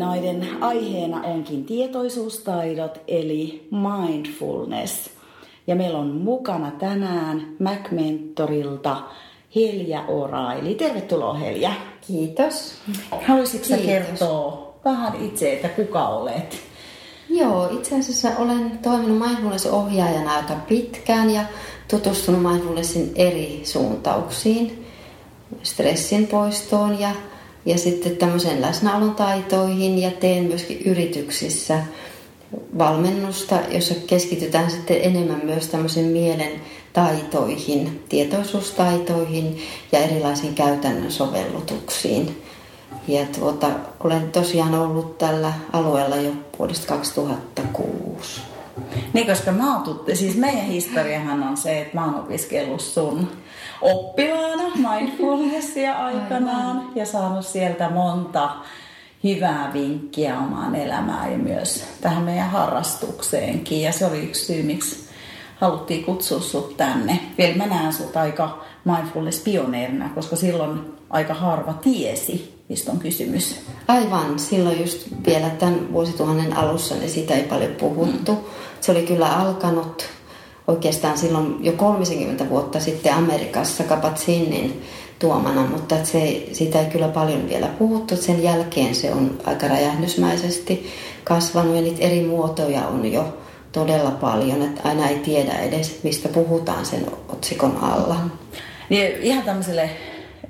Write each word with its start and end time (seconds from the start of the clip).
opinnoiden 0.00 0.62
aiheena 0.62 1.20
onkin 1.22 1.64
tietoisuustaidot 1.64 3.00
eli 3.08 3.68
mindfulness. 3.70 5.10
Ja 5.66 5.74
meillä 5.76 5.98
on 5.98 6.06
mukana 6.06 6.70
tänään 6.70 7.56
Mac-mentorilta 7.58 8.96
Helja 9.56 10.04
Oraili. 10.08 10.74
Tervetuloa 10.74 11.34
Helja. 11.34 11.72
Kiitos. 12.06 12.74
Haluaisitko 13.26 13.66
Kiitos. 13.66 13.86
kertoa 13.86 14.74
vähän 14.84 15.24
itse, 15.24 15.52
että 15.52 15.68
kuka 15.68 16.08
olet? 16.08 16.60
Joo, 17.28 17.68
itse 17.72 17.98
asiassa 17.98 18.28
olen 18.38 18.78
toiminut 18.82 19.18
mindfulness-ohjaajana 19.18 20.36
aika 20.36 20.54
pitkään 20.68 21.30
ja 21.30 21.42
tutustunut 21.90 22.42
mindfulnessin 22.42 23.12
eri 23.14 23.60
suuntauksiin, 23.64 24.86
stressin 25.62 26.26
poistoon 26.26 27.00
ja 27.00 27.10
ja 27.66 27.78
sitten 27.78 28.16
tämmöisen 28.16 28.62
läsnäolon 28.62 29.14
taitoihin 29.14 29.98
ja 29.98 30.10
teen 30.10 30.44
myöskin 30.44 30.82
yrityksissä 30.82 31.82
valmennusta, 32.78 33.58
jossa 33.70 33.94
keskitytään 34.06 34.70
sitten 34.70 34.96
enemmän 35.02 35.40
myös 35.44 35.68
tämmöisen 35.68 36.04
mielen 36.04 36.52
taitoihin, 36.92 38.04
tietoisuustaitoihin 38.08 39.58
ja 39.92 39.98
erilaisiin 39.98 40.54
käytännön 40.54 41.12
sovellutuksiin. 41.12 42.42
Ja 43.08 43.26
tuota, 43.38 43.70
olen 44.04 44.32
tosiaan 44.32 44.74
ollut 44.74 45.18
tällä 45.18 45.52
alueella 45.72 46.16
jo 46.16 46.32
vuodesta 46.58 46.86
2006. 46.86 48.40
Niin, 49.12 49.26
koska 49.26 49.52
mä 49.52 49.76
oon 49.76 50.04
siis 50.14 50.36
meidän 50.36 50.66
historiahan 50.66 51.42
on 51.42 51.56
se, 51.56 51.80
että 51.80 51.98
mä 51.98 52.04
oon 52.04 52.14
opiskellut 52.14 52.80
sun 52.80 53.28
oppilaana 53.80 54.62
mindfulnessia 54.74 55.92
aikanaan 55.92 56.78
Aivan. 56.78 56.92
ja 56.94 57.06
saanut 57.06 57.46
sieltä 57.46 57.90
monta 57.90 58.50
hyvää 59.24 59.70
vinkkiä 59.72 60.38
omaan 60.38 60.74
elämään 60.74 61.32
ja 61.32 61.38
myös 61.38 61.84
tähän 62.00 62.22
meidän 62.22 62.50
harrastukseenkin. 62.50 63.82
Ja 63.82 63.92
se 63.92 64.06
oli 64.06 64.18
yksi 64.18 64.44
syy, 64.44 64.62
miksi 64.62 65.10
haluttiin 65.56 66.04
kutsua 66.04 66.40
sut 66.40 66.76
tänne. 66.76 67.20
Vielä 67.38 67.56
mä 67.56 67.66
näen 67.66 67.92
sut 67.92 68.16
aika 68.16 68.64
mindfulness-pioneerina, 68.84 70.08
koska 70.14 70.36
silloin 70.36 70.80
aika 71.10 71.34
harva 71.34 71.72
tiesi, 71.72 72.64
mistä 72.68 72.92
on 72.92 72.98
kysymys. 72.98 73.60
Aivan, 73.88 74.38
silloin 74.38 74.80
just 74.80 75.08
vielä 75.26 75.50
tämän 75.50 75.92
vuosituhannen 75.92 76.56
alussa 76.56 76.94
niin 76.94 77.10
siitä 77.10 77.34
ei 77.34 77.42
paljon 77.42 77.72
puhuttu. 77.72 78.32
Mm. 78.32 78.40
Se 78.80 78.92
oli 78.92 79.02
kyllä 79.02 79.36
alkanut 79.36 80.19
oikeastaan 80.70 81.18
silloin 81.18 81.56
jo 81.60 81.72
30 81.72 82.48
vuotta 82.48 82.80
sitten 82.80 83.14
Amerikassa 83.14 83.84
Kabat-Zinnin 83.84 84.82
tuomana, 85.18 85.66
mutta 85.66 86.04
se, 86.04 86.46
siitä 86.52 86.80
ei 86.80 86.86
kyllä 86.86 87.08
paljon 87.08 87.48
vielä 87.48 87.66
puhuttu. 87.66 88.16
Sen 88.16 88.42
jälkeen 88.42 88.94
se 88.94 89.12
on 89.12 89.38
aika 89.44 89.68
räjähdysmäisesti 89.68 90.90
kasvanut 91.24 91.76
ja 91.76 91.82
niitä 91.82 92.00
eri 92.00 92.26
muotoja 92.26 92.86
on 92.86 93.12
jo 93.12 93.38
todella 93.72 94.10
paljon, 94.10 94.62
että 94.62 94.80
aina 94.84 95.08
ei 95.08 95.18
tiedä 95.18 95.52
edes, 95.52 96.00
mistä 96.02 96.28
puhutaan 96.28 96.86
sen 96.86 97.06
otsikon 97.28 97.76
alla. 97.82 98.16
Niin 98.88 99.12
ihan 99.22 99.44
tämmöiselle 99.44 99.90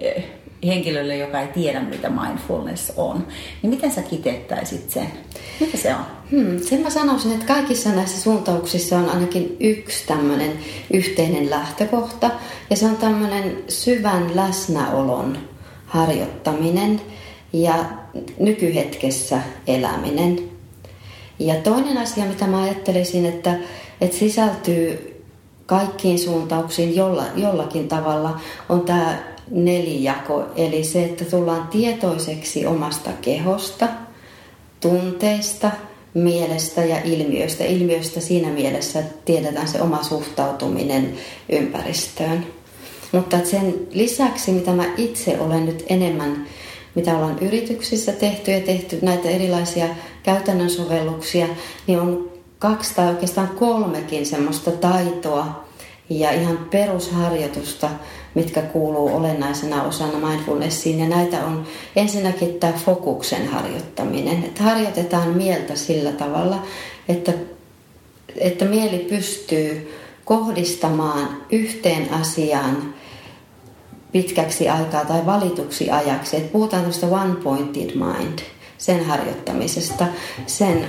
eh, 0.01 0.40
henkilölle, 0.67 1.17
joka 1.17 1.41
ei 1.41 1.49
tiedä, 1.49 1.81
mitä 1.81 2.11
mindfulness 2.11 2.93
on, 2.97 3.27
niin 3.63 3.71
miten 3.71 3.93
sä 3.93 4.03
kitettäisit 4.03 4.91
sen? 4.91 5.07
Mitä 5.61 5.77
se 5.77 5.95
on? 5.95 6.05
Hmm, 6.31 6.61
sen 6.61 6.81
mä 6.81 6.91
sanoisin, 6.91 7.33
että 7.33 7.47
kaikissa 7.47 7.91
näissä 7.91 8.21
suuntauksissa 8.21 8.99
on 8.99 9.11
ainakin 9.11 9.57
yksi 9.61 10.07
tämmöinen 10.07 10.53
yhteinen 10.93 11.51
lähtökohta, 11.51 12.31
ja 12.71 12.77
se 12.77 12.87
on 12.87 12.97
tämmöinen 12.97 13.57
syvän 13.69 14.37
läsnäolon 14.37 15.39
harjoittaminen 15.87 17.01
ja 17.53 17.85
nykyhetkessä 18.39 19.41
eläminen. 19.67 20.39
Ja 21.39 21.55
toinen 21.55 21.99
asia, 21.99 22.25
mitä 22.25 22.47
mä 22.47 22.63
ajattelisin, 22.63 23.27
että, 23.27 23.55
että 24.01 24.17
sisältyy 24.17 25.11
kaikkiin 25.67 26.19
suuntauksiin 26.19 26.97
jolla, 26.97 27.25
jollakin 27.37 27.89
tavalla, 27.89 28.41
on 28.69 28.81
tämä 28.81 29.19
nelijako, 29.51 30.45
eli 30.57 30.85
se, 30.85 31.05
että 31.05 31.25
tullaan 31.25 31.69
tietoiseksi 31.69 32.67
omasta 32.67 33.11
kehosta, 33.23 33.89
tunteista, 34.81 35.71
mielestä 36.15 36.85
ja 36.85 37.01
ilmiöistä. 37.05 37.65
Ilmiöistä 37.65 38.21
siinä 38.21 38.49
mielessä, 38.49 38.99
että 38.99 39.15
tiedetään 39.25 39.69
se 39.69 39.83
oma 39.83 40.03
suhtautuminen 40.03 41.15
ympäristöön. 41.49 42.47
Mutta 43.13 43.45
sen 43.45 43.75
lisäksi, 43.91 44.53
mitä 44.53 44.71
mä 44.71 44.85
itse 44.97 45.41
olen 45.41 45.67
nyt 45.67 45.85
enemmän, 45.89 46.47
mitä 46.95 47.17
ollaan 47.17 47.39
yrityksissä 47.39 48.13
tehty 48.13 48.51
ja 48.51 48.61
tehty 48.61 48.99
näitä 49.03 49.29
erilaisia 49.29 49.87
käytännön 50.23 50.71
sovelluksia, 50.71 51.47
niin 51.87 52.01
on 52.01 52.31
kaksi 52.59 52.95
tai 52.95 53.09
oikeastaan 53.09 53.49
kolmekin 53.49 54.27
semmoista 54.27 54.71
taitoa 54.71 55.70
ja 56.11 56.31
ihan 56.31 56.59
perusharjoitusta, 56.71 57.91
mitkä 58.35 58.63
kuuluu 58.63 59.17
olennaisena 59.17 59.83
osana 59.83 60.29
mindfulnessiin. 60.29 61.01
Ja 61.01 61.09
näitä 61.09 61.47
on 61.47 61.67
ensinnäkin 61.97 62.55
tämä 62.55 62.73
fokuksen 62.73 63.49
harjoittaminen. 63.49 64.45
Että 64.45 64.63
harjoitetaan 64.63 65.29
mieltä 65.29 65.77
sillä 65.77 66.13
tavalla, 66.13 66.63
että, 67.09 67.33
että 68.37 68.65
mieli 68.65 68.99
pystyy 68.99 69.95
kohdistamaan 70.25 71.29
yhteen 71.53 72.15
asiaan 72.15 72.95
pitkäksi 74.13 74.69
aikaa 74.69 75.05
tai 75.05 75.27
valituksi 75.27 75.91
ajaksi. 75.91 76.37
Että 76.37 76.53
puhutaan 76.53 76.85
tästä 76.85 77.07
one 77.07 77.35
pointed 77.35 77.91
mind, 77.95 78.39
sen 78.79 79.05
harjoittamisesta, 79.05 80.07
sen 80.47 80.85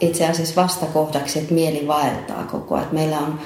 itse 0.00 0.26
asiassa 0.26 0.62
vastakohdaksi, 0.62 1.38
että 1.38 1.54
mieli 1.54 1.86
vaeltaa 1.86 2.44
koko 2.44 2.74
ajan. 2.74 2.88
Meillä 2.92 3.18
on 3.18 3.40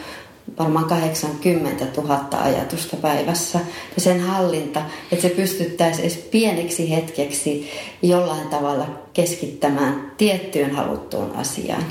varmaan 0.58 0.84
80 0.84 1.86
000 1.96 2.26
ajatusta 2.32 2.96
päivässä. 2.96 3.60
Ja 3.94 4.00
sen 4.00 4.20
hallinta, 4.20 4.82
että 5.12 5.22
se 5.22 5.34
pystyttäisiin 5.34 6.00
edes 6.00 6.16
pieneksi 6.16 6.90
hetkeksi 6.90 7.70
jollain 8.02 8.48
tavalla 8.48 8.86
keskittämään 9.12 10.12
tiettyyn 10.16 10.74
haluttuun 10.74 11.36
asiaan. 11.36 11.84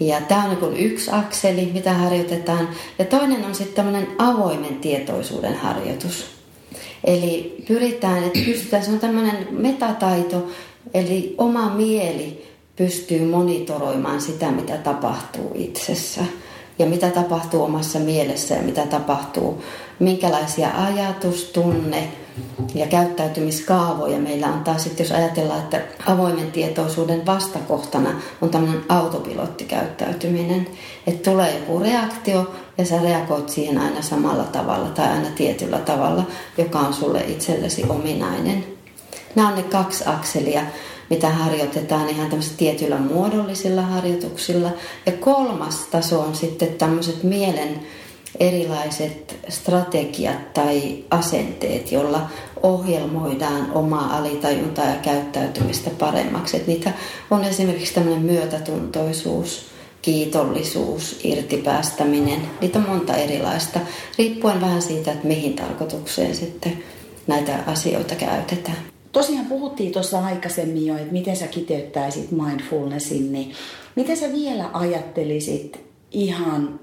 Ja 0.00 0.20
tämä 0.20 0.44
on 0.44 0.50
niin 0.50 0.92
yksi 0.92 1.10
akseli, 1.10 1.70
mitä 1.74 1.92
harjoitetaan. 1.92 2.68
Ja 2.98 3.04
toinen 3.04 3.44
on 3.44 3.54
sitten 3.54 3.76
tämmöinen 3.76 4.08
avoimen 4.18 4.76
tietoisuuden 4.76 5.54
harjoitus. 5.54 6.24
Eli 7.04 7.64
pyritään, 7.68 8.24
että 8.24 8.38
pystytään, 8.44 8.84
se 8.84 8.90
on 8.90 9.00
tämmöinen 9.00 9.48
metataito, 9.50 10.46
eli 10.94 11.34
oma 11.38 11.68
mieli 11.68 12.46
pystyy 12.76 13.20
monitoroimaan 13.20 14.20
sitä, 14.20 14.50
mitä 14.50 14.76
tapahtuu 14.76 15.52
itsessä 15.54 16.24
ja 16.78 16.86
mitä 16.86 17.10
tapahtuu 17.10 17.62
omassa 17.62 17.98
mielessä 17.98 18.54
ja 18.54 18.62
mitä 18.62 18.86
tapahtuu, 18.86 19.62
minkälaisia 19.98 20.68
ajatus, 20.84 21.44
tunne 21.44 22.08
ja 22.74 22.86
käyttäytymiskaavoja 22.86 24.18
meillä 24.18 24.46
on? 24.46 24.64
Taas 24.64 24.82
sitten, 24.82 25.04
jos 25.04 25.12
ajatellaan, 25.12 25.60
että 25.60 25.80
avoimen 26.06 26.52
tietoisuuden 26.52 27.26
vastakohtana 27.26 28.10
on 28.40 28.50
tämmöinen 28.50 28.84
autopilottikäyttäytyminen, 28.88 30.66
että 31.06 31.30
tulee 31.30 31.58
joku 31.58 31.78
reaktio 31.78 32.52
ja 32.78 32.84
sä 32.84 33.02
reagoit 33.02 33.48
siihen 33.48 33.78
aina 33.78 34.02
samalla 34.02 34.44
tavalla 34.44 34.88
tai 34.88 35.08
aina 35.08 35.28
tietyllä 35.34 35.78
tavalla, 35.78 36.24
joka 36.58 36.78
on 36.78 36.94
sulle 36.94 37.20
itsellesi 37.20 37.84
ominainen. 37.88 38.64
Nämä 39.34 39.48
on 39.48 39.54
ne 39.54 39.62
kaksi 39.62 40.04
akselia, 40.06 40.62
mitä 41.12 41.30
harjoitetaan 41.30 42.08
ihan 42.08 42.28
tämmöisillä 42.28 42.58
tietyillä 42.58 42.96
muodollisilla 42.96 43.82
harjoituksilla. 43.82 44.70
Ja 45.06 45.12
kolmas 45.12 45.76
taso 45.76 46.20
on 46.20 46.34
sitten 46.34 46.68
tämmöiset 46.68 47.22
mielen 47.22 47.80
erilaiset 48.40 49.38
strategiat 49.48 50.54
tai 50.54 51.04
asenteet, 51.10 51.92
joilla 51.92 52.26
ohjelmoidaan 52.62 53.72
omaa 53.72 54.16
alitajuntaa 54.16 54.84
ja 54.84 54.96
käyttäytymistä 54.96 55.90
paremmaksi. 55.98 56.56
Et 56.56 56.66
niitä 56.66 56.92
on 57.30 57.44
esimerkiksi 57.44 57.94
tämmöinen 57.94 58.22
myötätuntoisuus, 58.22 59.66
kiitollisuus, 60.02 61.20
irtipäästäminen. 61.24 62.40
Niitä 62.60 62.78
on 62.78 62.88
monta 62.88 63.16
erilaista, 63.16 63.80
riippuen 64.18 64.60
vähän 64.60 64.82
siitä, 64.82 65.12
että 65.12 65.26
mihin 65.26 65.54
tarkoitukseen 65.54 66.36
sitten 66.36 66.82
näitä 67.26 67.58
asioita 67.66 68.14
käytetään. 68.14 68.92
Tosiaan 69.12 69.46
puhuttiin 69.46 69.92
tuossa 69.92 70.24
aikaisemmin 70.24 70.86
jo, 70.86 70.96
että 70.96 71.12
miten 71.12 71.36
sä 71.36 71.46
kiteyttäisit 71.46 72.30
mindfulnessin, 72.30 73.32
niin 73.32 73.52
miten 73.96 74.16
sä 74.16 74.32
vielä 74.32 74.70
ajattelisit 74.72 75.80
ihan, 76.10 76.80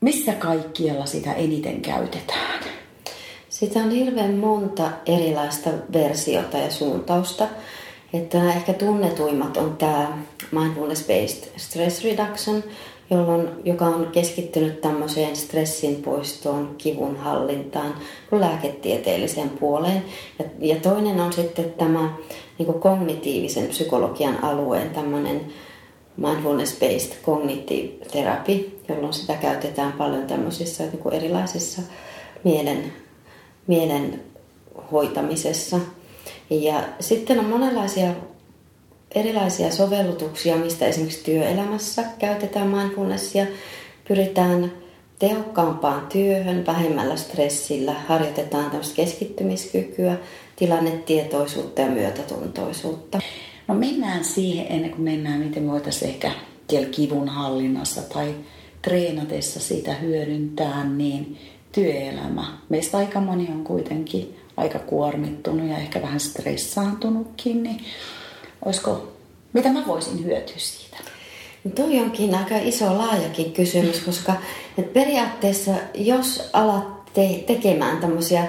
missä 0.00 0.32
kaikkialla 0.32 1.06
sitä 1.06 1.32
eniten 1.32 1.80
käytetään? 1.80 2.64
Sitä 3.48 3.78
on 3.78 3.90
hirveän 3.90 4.34
monta 4.34 4.90
erilaista 5.06 5.70
versiota 5.92 6.58
ja 6.58 6.70
suuntausta. 6.70 7.48
Että 8.12 8.38
nämä 8.38 8.54
ehkä 8.54 8.72
tunnetuimmat 8.72 9.56
on 9.56 9.76
tämä 9.76 10.18
mindfulness-based 10.52 11.48
stress 11.56 12.04
reduction, 12.04 12.64
jolloin, 13.10 13.48
joka 13.64 13.84
on 13.84 14.08
keskittynyt 14.12 14.80
tämmöiseen 14.80 15.36
stressin 15.36 15.96
poistoon, 15.96 16.74
kivun 16.78 17.16
hallintaan, 17.16 17.94
lääketieteelliseen 18.32 19.50
puoleen. 19.50 20.04
Ja, 20.38 20.44
ja 20.58 20.76
toinen 20.76 21.20
on 21.20 21.32
sitten 21.32 21.72
tämä 21.78 22.12
niin 22.58 22.74
kognitiivisen 22.74 23.66
psykologian 23.66 24.44
alueen 24.44 24.90
tämmöinen 24.90 25.40
mindfulness-based 26.16 27.12
cognitive 27.24 28.06
therapy, 28.10 28.80
jolloin 28.88 29.12
sitä 29.12 29.34
käytetään 29.34 29.92
paljon 29.92 30.26
tämmöisissä 30.26 30.84
niin 30.84 30.98
kuin 30.98 31.14
erilaisissa 31.14 31.82
mielen, 32.44 32.92
mielen 33.66 34.20
hoitamisessa. 34.92 35.80
Ja 36.50 36.82
sitten 37.00 37.38
on 37.38 37.44
monenlaisia 37.44 38.14
erilaisia 39.14 39.70
sovellutuksia, 39.70 40.56
mistä 40.56 40.86
esimerkiksi 40.86 41.24
työelämässä 41.24 42.04
käytetään 42.18 42.68
mindfulnessia. 42.68 43.46
Pyritään 44.08 44.72
tehokkaampaan 45.18 46.06
työhön, 46.06 46.66
vähemmällä 46.66 47.16
stressillä, 47.16 47.92
harjoitetaan 47.92 48.70
keskittymiskykyä, 48.96 50.16
tilannetietoisuutta 50.56 51.80
ja 51.80 51.88
myötätuntoisuutta. 51.88 53.20
No 53.68 53.74
mennään 53.74 54.24
siihen 54.24 54.66
ennen 54.68 54.90
kuin 54.90 55.02
mennään, 55.02 55.40
miten 55.40 55.70
voitaisiin 55.70 56.10
ehkä 56.10 56.32
kivun 56.90 57.28
hallinnassa 57.28 58.02
tai 58.02 58.34
treenatessa 58.82 59.60
sitä 59.60 59.94
hyödyntää, 59.94 60.84
niin 60.84 61.38
työelämä. 61.72 62.58
Meistä 62.68 62.98
aika 62.98 63.20
moni 63.20 63.48
on 63.52 63.64
kuitenkin 63.64 64.36
aika 64.56 64.78
kuormittunut 64.78 65.68
ja 65.68 65.78
ehkä 65.78 66.02
vähän 66.02 66.20
stressaantunutkin, 66.20 67.62
niin 67.62 67.80
olisiko, 68.64 69.08
mitä 69.52 69.68
mä 69.72 69.86
voisin 69.86 70.24
hyötyä 70.24 70.58
siitä? 70.58 70.96
No 71.64 71.70
toi 71.70 71.98
onkin 71.98 72.34
aika 72.34 72.56
iso 72.56 72.98
laajakin 72.98 73.52
kysymys, 73.52 74.00
koska 74.00 74.32
periaatteessa 74.92 75.72
jos 75.94 76.50
alat 76.52 77.00
te- 77.14 77.44
tekemään 77.46 77.98
tämmöisiä 77.98 78.46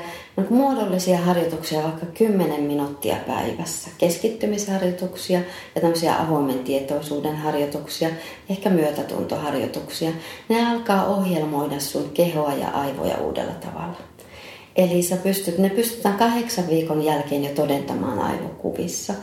muodollisia 0.50 1.18
harjoituksia 1.18 1.84
vaikka 1.84 2.06
10 2.06 2.62
minuuttia 2.62 3.16
päivässä, 3.28 3.90
keskittymisharjoituksia 3.98 5.40
ja 5.76 5.82
tämmöisiä 5.82 6.20
avoimen 6.20 6.60
tietoisuuden 6.60 7.36
harjoituksia, 7.36 8.10
ehkä 8.50 8.70
myötätuntoharjoituksia, 8.70 10.12
ne 10.50 10.72
alkaa 10.72 11.06
ohjelmoida 11.06 11.80
sun 11.80 12.10
kehoa 12.10 12.54
ja 12.54 12.68
aivoja 12.68 13.18
uudella 13.18 13.54
tavalla. 13.54 13.98
Eli 14.76 15.02
sä 15.02 15.18
pystyt, 15.18 15.58
ne 15.58 15.70
pystytään 15.70 16.18
kahdeksan 16.18 16.68
viikon 16.70 17.06
jälkeen 17.06 17.44
jo 17.44 17.50
todentamaan 17.50 18.20
aivokuvissa. 18.20 19.14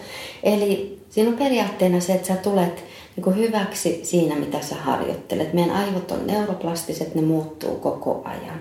Eli 0.43 0.99
siinä 1.11 1.31
on 1.31 1.37
periaatteena 1.37 2.01
se, 2.01 2.13
että 2.13 2.29
sä 2.29 2.37
tulet 2.37 2.85
niin 3.17 3.37
hyväksi 3.37 4.01
siinä, 4.03 4.37
mitä 4.37 4.61
sä 4.61 4.75
harjoittelet. 4.75 5.53
Meidän 5.53 5.77
aivot 5.77 6.11
on 6.11 6.27
neuroplastiset, 6.27 7.15
ne 7.15 7.23
muuttuu 7.23 7.77
koko 7.77 8.23
ajan. 8.25 8.61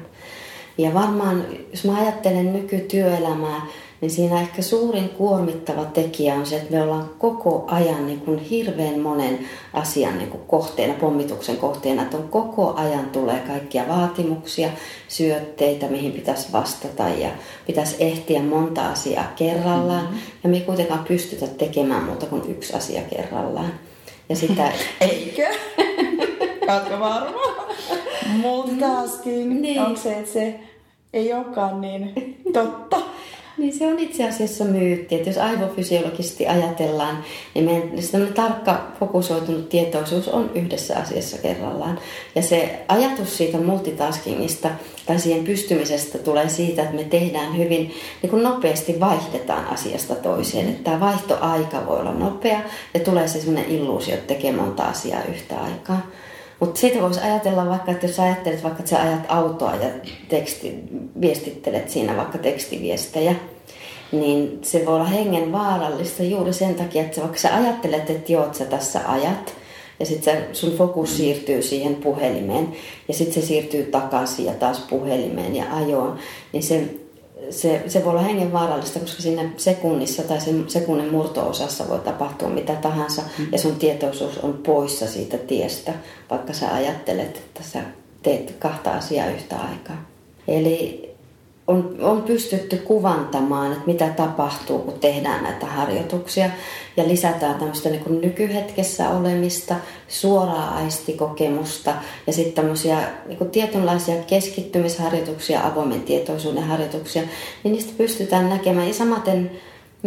Ja 0.78 0.94
varmaan, 0.94 1.46
jos 1.72 1.84
mä 1.84 1.98
ajattelen 1.98 2.54
nykytyöelämää, 2.54 3.62
niin 4.02 4.12
siinä 4.12 4.42
ehkä 4.42 4.62
suurin 4.62 5.10
kuormittava 5.10 5.86
tekijä 5.86 6.36
on 6.36 6.46
se, 6.46 6.56
että 6.56 6.74
me 6.74 6.84
ollaan 6.84 7.10
koko 7.18 7.66
ajan 7.68 8.08
niin 8.08 8.20
kuin 8.20 8.40
hirveän 8.40 9.00
monen 9.00 9.40
asian 9.74 10.18
niin 10.18 10.30
kuin 10.30 10.44
kohteena, 10.48 10.94
pommituksen 10.94 11.58
kohteena, 11.58 12.02
että 12.02 12.18
on 12.18 12.30
koko 12.30 12.74
ajan 12.74 13.10
tulee 13.10 13.40
kaikkia 13.40 13.88
vaatimuksia, 13.88 14.70
syötteitä, 15.08 15.88
mihin 15.88 16.12
pitäisi 16.12 16.52
vastata 16.54 17.10
ja 17.10 17.30
pitäisi 17.68 17.96
ehtiä 18.00 18.42
monta 18.42 18.90
asiaa 18.90 19.34
kerrallaan. 19.36 20.04
Mm-hmm. 20.04 20.20
Ja 20.44 20.50
me 20.50 20.58
ei 20.58 20.64
kuitenkaan 20.64 21.06
pystytä 21.08 21.48
tekemään 21.48 22.04
muuta 22.04 22.26
kuin 22.26 22.52
yksi 22.52 22.74
asia 22.74 23.02
kerrallaan. 23.02 23.74
Ja 24.30 24.36
sitä... 24.36 24.72
Eikö? 25.02 25.48
Oletko 26.72 27.00
varma? 27.00 27.42
Multitasking, 28.28 29.62
niin. 29.62 29.82
onko 29.82 30.00
se, 30.02 30.14
että 30.14 30.34
se 30.34 30.60
ei 31.14 31.34
olekaan 31.34 31.82
niin 31.82 32.38
totta? 32.54 32.98
Niin 33.58 33.74
se 33.74 33.88
on 33.88 34.00
itse 34.00 34.28
asiassa 34.28 34.64
myytti, 34.64 35.16
että 35.16 35.30
jos 35.30 35.38
aivofysiologisesti 35.38 36.48
ajatellaan, 36.48 37.24
niin 37.54 37.66
meidän 37.66 38.34
tarkka 38.34 38.88
fokusoitunut 39.00 39.70
tietoisuus 39.70 40.28
on 40.28 40.52
yhdessä 40.56 40.98
asiassa 40.98 41.38
kerrallaan. 41.38 42.00
Ja 42.36 42.42
se 42.42 42.80
ajatus 42.88 43.38
siitä 43.38 43.58
multitaskingista 43.58 44.70
tai 45.06 45.20
siihen 45.20 45.44
pystymisestä 45.44 46.18
tulee 46.18 46.50
siitä, 46.50 46.82
että 46.82 46.96
me 46.96 47.04
tehdään 47.04 47.58
hyvin, 47.58 47.94
niin 48.22 48.30
kuin 48.30 48.44
nopeasti 48.44 49.00
vaihdetaan 49.00 49.68
asiasta 49.68 50.16
toiseen. 50.16 50.70
Että 50.70 50.84
tämä 50.84 51.00
vaihtoaika 51.00 51.86
voi 51.86 52.00
olla 52.00 52.14
nopea 52.14 52.60
ja 52.94 53.00
tulee 53.00 53.28
se 53.28 53.40
sellainen 53.40 53.72
illuusio, 53.72 54.14
että 54.14 54.34
tekee 54.34 54.52
monta 54.52 54.84
asiaa 54.84 55.24
yhtä 55.24 55.58
aikaa. 55.58 56.08
Mutta 56.60 56.80
siitä 56.80 57.02
voisi 57.02 57.20
ajatella 57.20 57.70
vaikka, 57.70 57.92
että 57.92 58.06
jos 58.06 58.20
ajattelet 58.20 58.64
vaikka, 58.64 58.80
että 58.80 58.90
sä 58.90 59.02
ajat 59.02 59.26
autoa 59.28 59.76
ja 59.76 59.90
teksti, 60.30 60.84
viestittelet 61.22 61.90
siinä 61.90 62.18
vaikka 62.18 62.38
tekstiviestejä, 62.38 63.36
niin 64.12 64.60
se 64.62 64.86
voi 64.86 64.96
olla 64.96 65.06
hengen 65.06 65.52
vaarallista 65.52 66.24
juuri 66.24 66.54
sen 66.54 66.76
takia, 66.76 67.02
että 67.02 67.22
vaikka 67.22 67.38
sä 67.38 67.56
ajattelet, 67.56 68.10
että 68.10 68.32
joo, 68.32 68.46
että 68.46 68.58
sä 68.58 68.66
tässä 68.66 69.12
ajat, 69.12 69.54
ja 70.00 70.06
sitten 70.06 70.46
sun 70.54 70.78
fokus 70.78 71.18
siirtyy 71.18 71.62
siihen 71.62 71.96
puhelimeen, 71.96 72.74
ja 73.08 73.14
sitten 73.14 73.42
se 73.42 73.48
siirtyy 73.48 73.84
takaisin 73.84 74.46
ja 74.46 74.54
taas 74.54 74.80
puhelimeen 74.80 75.56
ja 75.56 75.66
ajoon, 75.76 76.18
niin 76.54 76.64
se 76.64 76.84
se, 77.50 77.84
se 77.88 78.06
voi 78.06 78.12
olla 78.12 78.22
hengen 78.22 78.54
vaarallista, 78.54 79.00
koska 79.00 79.22
siinä 79.22 79.50
sekunnissa 79.58 80.24
tai 80.24 80.42
sen 80.42 80.66
sekunnin 80.68 81.12
murto-osassa 81.12 81.90
voi 81.90 82.00
tapahtua 82.00 82.50
mitä 82.50 82.76
tahansa 82.76 83.22
mm. 83.38 83.48
ja 83.52 83.58
sun 83.58 83.76
tietoisuus 83.76 84.38
on 84.38 84.54
poissa 84.54 85.08
siitä 85.08 85.38
tiestä, 85.38 85.94
vaikka 86.30 86.54
sä 86.54 86.74
ajattelet, 86.74 87.38
että 87.38 87.64
sä 87.64 87.80
teet 88.24 88.56
kahta 88.60 88.92
asiaa 88.92 89.28
yhtä 89.28 89.56
aikaa. 89.56 90.06
Eli 90.48 91.07
on, 91.68 91.96
on 92.02 92.24
pystytty 92.24 92.78
kuvantamaan, 92.78 93.72
että 93.72 93.84
mitä 93.86 94.10
tapahtuu, 94.10 94.80
kun 94.80 95.00
tehdään 95.00 95.44
näitä 95.44 95.66
harjoituksia 95.66 96.50
ja 96.98 97.08
lisätään 97.08 97.56
tämmöistä 97.56 97.90
niin 97.90 98.22
nykyhetkessä 98.22 99.10
olemista, 99.10 99.76
suoraa 100.08 100.76
aistikokemusta 100.76 101.94
ja 102.28 102.34
sitten 102.34 102.54
tämmöisiä 102.54 103.00
niin 103.26 103.50
tietynlaisia 103.50 104.16
keskittymisharjoituksia, 104.16 105.68
avoimen 105.68 106.02
tietoisuuden 106.02 106.64
harjoituksia, 106.64 107.22
niin 107.64 107.72
niistä 107.72 107.94
pystytään 107.98 108.50
näkemään. 108.50 108.88
Ja 108.88 108.94
samaten 108.94 109.52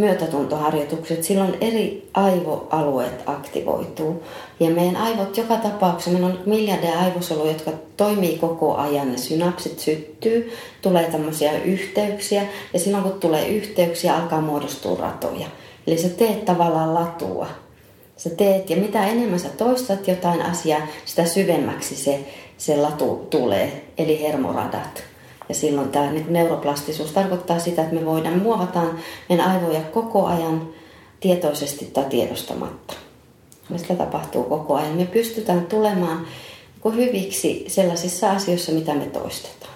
myötätuntoharjoitukset, 0.01 1.25
silloin 1.25 1.57
eri 1.61 2.09
aivoalueet 2.15 3.23
aktivoituu. 3.27 4.23
Ja 4.61 4.71
meidän 4.71 4.97
aivot 4.97 5.37
joka 5.37 5.57
tapauksessa, 5.57 6.11
meillä 6.11 6.27
on 6.27 6.39
miljardeja 6.47 6.99
aivosoluja, 6.99 7.53
jotka 7.53 7.71
toimii 7.97 8.39
koko 8.39 8.77
ajan. 8.77 9.13
Ne 9.13 9.19
synapsit 9.19 9.79
syttyy, 9.79 10.53
tulee 10.83 11.11
tämmöisiä 11.11 11.53
yhteyksiä 11.53 12.43
ja 12.73 12.79
silloin 12.79 13.03
kun 13.03 13.21
tulee 13.21 13.49
yhteyksiä, 13.49 14.17
alkaa 14.17 14.41
muodostua 14.41 14.99
ratoja. 15.01 15.47
Eli 15.87 15.99
sä 15.99 16.09
teet 16.09 16.45
tavallaan 16.45 16.95
latua. 16.95 17.47
Sä 18.17 18.31
teet 18.31 18.71
ja 18.71 18.77
mitä 18.77 19.07
enemmän 19.07 19.39
sä 19.39 19.49
toistat 19.49 20.09
jotain 20.09 20.43
asiaa, 20.43 20.87
sitä 21.05 21.25
syvemmäksi 21.25 21.97
se, 21.97 22.21
se 22.59 22.77
latu 22.77 23.27
tulee, 23.31 23.85
eli 23.99 24.23
hermoradat. 24.23 25.10
Ja 25.51 25.55
silloin 25.55 25.89
tämä 25.89 26.13
niin 26.13 26.33
neuroplastisuus 26.33 27.13
tarkoittaa 27.13 27.59
sitä, 27.59 27.83
että 27.83 27.95
me 27.95 28.05
voidaan 28.07 28.43
muovataan 28.43 28.99
meidän 29.29 29.47
aivoja 29.47 29.81
koko 29.81 30.27
ajan 30.27 30.69
tietoisesti 31.21 31.85
tai 31.85 32.05
tiedostamatta. 32.05 32.95
Ja 33.71 33.79
sitä 33.79 33.95
tapahtuu 33.95 34.45
koko 34.45 34.75
ajan. 34.75 34.97
Me 34.97 35.07
pystytään 35.07 35.67
tulemaan 35.67 36.27
hyviksi 36.97 37.65
sellaisissa 37.69 38.31
asioissa, 38.31 38.73
mitä 38.73 38.95
me 38.95 39.07
toistetaan. 39.07 39.75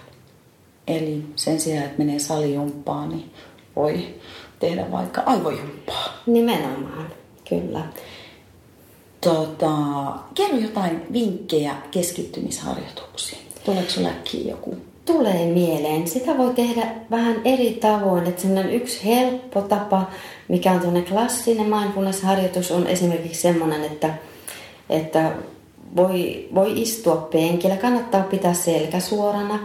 Eli 0.87 1.25
sen 1.37 1.61
sijaan, 1.61 1.85
että 1.85 1.99
menee 1.99 2.19
salijumppaan, 2.19 3.09
niin 3.09 3.31
voi 3.77 4.15
tehdä 4.61 4.91
vaikka 4.91 5.23
aivojumppaa. 5.27 6.23
Nimenomaan, 6.27 7.07
kyllä. 7.49 7.85
Tota, 9.21 9.77
kerro 10.35 10.57
jotain 10.59 11.03
vinkkejä 11.13 11.77
keskittymisharjoituksiin. 11.91 13.43
Tuleeko 13.65 13.91
sinulle 13.91 14.15
joku 14.45 14.77
tulee 15.05 15.47
mieleen. 15.47 16.09
Sitä 16.09 16.39
voi 16.39 16.55
tehdä 16.55 16.87
vähän 17.11 17.37
eri 17.45 17.71
tavoin. 17.71 18.27
Että 18.27 18.43
sellainen 18.43 18.75
yksi 18.75 19.05
helppo 19.05 19.63
tapa, 19.63 20.11
mikä 20.49 20.73
on 20.73 20.81
tuonne 20.81 21.03
klassinen 21.03 21.67
mindfulness-harjoitus, 21.67 22.71
on 22.71 22.87
esimerkiksi 22.87 23.41
semmoinen, 23.41 23.85
että, 23.85 24.15
että 24.91 25.33
voi, 25.97 26.49
voi 26.55 26.83
istua 26.83 27.17
penkillä. 27.17 27.77
Kannattaa 27.77 28.23
pitää 28.23 28.55
selkä 28.55 29.01
suorana, 29.01 29.59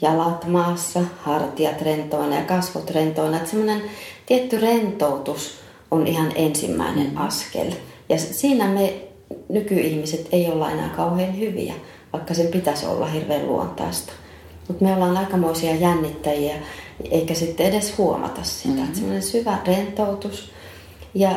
jalat 0.00 0.46
maassa, 0.46 1.00
hartiat 1.18 1.82
rentoina 1.82 2.36
ja 2.36 2.42
kasvot 2.42 2.90
rentoina. 2.90 3.36
Että 3.36 3.50
semmoinen 3.50 3.82
tietty 4.26 4.60
rentoutus 4.60 5.58
on 5.90 6.06
ihan 6.06 6.32
ensimmäinen 6.34 7.10
mm. 7.10 7.16
askel. 7.16 7.72
Ja 8.08 8.18
siinä 8.18 8.68
me 8.68 8.94
nykyihmiset 9.48 10.28
ei 10.32 10.46
olla 10.52 10.70
enää 10.70 10.88
kauhean 10.88 11.38
hyviä, 11.38 11.74
vaikka 12.12 12.34
sen 12.34 12.46
pitäisi 12.46 12.86
olla 12.86 13.06
hirveän 13.06 13.46
luontaista. 13.46 14.12
Mutta 14.68 14.84
me 14.84 14.94
ollaan 14.94 15.16
aikamoisia 15.16 15.74
jännittäjiä, 15.74 16.54
eikä 17.10 17.34
sitten 17.34 17.66
edes 17.66 17.98
huomata 17.98 18.42
sitä. 18.42 18.74
Mm-hmm. 18.74 18.94
Semmoinen 18.94 19.22
syvä 19.22 19.58
rentoutus. 19.66 20.50
Ja 21.14 21.30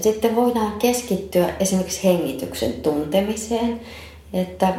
sitten 0.00 0.36
voidaan 0.36 0.72
keskittyä 0.72 1.54
esimerkiksi 1.60 2.04
hengityksen 2.04 2.72
tuntemiseen, 2.72 3.80
että 4.32 4.74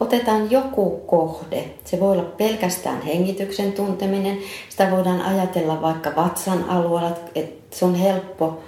otetaan 0.00 0.50
joku 0.50 1.02
kohde. 1.06 1.64
Se 1.84 2.00
voi 2.00 2.12
olla 2.12 2.22
pelkästään 2.22 3.02
hengityksen 3.02 3.72
tunteminen. 3.72 4.38
Sitä 4.68 4.90
voidaan 4.90 5.22
ajatella 5.22 5.82
vaikka 5.82 6.12
vatsan 6.16 6.64
alueella, 6.68 7.16
että 7.34 7.76
se 7.76 7.84
on 7.84 7.94
helppo 7.94 8.60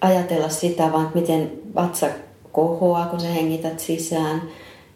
ajatella 0.00 0.48
sitä, 0.48 0.92
vaan 0.92 1.10
miten 1.14 1.52
vatsa 1.74 2.06
kohoaa, 2.52 3.06
kun 3.06 3.20
sä 3.20 3.26
hengität 3.26 3.80
sisään 3.80 4.42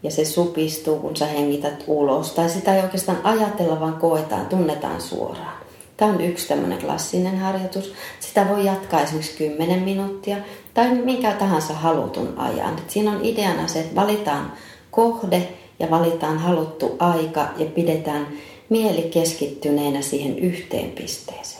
ja 0.03 0.11
se 0.11 0.25
supistuu, 0.25 0.99
kun 0.99 1.17
sä 1.17 1.27
hengität 1.27 1.85
ulos. 1.87 2.33
Tai 2.33 2.49
sitä 2.49 2.77
ei 2.77 2.83
oikeastaan 2.83 3.21
ajatella, 3.25 3.81
vaan 3.81 3.95
koetaan, 3.95 4.47
tunnetaan 4.47 5.01
suoraan. 5.01 5.61
Tämä 5.97 6.13
on 6.13 6.21
yksi 6.21 6.49
tämmöinen 6.49 6.79
klassinen 6.79 7.39
harjoitus. 7.39 7.93
Sitä 8.21 8.49
voi 8.49 8.65
jatkaa 8.65 9.03
esimerkiksi 9.03 9.37
10 9.39 9.83
minuuttia 9.83 10.37
tai 10.75 10.95
minkä 10.95 11.33
tahansa 11.33 11.75
halutun 11.75 12.35
ajan. 12.37 12.79
Et 12.79 12.91
siinä 12.91 13.11
on 13.11 13.25
ideana 13.25 13.69
se, 13.69 13.81
että 13.81 13.95
valitaan 13.95 14.53
kohde 14.91 15.49
ja 15.79 15.91
valitaan 15.91 16.39
haluttu 16.39 16.97
aika 16.99 17.49
ja 17.57 17.67
pidetään 17.67 18.27
mieli 18.69 19.03
keskittyneenä 19.03 20.03
siihen 20.03 20.39
yhteen 20.39 20.91
pisteeseen. 20.91 21.60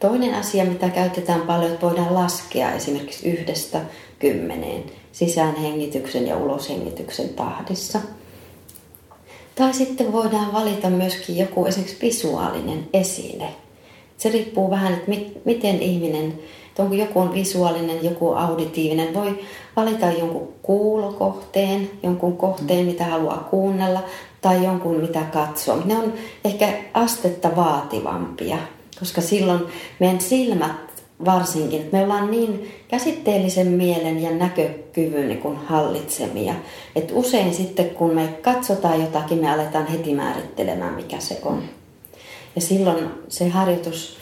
Toinen 0.00 0.34
asia, 0.34 0.64
mitä 0.64 0.88
käytetään 0.88 1.40
paljon, 1.40 1.72
että 1.72 1.86
voidaan 1.86 2.14
laskea 2.14 2.72
esimerkiksi 2.72 3.28
yhdestä 3.28 3.80
kymmeneen 4.18 4.84
sisäänhengityksen 5.12 6.26
ja 6.26 6.36
uloshengityksen 6.36 7.28
tahdissa. 7.28 8.00
Tai 9.54 9.74
sitten 9.74 10.12
voidaan 10.12 10.52
valita 10.52 10.90
myöskin 10.90 11.38
joku 11.38 11.64
esimerkiksi 11.64 11.96
visuaalinen 12.02 12.88
esine. 12.92 13.54
Se 14.16 14.28
riippuu 14.28 14.70
vähän, 14.70 14.94
että 14.94 15.10
miten 15.44 15.82
ihminen, 15.82 16.38
että 16.68 16.82
onko 16.82 16.94
joku 16.94 17.20
on 17.20 17.34
visuaalinen, 17.34 18.04
joku 18.04 18.32
auditiivinen. 18.32 19.14
Voi 19.14 19.40
valita 19.76 20.06
jonkun 20.06 20.48
kuulokohteen, 20.62 21.90
jonkun 22.02 22.36
kohteen, 22.36 22.86
mitä 22.86 23.04
haluaa 23.04 23.48
kuunnella, 23.50 24.02
tai 24.40 24.64
jonkun, 24.64 24.96
mitä 24.96 25.22
katsoo. 25.32 25.82
Ne 25.84 25.96
on 25.96 26.12
ehkä 26.44 26.72
astetta 26.94 27.56
vaativampia, 27.56 28.58
koska 29.00 29.20
silloin 29.20 29.60
meidän 29.98 30.20
silmät 30.20 30.90
varsinkin. 31.24 31.88
Me 31.92 32.02
ollaan 32.02 32.30
niin 32.30 32.74
käsitteellisen 32.88 33.66
mielen 33.66 34.22
ja 34.22 34.30
näkökyvyn 34.30 35.28
niin 35.28 35.40
kuin 35.40 35.56
hallitsemia. 35.56 36.54
että 36.96 37.14
usein 37.14 37.54
sitten 37.54 37.90
kun 37.90 38.14
me 38.14 38.28
katsotaan 38.42 39.00
jotakin, 39.00 39.38
me 39.38 39.52
aletaan 39.52 39.86
heti 39.86 40.14
määrittelemään, 40.14 40.94
mikä 40.94 41.20
se 41.20 41.38
on. 41.44 41.62
Ja 42.56 42.60
silloin 42.60 43.08
se 43.28 43.48
harjoitus, 43.48 44.16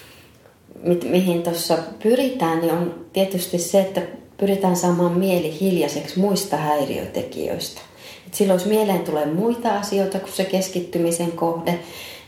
mihin 1.04 1.42
tuossa 1.42 1.78
pyritään, 2.02 2.60
niin 2.60 2.72
on 2.72 2.94
tietysti 3.12 3.58
se, 3.58 3.80
että 3.80 4.02
pyritään 4.36 4.76
saamaan 4.76 5.12
mieli 5.12 5.60
hiljaiseksi 5.60 6.18
muista 6.18 6.56
häiriötekijöistä. 6.56 7.80
Et 8.26 8.34
silloin 8.34 8.60
jos 8.60 8.68
mieleen 8.68 9.00
tulee 9.00 9.26
muita 9.26 9.78
asioita 9.78 10.18
kuin 10.18 10.32
se 10.32 10.44
keskittymisen 10.44 11.32
kohde, 11.32 11.78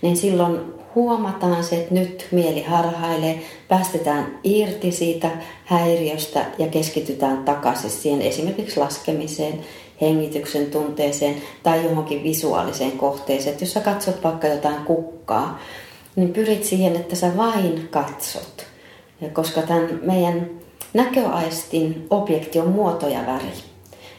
niin 0.02 0.16
silloin 0.16 0.60
huomataan 0.94 1.64
se, 1.64 1.76
että 1.76 1.94
nyt 1.94 2.26
mieli 2.30 2.62
harhailee, 2.62 3.42
päästetään 3.68 4.38
irti 4.44 4.92
siitä 4.92 5.30
häiriöstä 5.64 6.44
ja 6.58 6.66
keskitytään 6.66 7.44
takaisin 7.44 7.90
siihen 7.90 8.22
esimerkiksi 8.22 8.80
laskemiseen, 8.80 9.60
hengityksen 10.00 10.66
tunteeseen 10.66 11.36
tai 11.62 11.84
johonkin 11.84 12.22
visuaaliseen 12.22 12.92
kohteeseen. 12.92 13.52
Että 13.52 13.64
jos 13.64 13.72
sä 13.72 13.80
katsot 13.80 14.24
vaikka 14.24 14.46
jotain 14.46 14.84
kukkaa, 14.84 15.58
niin 16.16 16.32
pyrit 16.32 16.64
siihen, 16.64 16.96
että 16.96 17.16
sä 17.16 17.36
vain 17.36 17.88
katsot. 17.90 18.66
Ja 19.20 19.28
koska 19.28 19.62
tämän 19.62 20.00
meidän 20.02 20.50
näköaistin 20.94 22.06
objekti 22.10 22.60
on 22.60 22.68
muoto 22.68 23.08
ja 23.08 23.26
väri. 23.26 23.52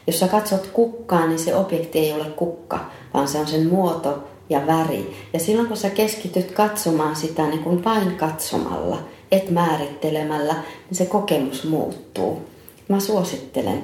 Jos 0.06 0.20
sä 0.20 0.28
katsot 0.28 0.66
kukkaa, 0.66 1.26
niin 1.26 1.38
se 1.38 1.54
objekti 1.54 1.98
ei 1.98 2.12
ole 2.12 2.24
kukka, 2.24 2.78
vaan 3.14 3.28
se 3.28 3.38
on 3.38 3.46
sen 3.46 3.66
muoto 3.66 4.24
ja 4.52 4.66
väri. 4.66 5.16
Ja 5.32 5.38
silloin 5.38 5.68
kun 5.68 5.76
sä 5.76 5.90
keskityt 5.90 6.50
katsomaan 6.50 7.16
sitä 7.16 7.46
niin 7.46 7.62
kuin 7.62 7.84
vain 7.84 8.16
katsomalla, 8.16 8.98
et 9.32 9.50
määrittelemällä, 9.50 10.54
niin 10.54 10.98
se 10.98 11.06
kokemus 11.06 11.64
muuttuu. 11.64 12.42
Mä 12.88 13.00
suosittelen, 13.00 13.82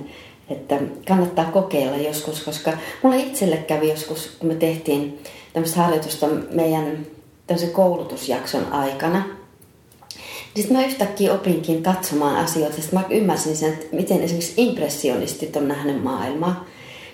että 0.50 0.80
kannattaa 1.08 1.44
kokeilla 1.44 1.96
joskus, 1.96 2.42
koska 2.42 2.72
mulle 3.02 3.18
itselle 3.18 3.56
kävi 3.56 3.90
joskus, 3.90 4.30
kun 4.38 4.48
me 4.48 4.54
tehtiin 4.54 5.22
tämmöistä 5.52 5.80
harjoitusta 5.80 6.26
meidän 6.50 7.06
tämmöisen 7.46 7.70
koulutusjakson 7.70 8.72
aikana. 8.72 9.18
Niin 10.54 10.62
sitten 10.62 10.76
mä 10.76 10.86
yhtäkkiä 10.86 11.32
opinkin 11.32 11.82
katsomaan 11.82 12.36
asioita, 12.36 12.76
sitten 12.76 12.98
mä 12.98 13.06
ymmärsin 13.10 13.56
sen, 13.56 13.72
että 13.72 13.96
miten 13.96 14.22
esimerkiksi 14.22 14.54
impressionistit 14.56 15.56
on 15.56 15.68
nähnyt 15.68 16.02
maailmaa. 16.02 16.64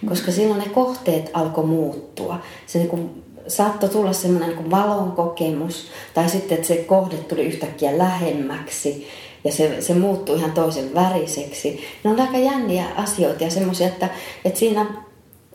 Koska 0.09 0.33
silloin 0.33 0.61
ne 0.61 0.69
kohteet 0.69 1.31
alkoi 1.33 1.67
muuttua. 1.67 2.39
Se 2.67 2.79
niin 2.79 3.24
saattoi 3.49 3.89
tulla 3.89 4.13
semmoinen 4.13 4.49
niin 4.49 4.71
valon 4.71 5.13
kokemus, 5.13 5.87
tai 6.15 6.29
sitten, 6.29 6.55
että 6.55 6.69
se 6.69 6.77
kohde 6.77 7.17
tuli 7.17 7.43
yhtäkkiä 7.43 7.99
lähemmäksi, 7.99 9.09
ja 9.45 9.53
se, 9.53 9.81
se 9.81 9.95
muuttui 9.95 10.39
ihan 10.39 10.53
toisen 10.53 10.95
väriseksi. 10.95 11.85
Ne 12.05 12.11
on 12.11 12.21
aika 12.21 12.39
jänniä 12.39 12.85
asioita 12.97 13.45
ja 13.45 13.51
semmoisia, 13.51 13.87
että, 13.87 14.09
että 14.45 14.59
siinä 14.59 14.87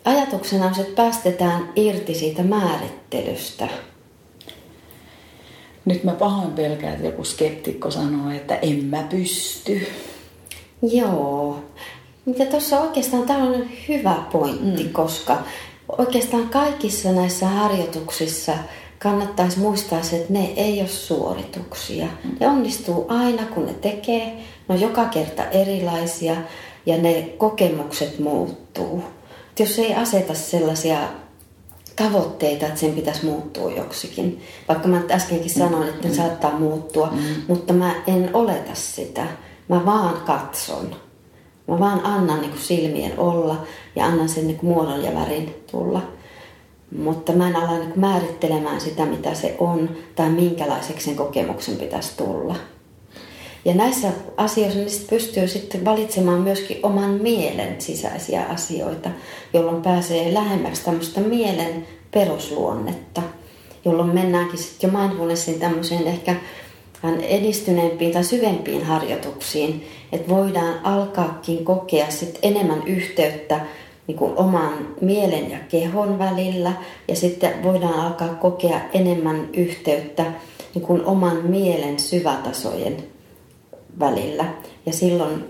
ajatuksena 0.05 0.65
on 0.65 0.75
se, 0.75 0.81
että 0.81 1.01
päästetään 1.03 1.69
irti 1.75 2.13
siitä 2.13 2.43
määrittelystä. 2.43 3.67
Nyt 5.86 6.03
mä 6.03 6.12
pahoin 6.12 6.51
pelkään, 6.51 6.93
että 6.93 7.05
joku 7.05 7.24
skeptikko 7.24 7.91
sanoo, 7.91 8.31
että 8.31 8.55
en 8.55 8.86
mä 8.86 9.03
pysty. 9.03 9.88
Joo. 10.81 11.60
Mutta 12.25 12.46
tuossa 12.46 12.81
oikeastaan 12.81 13.24
tämä 13.24 13.43
on 13.43 13.67
hyvä 13.88 14.15
pointti, 14.31 14.84
mm. 14.84 14.89
koska 14.89 15.38
oikeastaan 15.98 16.50
kaikissa 16.50 17.12
näissä 17.12 17.48
harjoituksissa 17.48 18.53
kannattaisi 19.00 19.60
muistaa 19.60 20.03
se, 20.03 20.15
että 20.15 20.34
ne 20.34 20.53
ei 20.55 20.79
ole 20.79 20.88
suorituksia. 20.88 22.08
Ne 22.39 22.48
onnistuu 22.48 23.05
aina, 23.08 23.46
kun 23.46 23.65
ne 23.65 23.74
tekee. 23.74 24.25
Ne 24.67 24.75
on 24.75 24.81
joka 24.81 25.05
kerta 25.05 25.46
erilaisia 25.46 26.36
ja 26.86 26.98
ne 26.98 27.22
kokemukset 27.38 28.19
muuttuu. 28.19 29.03
Et 29.51 29.60
jos 29.60 29.79
ei 29.79 29.96
aseta 29.96 30.34
sellaisia 30.34 31.00
tavoitteita, 31.96 32.65
että 32.65 32.79
sen 32.79 32.93
pitäisi 32.93 33.25
muuttua 33.25 33.72
joksikin. 33.72 34.41
Vaikka 34.67 34.88
mä 34.88 35.01
äskenkin 35.12 35.50
sanoin, 35.50 35.89
että 35.89 36.08
ne 36.08 36.13
saattaa 36.13 36.60
muuttua, 36.60 37.10
mm. 37.12 37.22
mutta 37.48 37.74
mä 37.74 37.96
en 38.08 38.29
oleta 38.34 38.72
sitä. 38.74 39.25
Mä 39.67 39.86
vaan 39.86 40.22
katson. 40.25 40.96
Mä 41.69 41.79
vaan 41.79 42.05
annan 42.05 42.41
niin 42.41 42.51
kuin 42.51 42.61
silmien 42.61 43.19
olla 43.19 43.65
ja 43.95 44.05
annan 44.05 44.29
sen 44.29 44.47
niin 44.47 44.57
kuin 44.57 44.73
muodon 44.73 45.03
ja 45.03 45.13
värin 45.13 45.55
tulla. 45.71 46.01
Mutta 46.97 47.31
mä 47.31 47.49
en 47.49 47.55
ala 47.55 47.77
niin 47.77 47.91
kuin 47.91 47.99
määrittelemään 47.99 48.81
sitä, 48.81 49.05
mitä 49.05 49.33
se 49.33 49.55
on 49.59 49.89
tai 50.15 50.29
minkälaiseksi 50.29 51.05
sen 51.05 51.15
kokemuksen 51.15 51.75
pitäisi 51.75 52.17
tulla. 52.17 52.55
Ja 53.65 53.73
näissä 53.73 54.11
asioissa 54.38 54.79
niin 54.79 55.07
pystyy 55.09 55.47
sitten 55.47 55.85
valitsemaan 55.85 56.41
myöskin 56.41 56.79
oman 56.83 57.09
mielen 57.09 57.81
sisäisiä 57.81 58.45
asioita, 58.45 59.09
jolloin 59.53 59.81
pääsee 59.81 60.33
lähemmäksi 60.33 60.85
tämmöistä 60.85 61.19
mielen 61.21 61.88
perusluonnetta, 62.11 63.21
jolloin 63.85 64.13
mennäänkin 64.13 64.59
sitten 64.59 64.91
jo 64.93 64.99
mindfulnessin 64.99 65.59
tämmöiseen 65.59 66.07
ehkä 66.07 66.35
vähän 67.03 67.21
edistyneempiin 67.21 68.13
tai 68.13 68.23
syvempiin 68.23 68.85
harjoituksiin, 68.85 69.87
että 70.11 70.29
voidaan 70.29 70.79
alkaakin 70.83 71.65
kokea 71.65 72.11
sit 72.11 72.39
enemmän 72.41 72.83
yhteyttä 72.87 73.59
niin 74.07 74.17
kuin 74.17 74.37
oman 74.37 74.87
mielen 75.01 75.51
ja 75.51 75.57
kehon 75.69 76.19
välillä 76.19 76.73
ja 77.07 77.15
sitten 77.15 77.63
voidaan 77.63 77.99
alkaa 77.99 78.35
kokea 78.35 78.81
enemmän 78.93 79.49
yhteyttä 79.53 80.25
niin 80.75 80.85
kuin 80.85 81.05
oman 81.05 81.37
mielen 81.45 81.99
syvätasojen 81.99 82.97
välillä. 83.99 84.45
Ja 84.85 84.93
silloin, 84.93 85.43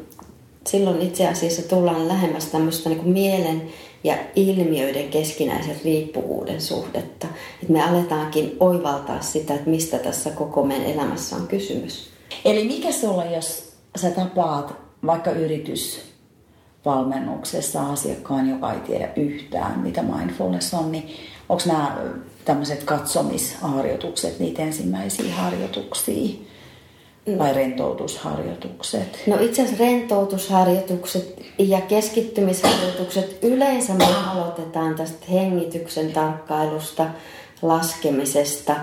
silloin 0.67 1.01
itse 1.01 1.27
asiassa 1.27 1.69
tullaan 1.69 2.07
lähemmäs 2.07 2.45
tämmöistä 2.45 2.89
niin 2.89 2.99
kuin 2.99 3.13
mielen 3.13 3.61
ja 4.03 4.17
ilmiöiden 4.35 5.09
keskinäisen 5.09 5.75
riippuvuuden 5.85 6.61
suhdetta. 6.61 7.27
Että 7.61 7.73
me 7.73 7.83
aletaankin 7.83 8.57
oivaltaa 8.59 9.21
sitä, 9.21 9.53
että 9.53 9.69
mistä 9.69 9.97
tässä 9.97 10.29
koko 10.29 10.63
meidän 10.63 10.87
elämässä 10.87 11.35
on 11.35 11.47
kysymys. 11.47 12.09
Eli 12.45 12.67
mikä 12.67 12.91
sulla, 12.91 13.25
jos 13.25 13.73
sä 13.97 14.11
tapaat 14.11 14.73
vaikka 15.05 15.31
yritysvalmennuksessa 15.31 17.89
asiakkaan, 17.89 18.49
joka 18.49 18.73
ei 18.73 18.79
tiedä 18.79 19.09
yhtään, 19.15 19.79
mitä 19.79 20.03
mindfulness 20.03 20.73
on, 20.73 20.91
niin 20.91 21.09
onko 21.49 21.63
nämä 21.65 21.97
tämmöiset 22.45 22.83
katsomisharjoitukset 22.83 24.39
niitä 24.39 24.61
ensimmäisiä 24.61 25.35
harjoituksia? 25.35 26.48
Vai 27.38 27.53
rentoutusharjoitukset? 27.53 29.19
No 29.27 29.38
itse 29.39 29.61
asiassa 29.61 29.83
rentoutusharjoitukset 29.83 31.41
ja 31.57 31.81
keskittymisharjoitukset 31.81 33.43
yleensä 33.43 33.93
me 33.93 34.05
aloitetaan 34.31 34.95
tästä 34.95 35.25
hengityksen 35.31 36.11
tarkkailusta, 36.11 37.05
laskemisesta 37.61 38.75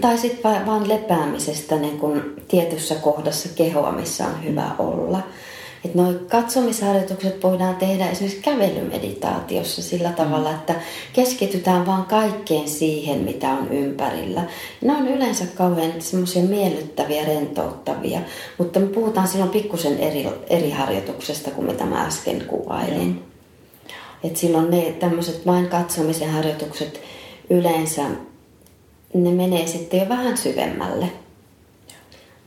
tai 0.00 0.18
sitten 0.18 0.66
vaan 0.66 0.88
lepäämisestä 0.88 1.76
niin 1.76 1.98
kun 1.98 2.34
tietyssä 2.48 2.94
kohdassa 2.94 3.48
kehoa, 3.54 3.92
missä 3.92 4.26
on 4.26 4.44
hyvä 4.44 4.70
olla. 4.78 5.22
Että 5.86 5.98
nuo 5.98 6.12
katsomisharjoitukset 6.30 7.42
voidaan 7.42 7.76
tehdä 7.76 8.10
esimerkiksi 8.10 8.42
kävelymeditaatiossa 8.42 9.82
sillä 9.82 10.12
tavalla, 10.12 10.50
että 10.50 10.74
keskitytään 11.12 11.86
vaan 11.86 12.04
kaikkeen 12.04 12.68
siihen, 12.68 13.18
mitä 13.18 13.50
on 13.50 13.68
ympärillä. 13.72 14.42
Ne 14.82 14.92
on 14.92 15.08
yleensä 15.08 15.44
kauhean 15.54 15.92
semmoisia 15.98 16.42
miellyttäviä, 16.42 17.24
rentouttavia, 17.24 18.20
mutta 18.58 18.80
me 18.80 18.86
puhutaan 18.86 19.28
silloin 19.28 19.50
pikkusen 19.50 19.98
eri, 19.98 20.28
eri 20.50 20.70
harjoituksesta 20.70 21.50
kuin 21.50 21.66
mitä 21.66 21.84
mä 21.84 22.06
äsken 22.06 22.44
kuvailin. 22.46 23.22
Että 24.24 24.38
silloin 24.38 24.70
ne 24.70 24.92
tämmöiset 24.92 25.46
vain 25.46 25.68
katsomisen 25.68 26.30
harjoitukset 26.30 27.00
yleensä, 27.50 28.02
ne 29.14 29.30
menee 29.30 29.66
sitten 29.66 30.00
jo 30.00 30.08
vähän 30.08 30.36
syvemmälle. 30.36 31.25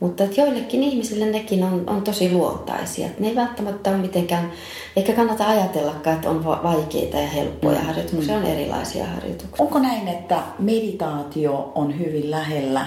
Mutta 0.00 0.24
että 0.24 0.40
joillekin 0.40 0.82
ihmisille 0.82 1.26
nekin 1.26 1.64
on, 1.64 1.84
on 1.86 2.02
tosi 2.02 2.32
luontaisia. 2.32 3.08
Ne 3.18 3.28
ei 3.28 3.36
välttämättä 3.36 3.90
ole 3.90 3.98
mitenkään, 3.98 4.52
eikä 4.96 5.12
kannata 5.12 5.48
ajatellakaan, 5.48 6.16
että 6.16 6.30
on 6.30 6.44
vaikeita 6.44 7.16
ja 7.16 7.28
helppoja 7.28 7.78
mm. 7.78 7.86
harjoituksia, 7.86 8.36
on 8.36 8.44
erilaisia 8.44 9.06
harjoituksia. 9.06 9.64
Onko 9.64 9.78
näin, 9.78 10.08
että 10.08 10.42
meditaatio 10.58 11.72
on 11.74 11.98
hyvin 11.98 12.30
lähellä 12.30 12.86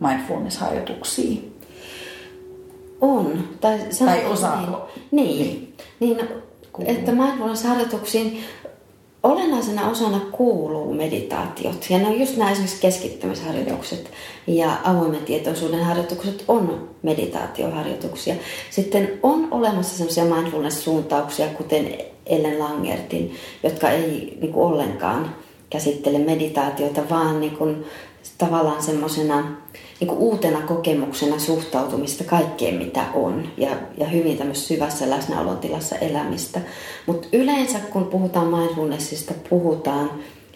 mindfulness-harjoituksia? 0.00 1.40
On. 3.00 3.48
Tai, 3.60 3.78
tai 4.04 4.26
osaako? 4.26 4.88
Niin. 5.10 5.74
Niin, 6.00 6.16
niin 6.78 6.88
että 6.98 7.12
mindfulness-harjoituksiin 7.12 8.38
olennaisena 9.22 9.90
osana 9.90 10.20
kuuluu 10.32 10.94
meditaatiot. 10.94 11.86
Ja 11.90 11.98
ne 11.98 12.06
on 12.06 12.20
just 12.20 12.36
nämä 12.36 12.50
esimerkiksi 12.50 12.80
keskittymisharjoitukset 12.80 14.10
ja 14.46 14.76
avoimen 14.84 15.24
tietoisuuden 15.24 15.84
harjoitukset 15.84 16.44
on 16.48 16.88
meditaatioharjoituksia. 17.02 18.34
Sitten 18.70 19.18
on 19.22 19.48
olemassa 19.50 19.96
sellaisia 19.96 20.24
mindfulness-suuntauksia, 20.24 21.46
kuten 21.46 21.98
Ellen 22.26 22.58
Langertin, 22.58 23.34
jotka 23.62 23.90
ei 23.90 24.38
niin 24.40 24.52
kuin 24.52 24.66
ollenkaan 24.66 25.34
käsittele 25.70 26.18
meditaatiota, 26.18 27.02
vaan 27.10 27.40
niin 27.40 27.56
kuin, 27.56 27.84
tavallaan 28.38 28.82
semmoisena 28.82 29.56
niin 30.00 30.08
kuin 30.08 30.18
uutena 30.18 30.60
kokemuksena 30.60 31.38
suhtautumista 31.38 32.24
kaikkeen, 32.24 32.74
mitä 32.74 33.04
on. 33.14 33.48
Ja, 33.56 33.70
ja 33.98 34.06
hyvin 34.06 34.38
tämmöisessä 34.38 34.68
syvässä 34.68 35.10
läsnäolon 35.10 35.58
tilassa 35.58 35.96
elämistä. 35.96 36.60
Mutta 37.06 37.28
yleensä 37.32 37.78
kun 37.78 38.04
puhutaan 38.04 38.46
mindfulnessista, 38.46 39.34
puhutaan 39.50 40.10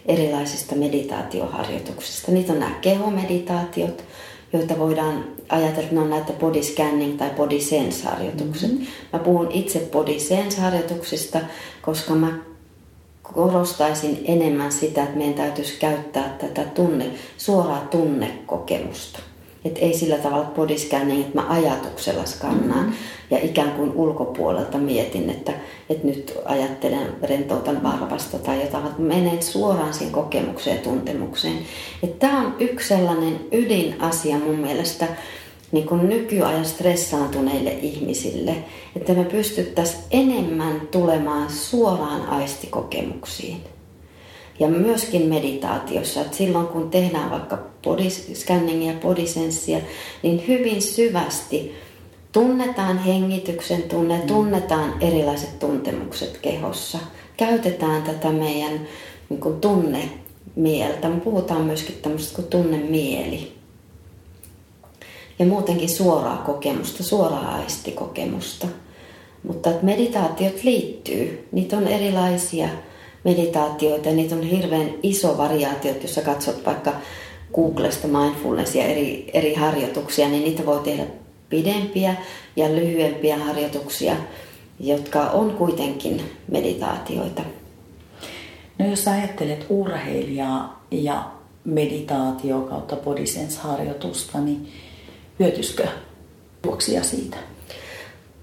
erilaisista 0.06 0.74
meditaatioharjoituksista. 0.74 2.32
Niitä 2.32 2.52
on 2.52 2.60
nämä 2.60 2.74
kehomeditaatiot, 2.80 4.04
joita 4.52 4.78
voidaan 4.78 5.24
ajatella, 5.48 5.80
että 5.80 5.94
ne 5.94 6.00
on 6.00 6.10
näitä 6.10 6.32
body 6.32 6.62
scanning 6.62 7.18
tai 7.18 7.30
body 7.30 7.60
sense 7.60 8.04
harjoitukset. 8.04 8.70
Mm-hmm. 8.70 8.86
Mä 9.12 9.18
puhun 9.18 9.50
itse 9.50 9.88
body 9.92 10.20
sense 10.20 10.60
harjoituksista, 10.60 11.40
koska 11.82 12.14
mä 12.14 12.38
korostaisin 13.22 14.24
enemmän 14.24 14.72
sitä, 14.72 15.02
että 15.02 15.16
meidän 15.16 15.34
täytyisi 15.34 15.76
käyttää 15.78 16.36
tätä 16.38 16.64
tunne, 16.64 17.06
suoraa 17.36 17.86
tunnekokemusta. 17.90 19.18
Että 19.64 19.80
ei 19.80 19.94
sillä 19.94 20.16
tavalla 20.16 20.52
body 20.56 20.78
scanning, 20.78 21.20
että 21.20 21.40
mä 21.40 21.48
ajatuksella 21.48 22.24
skannaan 22.24 22.86
mm-hmm. 22.86 22.94
ja 23.30 23.38
ikään 23.42 23.70
kuin 23.70 23.92
ulkopuolelta 23.92 24.78
mietin, 24.78 25.30
että, 25.30 25.52
että 25.90 26.06
nyt 26.06 26.34
ajattelen, 26.44 27.08
rentoutan 27.22 27.82
varvasta 27.82 28.38
tai 28.38 28.60
jotain, 28.60 28.84
vaan 28.84 28.94
menen 28.98 29.42
suoraan 29.42 29.94
siihen 29.94 30.14
kokemukseen 30.14 30.76
ja 30.76 30.82
tuntemukseen. 30.82 31.58
Tämä 32.18 32.40
on 32.40 32.56
yksi 32.60 32.88
sellainen 32.88 33.40
ydinasia 33.52 34.38
mun 34.38 34.56
mielestä 34.56 35.06
niin 35.72 35.86
kuin 35.86 36.08
nykyajan 36.08 36.64
stressaantuneille 36.64 37.72
ihmisille, 37.72 38.56
että 38.96 39.14
me 39.14 39.24
pystyttäisiin 39.24 40.02
enemmän 40.10 40.80
tulemaan 40.90 41.50
suoraan 41.50 42.26
aistikokemuksiin. 42.26 43.73
Ja 44.60 44.68
myöskin 44.68 45.22
meditaatiossa, 45.22 46.20
että 46.20 46.36
silloin 46.36 46.66
kun 46.66 46.90
tehdään 46.90 47.30
vaikka 47.30 47.58
body 47.84 48.10
scanningia 48.10 48.92
ja 48.92 48.98
bodysenssia, 48.98 49.78
niin 50.22 50.44
hyvin 50.48 50.82
syvästi 50.82 51.74
tunnetaan 52.32 52.98
hengityksen 52.98 53.82
tunne, 53.82 54.18
mm. 54.18 54.26
tunnetaan 54.26 54.94
erilaiset 55.00 55.58
tuntemukset 55.58 56.38
kehossa. 56.42 56.98
Käytetään 57.36 58.02
tätä 58.02 58.32
meidän 58.32 58.80
niin 59.28 59.40
kuin 59.40 59.60
tunnemieltä. 59.60 61.08
Me 61.08 61.20
puhutaan 61.20 61.62
myöskin 61.62 61.98
tämmöistä 62.02 62.34
kuin 62.34 62.48
tunnemieli. 62.48 63.52
Ja 65.38 65.46
muutenkin 65.46 65.88
suoraa 65.88 66.36
kokemusta, 66.36 67.02
suoraa 67.02 67.54
aistikokemusta. 67.54 68.66
Mutta 69.42 69.70
että 69.70 69.84
meditaatiot 69.84 70.62
liittyy, 70.62 71.48
niitä 71.52 71.76
on 71.76 71.88
erilaisia 71.88 72.68
meditaatioita 73.24 74.08
ja 74.08 74.14
niitä 74.14 74.34
on 74.34 74.42
hirveän 74.42 74.90
iso 75.02 75.38
variaatio, 75.38 75.94
jos 76.02 76.14
sä 76.14 76.22
katsot 76.22 76.66
vaikka 76.66 76.92
Googlesta 77.54 78.08
mindfulnessia, 78.08 78.84
eri, 78.84 79.30
eri 79.34 79.54
harjoituksia, 79.54 80.28
niin 80.28 80.44
niitä 80.44 80.66
voi 80.66 80.80
tehdä 80.80 81.06
pidempiä 81.48 82.14
ja 82.56 82.74
lyhyempiä 82.74 83.38
harjoituksia, 83.38 84.16
jotka 84.80 85.20
on 85.20 85.50
kuitenkin 85.50 86.22
meditaatioita. 86.50 87.42
No 88.78 88.86
jos 88.86 89.08
ajattelet 89.08 89.66
urheilijaa 89.68 90.84
ja 90.90 91.30
meditaatio 91.64 92.60
kautta 92.60 92.96
bodysense-harjoitusta, 92.96 94.40
niin 94.40 94.68
hyötyisikö 95.38 95.86
juoksia 96.64 97.02
siitä? 97.02 97.36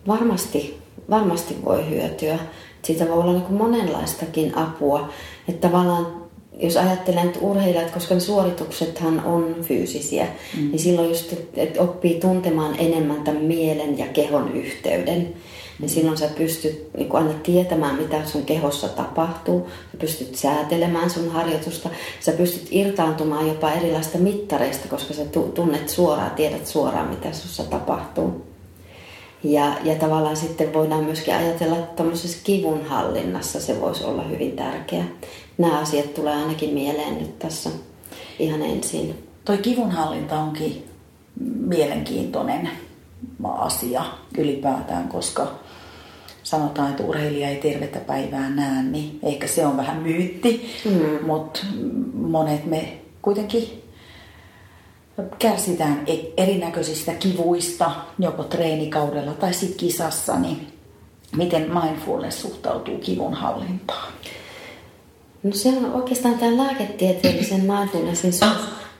Varmasti, 0.08 0.78
varmasti 1.10 1.56
voi 1.65 1.89
hyötyä. 1.89 2.39
Siitä 2.82 3.08
voi 3.08 3.17
olla 3.17 3.34
niin 3.34 3.54
monenlaistakin 3.54 4.58
apua. 4.58 5.10
Että 5.48 5.67
tavallaan 5.67 6.22
jos 6.62 6.78
ajattelen, 6.78 7.26
että 7.26 7.39
urheilijat, 7.39 7.91
koska 7.91 8.13
ne 8.13 8.20
suorituksethan 8.20 9.26
on 9.26 9.56
fyysisiä, 9.62 10.28
mm. 10.58 10.70
niin 10.70 10.80
silloin 10.80 11.10
just, 11.10 11.34
että 11.56 11.82
oppii 11.82 12.20
tuntemaan 12.20 12.76
enemmän 12.80 13.24
tämän 13.24 13.44
mielen 13.44 13.98
ja 13.98 14.08
kehon 14.08 14.52
yhteyden. 14.54 15.34
Niin 15.80 15.89
silloin 15.89 16.17
sä 16.17 16.30
pystyt 16.38 16.89
niin 16.98 17.15
aina 17.15 17.34
tietämään, 17.44 17.96
mitä 17.96 18.26
sun 18.26 18.46
kehossa 18.46 18.88
tapahtuu. 18.88 19.67
Sä 19.91 19.98
pystyt 19.98 20.36
säätelemään 20.36 21.10
sun 21.10 21.30
harjoitusta. 21.30 21.89
Sä 22.20 22.32
pystyt 22.32 22.67
irtaantumaan 22.72 23.48
jopa 23.48 23.72
erilaista 23.72 24.17
mittareista, 24.17 24.88
koska 24.88 25.13
sä 25.13 25.26
tunnet 25.56 25.89
suoraan, 25.89 26.32
tiedät 26.32 26.67
suoraan, 26.67 27.10
mitä 27.10 27.34
sussa 27.34 27.63
tapahtuu. 27.63 28.50
Ja, 29.43 29.75
ja 29.84 29.95
tavallaan 29.95 30.38
sitten 30.38 30.73
voidaan 30.73 31.04
myöskin 31.04 31.36
ajatella, 31.36 31.77
että 31.77 31.95
tämmöisessä 31.95 32.38
kivunhallinnassa 32.43 33.60
se 33.60 33.82
voisi 33.82 34.04
olla 34.04 34.23
hyvin 34.23 34.51
tärkeä. 34.51 35.04
Nämä 35.58 35.80
asiat 35.80 36.13
tulee 36.13 36.36
ainakin 36.36 36.73
mieleen 36.73 37.17
nyt 37.17 37.39
tässä 37.39 37.69
ihan 38.39 38.62
ensin. 38.62 39.27
Toi 39.45 39.58
kivunhallinta 39.58 40.39
onkin 40.39 40.86
mielenkiintoinen 41.60 42.69
asia 43.43 44.04
ylipäätään, 44.38 45.08
koska 45.08 45.47
sanotaan, 46.43 46.89
että 46.89 47.04
urheilija 47.04 47.49
ei 47.49 47.56
tervettä 47.56 47.99
päivää 47.99 48.49
näe, 48.49 48.84
niin 48.84 49.19
ehkä 49.23 49.47
se 49.47 49.65
on 49.65 49.77
vähän 49.77 49.97
myytti, 49.97 50.71
mm. 50.86 51.25
mutta 51.25 51.60
monet 52.13 52.65
me 52.65 52.97
kuitenkin 53.21 53.81
kärsitään 55.39 56.03
e- 56.07 56.43
erinäköisistä 56.43 57.13
kivuista, 57.13 57.91
joko 58.19 58.43
treenikaudella 58.43 59.34
tai 59.34 59.53
sitten 59.53 59.77
kisassa, 59.77 60.39
niin 60.39 60.67
miten 61.36 61.71
mindfulness 61.73 62.41
suhtautuu 62.41 62.97
kivun 62.97 63.34
hallintaan? 63.34 64.13
No 65.43 65.51
se 65.51 65.69
on 65.69 65.93
oikeastaan 65.93 66.39
tämän 66.39 66.57
lääketieteellisen 66.57 67.62
mindfulnessin 67.62 68.34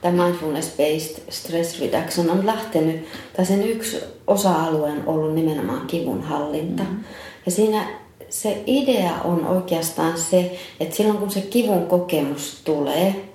tai 0.00 0.12
mindfulness-based 0.12 1.20
stress 1.30 1.80
reduction 1.80 2.30
on 2.30 2.46
lähtenyt, 2.46 3.06
tai 3.36 3.46
sen 3.46 3.62
yksi 3.62 4.00
osa-alue 4.26 4.90
on 4.90 5.02
ollut 5.06 5.34
nimenomaan 5.34 5.86
kivun 5.86 6.22
hallinta. 6.22 6.82
Mm-hmm. 6.82 7.04
Ja 7.46 7.52
siinä 7.52 7.86
se 8.28 8.62
idea 8.66 9.14
on 9.24 9.46
oikeastaan 9.46 10.18
se, 10.18 10.58
että 10.80 10.96
silloin 10.96 11.18
kun 11.18 11.30
se 11.30 11.40
kivun 11.40 11.86
kokemus 11.86 12.60
tulee, 12.64 13.31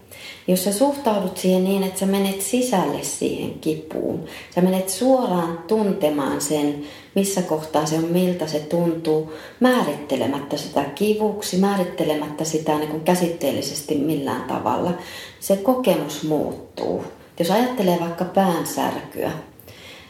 jos 0.47 0.63
sä 0.63 0.73
suhtaudut 0.73 1.37
siihen 1.37 1.63
niin, 1.63 1.83
että 1.83 1.99
sä 1.99 2.05
menet 2.05 2.41
sisälle 2.41 3.03
siihen 3.03 3.53
kipuun, 3.59 4.25
sä 4.55 4.61
menet 4.61 4.89
suoraan 4.89 5.59
tuntemaan 5.67 6.41
sen, 6.41 6.83
missä 7.15 7.41
kohtaa 7.41 7.85
se 7.85 7.95
on, 7.95 8.05
miltä 8.05 8.47
se 8.47 8.59
tuntuu, 8.59 9.33
määrittelemättä 9.59 10.57
sitä 10.57 10.83
kivuksi, 10.83 11.57
määrittelemättä 11.57 12.43
sitä 12.43 12.77
niin 12.77 12.89
kuin 12.89 13.03
käsitteellisesti 13.03 13.95
millään 13.95 14.43
tavalla, 14.43 14.93
se 15.39 15.57
kokemus 15.57 16.23
muuttuu. 16.23 17.03
Jos 17.39 17.51
ajattelee 17.51 17.99
vaikka 17.99 18.25
päänsärkyä, 18.25 19.31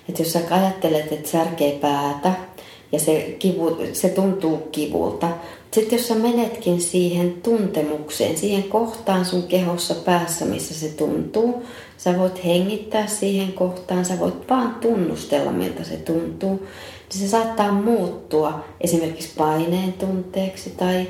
että 0.09 0.21
jos 0.21 0.33
sä 0.33 0.39
ajattelet, 0.49 1.11
että 1.11 1.29
särkee 1.29 1.71
päätä 1.71 2.31
ja 2.91 2.99
se, 2.99 3.35
kivu, 3.39 3.77
se 3.93 4.09
tuntuu 4.09 4.57
kivulta, 4.57 5.29
sitten 5.71 5.97
jos 5.97 6.07
sä 6.07 6.15
menetkin 6.15 6.81
siihen 6.81 7.33
tuntemukseen, 7.43 8.37
siihen 8.37 8.63
kohtaan 8.63 9.25
sun 9.25 9.43
kehossa 9.43 9.95
päässä, 9.95 10.45
missä 10.45 10.73
se 10.73 10.89
tuntuu, 10.89 11.63
sä 11.97 12.17
voit 12.17 12.45
hengittää 12.45 13.07
siihen 13.07 13.53
kohtaan, 13.53 14.05
sä 14.05 14.19
voit 14.19 14.49
vaan 14.49 14.75
tunnustella, 14.81 15.51
miltä 15.51 15.83
se 15.83 15.97
tuntuu, 15.97 16.67
niin 17.13 17.19
se 17.19 17.27
saattaa 17.27 17.71
muuttua 17.71 18.65
esimerkiksi 18.81 19.29
paineen 19.37 19.93
tunteeksi 19.93 20.69
tai 20.69 21.07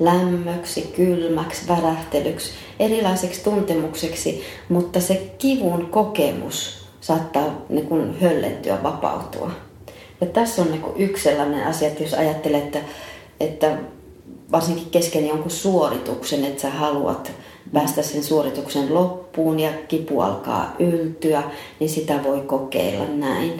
lämmöksi, 0.00 0.92
kylmäksi, 0.96 1.68
värähtelyksi, 1.68 2.50
erilaiseksi 2.78 3.44
tuntemukseksi, 3.44 4.42
mutta 4.68 5.00
se 5.00 5.34
kivun 5.38 5.86
kokemus 5.86 6.84
saattaa 7.00 7.64
niin 7.68 7.86
kuin 7.86 8.20
höllentyä, 8.20 8.82
vapautua. 8.82 9.50
Ja 10.20 10.26
tässä 10.26 10.62
on 10.62 10.70
niin 10.70 10.82
kuin 10.82 10.96
yksi 10.96 11.22
sellainen 11.22 11.66
asia, 11.66 11.88
että 11.88 12.02
jos 12.02 12.14
ajattelet, 12.14 12.64
että, 12.64 12.78
että 13.40 13.78
varsinkin 14.52 14.90
kesken 14.90 15.28
jonkun 15.28 15.50
suorituksen, 15.50 16.44
että 16.44 16.62
sä 16.62 16.70
haluat 16.70 17.32
päästä 17.72 18.02
sen 18.02 18.24
suorituksen 18.24 18.94
loppuun 18.94 19.60
ja 19.60 19.70
kipu 19.88 20.20
alkaa 20.20 20.76
yltyä, 20.78 21.42
niin 21.80 21.90
sitä 21.90 22.24
voi 22.24 22.40
kokeilla 22.40 23.06
näin. 23.06 23.52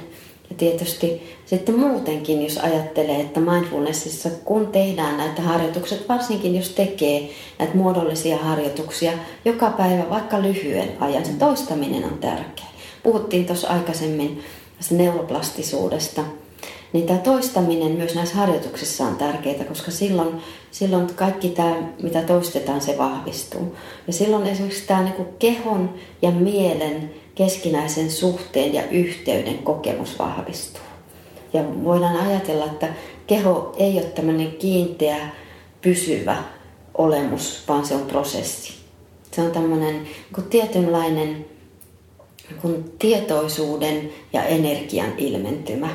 Ja 0.51 0.57
tietysti 0.57 1.23
sitten 1.47 1.79
muutenkin, 1.79 2.43
jos 2.43 2.59
ajattelee, 2.59 3.21
että 3.21 3.40
mindfulnessissa 3.40 4.31
kun 4.45 4.66
tehdään 4.66 5.16
näitä 5.16 5.43
harjoituksia, 5.43 5.99
varsinkin 6.09 6.57
jos 6.57 6.69
tekee 6.69 7.31
näitä 7.59 7.75
muodollisia 7.75 8.37
harjoituksia 8.37 9.12
joka 9.45 9.71
päivä, 9.71 10.11
vaikka 10.11 10.43
lyhyen 10.43 10.93
ajan, 11.01 11.25
se 11.25 11.33
toistaminen 11.33 12.05
on 12.05 12.19
tärkeä. 12.19 12.66
Puhuttiin 13.03 13.47
tuossa 13.47 13.69
aikaisemmin 13.69 14.43
neuroplastisuudesta, 14.90 16.25
niin 16.92 17.07
tämä 17.07 17.18
toistaminen 17.18 17.92
myös 17.92 18.14
näissä 18.14 18.37
harjoituksissa 18.37 19.05
on 19.05 19.16
tärkeää, 19.16 19.64
koska 19.64 19.90
silloin, 19.90 20.40
silloin 20.70 21.14
kaikki 21.14 21.48
tämä, 21.48 21.76
mitä 22.03 22.22
toistetaan, 22.22 22.81
se 22.81 22.98
vahvistuu. 22.98 23.76
Ja 24.07 24.12
silloin 24.12 24.46
esimerkiksi 24.46 24.87
tämä 24.87 25.03
niin 25.03 25.26
kehon 25.38 25.94
ja 26.22 26.31
mielen 26.31 27.11
keskinäisen 27.35 28.11
suhteen 28.11 28.74
ja 28.74 28.83
yhteyden 28.90 29.59
kokemus 29.59 30.18
vahvistuu. 30.18 30.83
Ja 31.53 31.64
voidaan 31.85 32.16
ajatella, 32.16 32.64
että 32.64 32.88
keho 33.26 33.74
ei 33.76 33.92
ole 33.94 34.03
tämmöinen 34.03 34.53
kiinteä, 34.53 35.29
pysyvä 35.83 36.37
olemus, 36.94 37.62
vaan 37.68 37.87
se 37.87 37.94
on 37.94 38.07
prosessi. 38.07 38.74
Se 39.33 39.42
on 39.42 39.50
tämmöinen 39.50 40.03
niin 40.37 40.46
tietynlainen 40.50 41.44
niin 42.62 42.92
tietoisuuden 42.98 44.11
ja 44.33 44.44
energian 44.44 45.12
ilmentymä. 45.18 45.88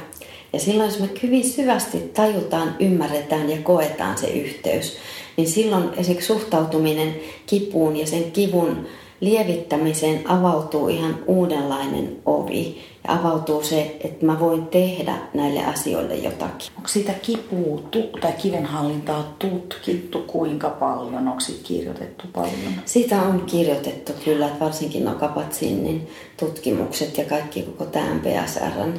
Ja 0.56 0.62
silloin, 0.62 0.90
jos 0.90 1.00
me 1.00 1.10
hyvin 1.24 1.50
syvästi 1.50 2.12
tajutaan, 2.14 2.76
ymmärretään 2.80 3.50
ja 3.50 3.58
koetaan 3.64 4.18
se 4.18 4.28
yhteys, 4.28 4.98
niin 5.38 5.48
silloin 5.48 5.90
esimerkiksi 5.98 6.28
suhtautuminen 6.28 7.16
kipuun 7.46 7.98
ja 7.98 8.08
sen 8.08 8.32
kivun 8.32 8.88
lievittämiseen 9.20 10.30
avautuu 10.30 10.88
ihan 10.88 11.20
uudenlainen 11.28 12.18
ovi. 12.26 12.82
Ja 13.08 13.14
avautuu 13.14 13.64
se, 13.64 13.98
että 14.04 14.26
mä 14.26 14.40
voin 14.40 14.68
tehdä 14.68 15.18
näille 15.34 15.66
asioille 15.66 16.16
jotakin. 16.16 16.72
Onko 16.78 16.88
sitä 16.88 17.14
kipua 17.14 17.82
tai 18.22 18.34
kivenhallintaa 18.34 19.36
tutkittu 19.40 20.20
kuinka 20.20 20.70
paljon? 20.70 21.28
Onko 21.28 21.40
siitä 21.40 21.64
kirjoitettu 21.64 22.24
paljon? 22.34 22.74
Siitä 22.86 23.22
on 23.22 23.42
kirjoitettu 23.42 24.14
kyllä, 24.26 24.48
että 24.48 24.66
varsinkin 24.66 25.06
no 25.06 25.16
Kapatsinin 25.16 26.08
tutkimukset 26.40 27.18
ja 27.18 27.26
kaikki 27.26 27.62
koko 27.62 27.86
tämä 27.86 28.20
PSRn 28.20 28.94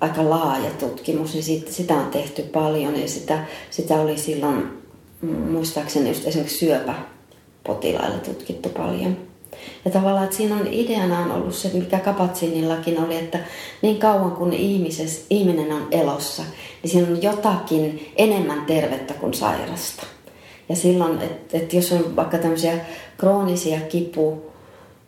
aika 0.00 0.30
laaja 0.30 0.70
tutkimus, 0.70 1.32
niin 1.32 1.42
siitä, 1.42 1.72
sitä 1.72 1.94
on 1.94 2.06
tehty 2.06 2.42
paljon 2.42 3.00
ja 3.00 3.08
sitä, 3.08 3.44
sitä 3.70 3.94
oli 3.94 4.18
silloin 4.18 4.68
muistaakseni 5.50 6.08
just 6.08 6.26
esimerkiksi 6.26 6.58
syöpäpotilailla 6.58 8.18
tutkittu 8.18 8.68
paljon. 8.68 9.16
Ja 9.84 9.90
tavallaan, 9.90 10.24
että 10.24 10.36
siinä 10.36 10.56
on 10.56 10.66
ideana 10.70 11.18
on 11.18 11.32
ollut 11.32 11.54
se, 11.54 11.70
mikä 11.74 11.98
Kapatsinillakin 11.98 13.04
oli, 13.04 13.16
että 13.16 13.38
niin 13.82 13.98
kauan 13.98 14.30
kun 14.30 14.52
ihmises, 14.52 15.26
ihminen 15.30 15.72
on 15.72 15.88
elossa, 15.90 16.42
niin 16.82 16.90
siinä 16.90 17.08
on 17.08 17.22
jotakin 17.22 18.12
enemmän 18.16 18.64
tervettä 18.66 19.14
kuin 19.14 19.34
sairasta. 19.34 20.06
Ja 20.68 20.76
silloin, 20.76 21.22
että, 21.22 21.58
että 21.58 21.76
jos 21.76 21.92
on 21.92 22.16
vaikka 22.16 22.38
tämmöisiä 22.38 22.78
kroonisia 23.18 23.80
kipu, 23.80 24.42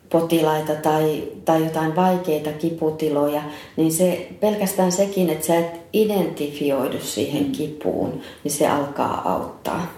potilaita 0.09 0.75
tai, 0.75 1.23
tai 1.45 1.63
jotain 1.63 1.95
vaikeita 1.95 2.51
kiputiloja, 2.51 3.41
niin 3.77 3.91
se 3.91 4.27
pelkästään 4.39 4.91
sekin, 4.91 5.29
että 5.29 5.47
sä 5.47 5.59
et 5.59 5.79
identifioidu 5.93 6.99
siihen 6.99 7.51
kipuun, 7.51 8.21
niin 8.43 8.51
se 8.51 8.67
alkaa 8.67 9.33
auttaa. 9.33 9.93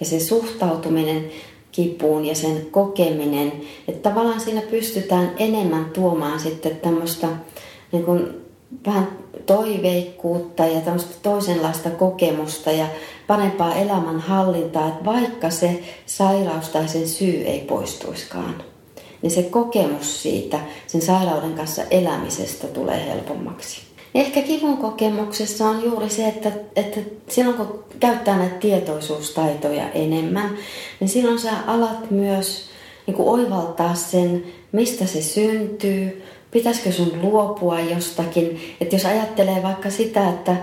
Ja 0.00 0.06
se 0.06 0.20
suhtautuminen 0.20 1.30
kipuun 1.72 2.24
ja 2.24 2.34
sen 2.34 2.66
kokeminen, 2.70 3.52
että 3.88 4.10
tavallaan 4.10 4.40
siinä 4.40 4.60
pystytään 4.60 5.32
enemmän 5.38 5.84
tuomaan 5.84 6.40
sitten 6.40 6.76
tämmöistä 6.76 7.28
niin 7.92 8.04
kuin 8.04 8.28
vähän 8.86 9.08
toiveikkuutta 9.46 10.66
ja 10.66 10.80
tämmöistä 10.80 11.14
toisenlaista 11.22 11.90
kokemusta 11.90 12.70
ja 12.72 12.86
parempaa 13.26 13.74
elämänhallintaa, 13.74 14.88
että 14.88 15.04
vaikka 15.04 15.50
se 15.50 15.82
sairaus 16.06 16.68
tai 16.68 16.88
sen 16.88 17.08
syy 17.08 17.42
ei 17.42 17.60
poistuiskaan 17.60 18.54
niin 19.22 19.30
se 19.30 19.42
kokemus 19.42 20.22
siitä, 20.22 20.60
sen 20.86 21.02
sairauden 21.02 21.54
kanssa 21.54 21.82
elämisestä 21.90 22.66
tulee 22.66 23.06
helpommaksi. 23.08 23.80
Ehkä 24.14 24.42
kivun 24.42 24.76
kokemuksessa 24.76 25.68
on 25.68 25.84
juuri 25.84 26.10
se, 26.10 26.28
että, 26.28 26.52
että 26.76 27.00
silloin 27.28 27.56
kun 27.56 27.84
käyttää 28.00 28.38
näitä 28.38 28.54
tietoisuustaitoja 28.54 29.90
enemmän, 29.90 30.50
niin 31.00 31.08
silloin 31.08 31.38
sä 31.38 31.50
alat 31.66 32.10
myös 32.10 32.64
niin 33.06 33.14
kuin 33.14 33.28
oivaltaa 33.28 33.94
sen, 33.94 34.44
mistä 34.72 35.06
se 35.06 35.22
syntyy, 35.22 36.24
pitäisikö 36.50 36.92
sun 36.92 37.12
luopua 37.22 37.80
jostakin. 37.80 38.76
Että 38.80 38.94
jos 38.94 39.04
ajattelee 39.04 39.62
vaikka 39.62 39.90
sitä, 39.90 40.28
että, 40.28 40.56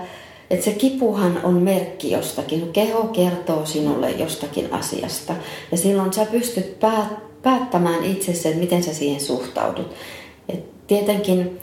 että 0.50 0.64
se 0.64 0.72
kipuhan 0.72 1.40
on 1.42 1.54
merkki 1.54 2.10
jostakin, 2.10 2.72
keho 2.72 3.04
kertoo 3.04 3.66
sinulle 3.66 4.10
jostakin 4.10 4.72
asiasta. 4.72 5.34
Ja 5.72 5.78
silloin 5.78 6.12
sä 6.12 6.26
pystyt 6.26 6.80
päättämään 6.80 7.23
päättämään 7.44 8.04
itsessä, 8.04 8.48
että 8.48 8.60
miten 8.60 8.82
sä 8.82 8.94
siihen 8.94 9.20
suhtaudut. 9.20 9.94
Et 10.48 10.86
tietenkin 10.86 11.60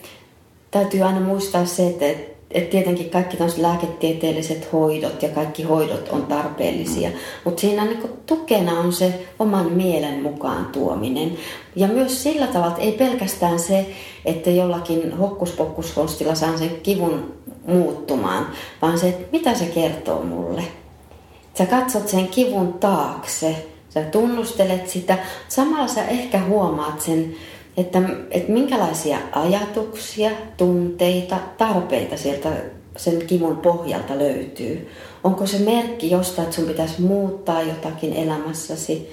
täytyy 0.71 1.01
aina 1.01 1.19
muistaa 1.19 1.65
se, 1.65 1.87
että 1.87 2.05
et, 2.05 2.37
et 2.51 2.69
tietenkin 2.69 3.09
kaikki 3.09 3.37
lääketieteelliset 3.57 4.73
hoidot 4.73 5.23
ja 5.23 5.29
kaikki 5.29 5.63
hoidot 5.63 6.09
on 6.09 6.25
tarpeellisia, 6.25 7.09
mutta 7.45 7.61
siinä 7.61 7.85
niin 7.85 8.09
tukena 8.25 8.79
on 8.79 8.93
se 8.93 9.27
oman 9.39 9.71
mielen 9.71 10.21
mukaan 10.21 10.65
tuominen. 10.65 11.37
Ja 11.75 11.87
myös 11.87 12.23
sillä 12.23 12.47
tavalla, 12.47 12.71
että 12.71 12.81
ei 12.81 12.91
pelkästään 12.91 13.59
se, 13.59 13.85
että 14.25 14.49
jollakin 14.49 15.17
hokkuspokkuskonstilla 15.17 16.35
saan 16.35 16.57
sen 16.57 16.71
kivun 16.83 17.33
muuttumaan, 17.67 18.47
vaan 18.81 18.99
se, 18.99 19.09
että 19.09 19.27
mitä 19.31 19.53
se 19.53 19.65
kertoo 19.65 20.23
mulle. 20.23 20.63
Sä 21.57 21.65
katsot 21.65 22.07
sen 22.07 22.27
kivun 22.27 22.73
taakse 22.73 23.70
Sä 23.93 24.01
tunnustelet 24.01 24.89
sitä. 24.89 25.17
Samalla 25.47 25.87
sä 25.87 26.05
ehkä 26.05 26.39
huomaat 26.45 27.01
sen, 27.01 27.35
että, 27.77 28.01
että 28.31 28.51
minkälaisia 28.51 29.17
ajatuksia, 29.31 30.31
tunteita, 30.57 31.37
tarpeita 31.57 32.17
sieltä 32.17 32.49
sen 32.97 33.27
kivun 33.27 33.57
pohjalta 33.57 34.17
löytyy. 34.17 34.89
Onko 35.23 35.47
se 35.47 35.59
merkki 35.59 36.11
jostain, 36.11 36.45
että 36.45 36.55
sun 36.55 36.67
pitäisi 36.67 37.01
muuttaa 37.01 37.61
jotakin 37.61 38.13
elämässäsi 38.13 39.11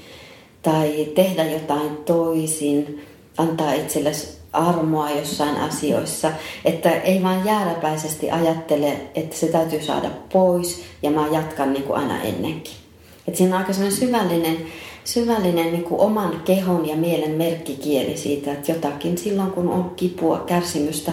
tai 0.62 1.08
tehdä 1.14 1.44
jotain 1.44 1.96
toisin, 1.96 3.06
antaa 3.36 3.72
itsellesi 3.72 4.38
armoa 4.52 5.10
jossain 5.10 5.56
asioissa, 5.56 6.32
että 6.64 6.90
ei 6.90 7.22
vaan 7.22 7.44
jääräpäisesti 7.44 8.30
ajattele, 8.30 9.00
että 9.14 9.36
se 9.36 9.46
täytyy 9.46 9.82
saada 9.82 10.10
pois 10.32 10.82
ja 11.02 11.10
mä 11.10 11.26
jatkan 11.32 11.72
niin 11.72 11.82
kuin 11.82 11.98
aina 11.98 12.22
ennenkin. 12.22 12.87
Et 13.28 13.36
siinä 13.36 13.56
on 13.56 13.62
aika 13.62 13.72
syvällinen, 13.90 14.56
syvällinen 15.04 15.72
niin 15.72 15.84
kuin 15.84 16.00
oman 16.00 16.40
kehon 16.44 16.88
ja 16.88 16.96
mielen 16.96 17.30
merkkikieli 17.30 18.16
siitä, 18.16 18.52
että 18.52 18.72
jotakin 18.72 19.18
silloin 19.18 19.50
kun 19.50 19.68
on 19.68 19.90
kipua, 19.96 20.38
kärsimystä, 20.38 21.12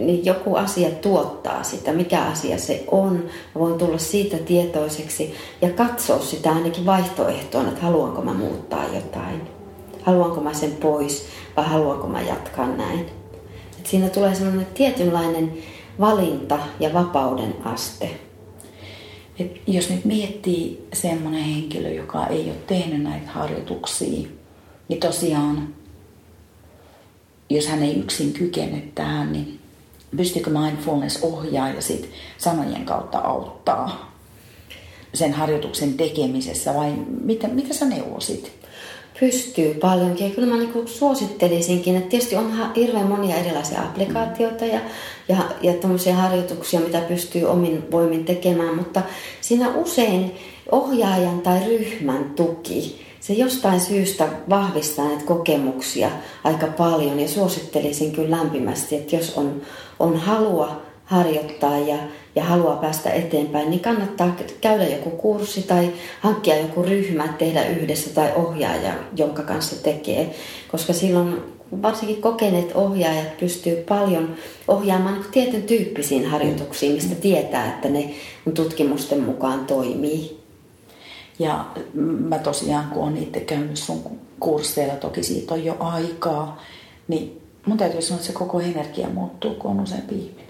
niin 0.00 0.24
joku 0.24 0.56
asia 0.56 0.90
tuottaa 0.90 1.62
sitä, 1.62 1.92
mikä 1.92 2.22
asia 2.22 2.58
se 2.58 2.84
on. 2.90 3.12
Mä 3.54 3.60
voin 3.60 3.78
tulla 3.78 3.98
siitä 3.98 4.36
tietoiseksi 4.36 5.34
ja 5.62 5.70
katsoa 5.70 6.18
sitä 6.18 6.52
ainakin 6.52 6.86
vaihtoehtoon, 6.86 7.68
että 7.68 7.80
haluanko 7.80 8.22
mä 8.22 8.34
muuttaa 8.34 8.84
jotain. 8.94 9.40
Haluanko 10.02 10.40
mä 10.40 10.54
sen 10.54 10.72
pois 10.72 11.26
vai 11.56 11.64
haluanko 11.64 12.06
mä 12.06 12.20
jatkaa 12.20 12.66
näin. 12.66 13.00
Et 13.78 13.86
siinä 13.86 14.08
tulee 14.08 14.34
sellainen 14.34 14.66
tietynlainen 14.74 15.52
valinta 16.00 16.58
ja 16.80 16.92
vapauden 16.92 17.54
aste. 17.64 18.10
Et 19.38 19.60
jos 19.66 19.90
nyt 19.90 20.04
miettii 20.04 20.86
semmoinen 20.92 21.42
henkilö, 21.42 21.88
joka 21.88 22.26
ei 22.26 22.44
ole 22.44 22.56
tehnyt 22.66 23.02
näitä 23.02 23.30
harjoituksia, 23.30 24.28
niin 24.88 25.00
tosiaan, 25.00 25.74
jos 27.50 27.66
hän 27.66 27.82
ei 27.82 27.98
yksin 27.98 28.32
kykene 28.32 28.82
tähän, 28.94 29.32
niin 29.32 29.60
pystyykö 30.16 30.50
mindfulness 30.50 31.22
ohjaa 31.22 31.68
ja 31.68 31.80
sit 31.80 32.10
sanojen 32.38 32.84
kautta 32.84 33.18
auttaa 33.18 34.14
sen 35.14 35.32
harjoituksen 35.32 35.94
tekemisessä 35.94 36.74
vai 36.74 36.92
mitä, 37.20 37.48
mitä 37.48 37.74
sä 37.74 37.84
neuvosit? 37.84 38.63
Pystyy 39.20 39.74
paljonkin. 39.74 40.28
Ja 40.28 40.34
kyllä 40.34 40.48
mä 40.48 40.56
niin 40.56 40.88
suosittelisinkin, 40.88 41.96
että 41.96 42.08
tietysti 42.08 42.36
on 42.36 42.52
hirveän 42.76 43.06
monia 43.06 43.36
erilaisia 43.36 43.82
applikaatioita 43.82 44.64
ja, 44.64 44.80
ja, 45.28 45.36
ja 46.06 46.14
harjoituksia, 46.14 46.80
mitä 46.80 47.00
pystyy 47.00 47.44
omin 47.44 47.90
voimin 47.90 48.24
tekemään, 48.24 48.76
mutta 48.76 49.02
siinä 49.40 49.74
usein 49.74 50.34
ohjaajan 50.72 51.40
tai 51.40 51.64
ryhmän 51.66 52.24
tuki, 52.36 53.04
se 53.20 53.32
jostain 53.32 53.80
syystä 53.80 54.28
vahvistaa 54.48 55.08
näitä 55.08 55.24
kokemuksia 55.24 56.10
aika 56.44 56.66
paljon 56.66 57.20
ja 57.20 57.28
suosittelisin 57.28 58.12
kyllä 58.12 58.36
lämpimästi, 58.36 58.96
että 58.96 59.16
jos 59.16 59.32
on, 59.36 59.62
on 59.98 60.16
halua 60.16 60.82
harjoittaa 61.04 61.78
ja, 61.78 61.96
ja 62.36 62.44
haluaa 62.44 62.76
päästä 62.76 63.10
eteenpäin, 63.10 63.70
niin 63.70 63.80
kannattaa 63.80 64.36
käydä 64.60 64.88
joku 64.88 65.10
kurssi 65.10 65.62
tai 65.62 65.92
hankkia 66.20 66.58
joku 66.58 66.82
ryhmä, 66.82 67.28
tehdä 67.28 67.66
yhdessä 67.66 68.10
tai 68.10 68.32
ohjaaja, 68.36 68.92
jonka 69.16 69.42
kanssa 69.42 69.82
tekee. 69.82 70.34
Koska 70.68 70.92
silloin 70.92 71.42
varsinkin 71.82 72.22
kokeneet 72.22 72.72
ohjaajat 72.74 73.36
pystyy 73.36 73.76
paljon 73.76 74.34
ohjaamaan 74.68 75.24
tietyn 75.32 75.62
tyyppisiin 75.62 76.26
harjoituksiin, 76.26 76.92
mistä 76.92 77.14
tietää, 77.14 77.68
että 77.68 77.88
ne 77.88 78.14
tutkimusten 78.54 79.20
mukaan 79.20 79.66
toimii. 79.66 80.44
Ja 81.38 81.64
mä 82.28 82.38
tosiaan, 82.38 82.90
kun 82.90 83.02
olen 83.02 83.16
itse 83.16 83.40
käynyt 83.40 83.76
sun 83.76 84.02
kursseilla, 84.40 84.94
toki 84.94 85.22
siitä 85.22 85.54
on 85.54 85.64
jo 85.64 85.76
aikaa, 85.80 86.62
niin 87.08 87.40
mun 87.66 87.78
täytyy 87.78 88.02
sanoa, 88.02 88.16
että 88.16 88.26
se 88.26 88.38
koko 88.38 88.60
energia 88.60 89.08
muuttuu, 89.08 89.54
kun 89.54 89.70
on 89.70 89.80
useampi 89.80 90.14
ihminen. 90.14 90.43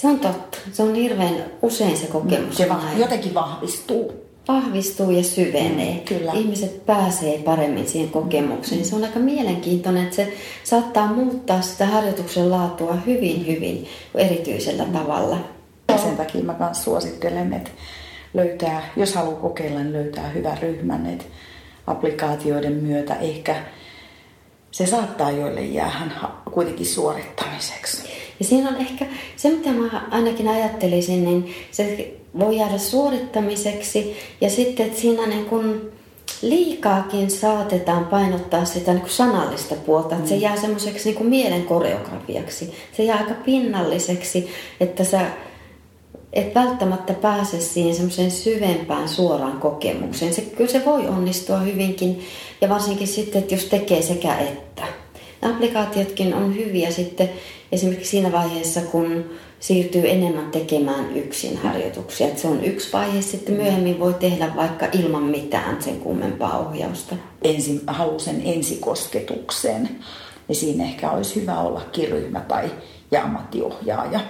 Se 0.00 0.06
on 0.06 0.20
totta. 0.20 0.58
Se 0.72 0.82
on 0.82 0.94
hirveän 0.94 1.44
usein 1.62 1.96
se 1.96 2.06
kokemus. 2.06 2.56
Se 2.56 2.68
va- 2.68 2.82
jotenkin 2.96 3.34
vahvistuu. 3.34 4.12
Vahvistuu 4.48 5.10
ja 5.10 5.22
syvenee. 5.22 5.94
Mm, 5.94 6.00
kyllä. 6.00 6.32
Ihmiset 6.32 6.86
pääsee 6.86 7.38
paremmin 7.38 7.88
siihen 7.88 8.10
kokemukseen. 8.10 8.84
Se 8.84 8.96
on 8.96 9.04
aika 9.04 9.18
mielenkiintoinen, 9.18 10.04
että 10.04 10.16
se 10.16 10.32
saattaa 10.64 11.12
muuttaa 11.12 11.60
sitä 11.60 11.86
harjoituksen 11.86 12.50
laatua 12.50 12.94
hyvin, 12.94 13.46
hyvin 13.46 13.86
erityisellä 14.14 14.84
mm. 14.84 14.92
tavalla. 14.92 15.38
Ja 15.88 15.98
sen 15.98 16.16
takia 16.16 16.44
mä 16.44 16.54
myös 16.58 16.84
suosittelen, 16.84 17.52
että 17.52 17.70
löytää, 18.34 18.82
jos 18.96 19.14
haluaa 19.14 19.40
kokeilla, 19.40 19.80
niin 19.80 19.92
löytää 19.92 20.28
hyvän 20.28 20.58
ryhmän, 20.58 21.06
että 21.06 21.24
applikaatioiden 21.86 22.72
myötä 22.72 23.14
ehkä 23.14 23.56
se 24.70 24.86
saattaa 24.86 25.30
joille 25.30 25.62
jäähän 25.62 26.14
kuitenkin 26.50 26.86
suorittamiseksi. 26.86 28.17
Ja 28.38 28.44
siinä 28.44 28.68
on 28.68 28.76
ehkä 28.76 29.06
se, 29.36 29.50
mitä 29.50 29.70
mä 29.70 30.06
ainakin 30.10 30.48
ajattelisin, 30.48 31.24
niin 31.24 31.54
se 31.70 32.14
voi 32.38 32.56
jäädä 32.56 32.78
suorittamiseksi 32.78 34.16
ja 34.40 34.50
sitten, 34.50 34.86
että 34.86 35.00
siinä 35.00 35.26
niin 35.26 35.44
kun 35.44 35.92
liikaakin 36.42 37.30
saatetaan 37.30 38.04
painottaa 38.04 38.64
sitä 38.64 38.92
niin 38.92 39.00
kuin 39.00 39.10
sanallista 39.10 39.74
puolta, 39.74 40.16
että 40.16 40.28
se 40.28 40.34
mm. 40.34 40.40
jää 40.40 40.56
semmoiseksi 40.56 41.12
niin 41.12 41.26
mielen 41.26 41.64
koreografiaksi. 41.64 42.74
Se 42.96 43.02
jää 43.02 43.18
aika 43.18 43.34
pinnalliseksi, 43.34 44.48
että 44.80 45.04
sä 45.04 45.20
et 46.32 46.54
välttämättä 46.54 47.14
pääse 47.14 47.60
siihen 47.60 47.94
semmoiseen 47.94 48.30
syvempään 48.30 49.08
suoraan 49.08 49.60
kokemukseen. 49.60 50.34
Se, 50.34 50.42
kyllä 50.42 50.70
se 50.70 50.84
voi 50.84 51.08
onnistua 51.08 51.58
hyvinkin 51.58 52.20
ja 52.60 52.68
varsinkin 52.68 53.06
sitten, 53.06 53.42
että 53.42 53.54
jos 53.54 53.64
tekee 53.64 54.02
sekä 54.02 54.38
että. 54.38 54.82
Applikaatiotkin 55.42 56.34
on 56.34 56.56
hyviä 56.56 56.90
sitten 56.90 57.30
esimerkiksi 57.72 58.10
siinä 58.10 58.32
vaiheessa, 58.32 58.80
kun 58.80 59.24
siirtyy 59.60 60.10
enemmän 60.10 60.50
tekemään 60.50 61.16
yksin 61.16 61.56
harjoituksia. 61.56 62.26
Että 62.26 62.40
se 62.40 62.48
on 62.48 62.64
yksi 62.64 62.92
vaihe, 62.92 63.22
sitten 63.22 63.54
myöhemmin 63.54 64.00
voi 64.00 64.14
tehdä 64.14 64.52
vaikka 64.56 64.86
ilman 64.92 65.22
mitään 65.22 65.82
sen 65.82 66.00
kummempaa 66.00 66.58
ohjausta. 66.58 67.16
Ensin, 67.42 67.80
halusen 67.86 68.42
ensikosketuksen, 68.44 69.88
ja 70.48 70.54
siinä 70.54 70.84
ehkä 70.84 71.10
olisi 71.10 71.40
hyvä 71.40 71.60
olla 71.60 71.82
ryhmä 72.08 72.40
tai 72.40 72.70
ja 73.10 73.22
ammattiohjaaja. 73.22 74.20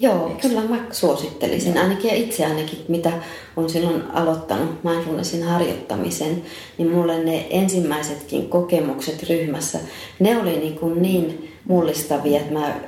Joo, 0.00 0.28
Eikö? 0.28 0.48
kyllä 0.48 0.60
mä 0.60 0.84
suosittelisin. 0.90 1.74
Joo. 1.74 1.82
Ainakin 1.82 2.14
itse 2.14 2.46
ainakin, 2.46 2.84
mitä 2.88 3.12
on 3.56 3.70
silloin 3.70 4.02
aloittanut 4.12 4.84
mindfulnessin 4.84 5.42
harjoittamisen, 5.42 6.42
niin 6.78 6.90
mulle 6.90 7.24
ne 7.24 7.46
ensimmäisetkin 7.50 8.48
kokemukset 8.48 9.22
ryhmässä, 9.28 9.78
ne 10.18 10.38
oli 10.38 10.56
niin, 10.56 10.78
kuin 10.78 11.02
niin 11.02 11.52
mullistavia, 11.64 12.40
että 12.40 12.52
mä 12.52 12.80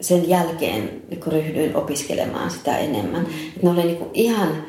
sen 0.00 0.28
jälkeen 0.28 1.02
niin 1.10 1.22
ryhdyin 1.26 1.76
opiskelemaan 1.76 2.50
sitä 2.50 2.78
enemmän. 2.78 3.22
Mm. 3.22 3.28
ne 3.62 3.70
oli 3.70 3.82
niin 3.82 3.96
kuin 3.96 4.10
ihan, 4.14 4.64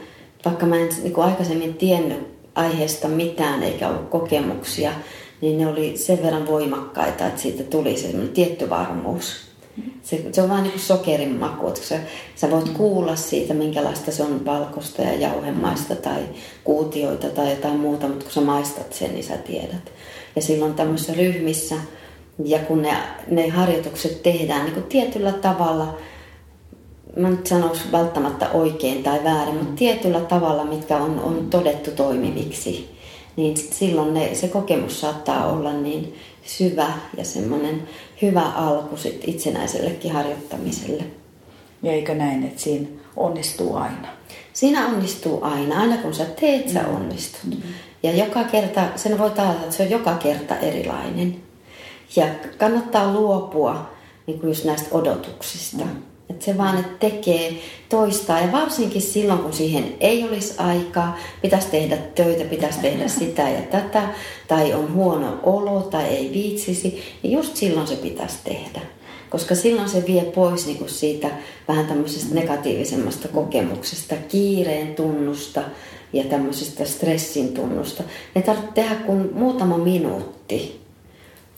vaikka 0.45 0.65
mä 0.65 0.75
en 0.75 0.89
niin 1.03 1.13
kuin 1.13 1.25
aikaisemmin 1.25 1.73
tiennyt 1.73 2.27
aiheesta 2.55 3.07
mitään 3.07 3.63
eikä 3.63 3.87
ollut 3.87 4.09
kokemuksia, 4.09 4.91
niin 5.41 5.57
ne 5.57 5.67
oli 5.67 5.97
sen 5.97 6.23
verran 6.23 6.47
voimakkaita, 6.47 7.27
että 7.27 7.41
siitä 7.41 7.63
tuli 7.63 7.97
se 7.97 8.07
tietty 8.33 8.69
varmuus. 8.69 9.48
Se, 10.09 10.25
se 10.31 10.41
on 10.41 10.49
vaan 10.49 10.63
niin 10.63 10.71
kuin 10.71 10.81
sokerin 10.81 11.35
maku, 11.35 11.67
että 11.67 11.81
sä, 11.81 11.99
sä 12.35 12.51
voit 12.51 12.65
mm. 12.65 12.73
kuulla 12.73 13.15
siitä, 13.15 13.53
minkälaista 13.53 14.11
se 14.11 14.23
on 14.23 14.45
valkoista 14.45 15.01
ja 15.01 15.13
jauhemaista 15.13 15.95
tai 15.95 16.23
kuutioita 16.63 17.29
tai 17.29 17.49
jotain 17.49 17.79
muuta, 17.79 18.07
mutta 18.07 18.23
kun 18.23 18.33
sä 18.33 18.41
maistat 18.41 18.93
sen, 18.93 19.13
niin 19.13 19.23
sä 19.23 19.37
tiedät. 19.37 19.91
Ja 20.35 20.41
silloin 20.41 20.73
tämmöisissä 20.73 21.13
ryhmissä, 21.13 21.75
ja 22.45 22.59
kun 22.59 22.81
ne, 22.81 22.93
ne 23.27 23.49
harjoitukset 23.49 24.23
tehdään 24.23 24.65
niin 24.65 24.73
kuin 24.73 24.85
tietyllä 24.85 25.31
tavalla, 25.31 25.97
mä 27.15 27.29
nyt 27.29 27.47
sanoisi 27.47 27.91
välttämättä 27.91 28.49
oikein 28.49 29.03
tai 29.03 29.23
väärin, 29.23 29.55
mutta 29.55 29.75
tietyllä 29.75 30.19
tavalla, 30.19 30.65
mitkä 30.65 30.97
on, 30.97 31.19
on 31.19 31.47
todettu 31.49 31.91
toimiviksi, 31.91 32.89
niin 33.35 33.57
silloin 33.57 34.13
ne, 34.13 34.35
se 34.35 34.47
kokemus 34.47 35.01
saattaa 35.01 35.47
olla 35.47 35.73
niin 35.73 36.15
syvä 36.57 36.87
ja 37.17 37.25
semmoinen 37.25 37.87
hyvä 38.21 38.41
alku 38.41 38.97
sit 38.97 39.23
itsenäisellekin 39.27 40.11
harjoittamiselle. 40.11 41.03
Ja 41.83 41.91
eikö 41.91 42.15
näin, 42.15 42.43
että 42.43 42.61
siinä 42.61 42.87
onnistuu 43.15 43.75
aina? 43.75 44.07
Siinä 44.53 44.87
onnistuu 44.87 45.43
aina. 45.43 45.79
Aina 45.79 45.97
kun 45.97 46.13
sä 46.13 46.25
teet, 46.25 46.69
sä 46.69 46.83
mm. 46.83 46.95
onnistut. 46.95 47.43
Mm. 47.45 47.61
Ja 48.03 48.11
joka 48.11 48.43
kerta, 48.43 48.81
sen 48.95 49.17
voi 49.17 49.31
taata, 49.31 49.59
että 49.59 49.75
se 49.75 49.83
on 49.83 49.89
joka 49.89 50.15
kerta 50.15 50.55
erilainen. 50.55 51.35
Ja 52.15 52.25
kannattaa 52.57 53.13
luopua 53.13 53.91
niin 54.27 54.39
kuin 54.39 54.49
just 54.49 54.65
näistä 54.65 54.87
odotuksista. 54.91 55.85
Mm. 55.85 56.08
Että 56.29 56.45
se 56.45 56.57
vaan 56.57 56.79
että 56.79 57.07
tekee, 57.09 57.53
toistaa 57.89 58.39
ja 58.39 58.51
varsinkin 58.51 59.01
silloin, 59.01 59.39
kun 59.39 59.53
siihen 59.53 59.95
ei 59.99 60.23
olisi 60.23 60.53
aikaa, 60.57 61.17
pitäisi 61.41 61.67
tehdä 61.67 61.97
töitä, 61.97 62.43
pitäisi 62.43 62.79
tehdä 62.79 63.07
sitä 63.19 63.49
ja 63.49 63.61
tätä, 63.61 64.03
tai 64.47 64.73
on 64.73 64.93
huono 64.93 65.39
olo 65.43 65.81
tai 65.81 66.05
ei 66.05 66.31
viitsisi, 66.33 67.03
niin 67.23 67.33
just 67.33 67.55
silloin 67.55 67.87
se 67.87 67.95
pitäisi 67.95 68.37
tehdä. 68.43 68.81
Koska 69.29 69.55
silloin 69.55 69.89
se 69.89 70.03
vie 70.07 70.23
pois 70.23 70.65
niin 70.65 70.77
kuin 70.77 70.89
siitä 70.89 71.29
vähän 71.67 71.87
tämmöisestä 71.87 72.35
negatiivisemmasta 72.35 73.27
kokemuksesta, 73.27 74.15
kiireen 74.27 74.95
tunnusta 74.95 75.61
ja 76.13 76.23
tämmöisestä 76.23 76.85
stressin 76.85 77.53
tunnusta. 77.53 78.03
Ne 78.35 78.41
tarvitsee 78.41 78.73
tehdä 78.73 78.95
kuin 78.95 79.29
muutama 79.33 79.77
minuutti, 79.77 80.81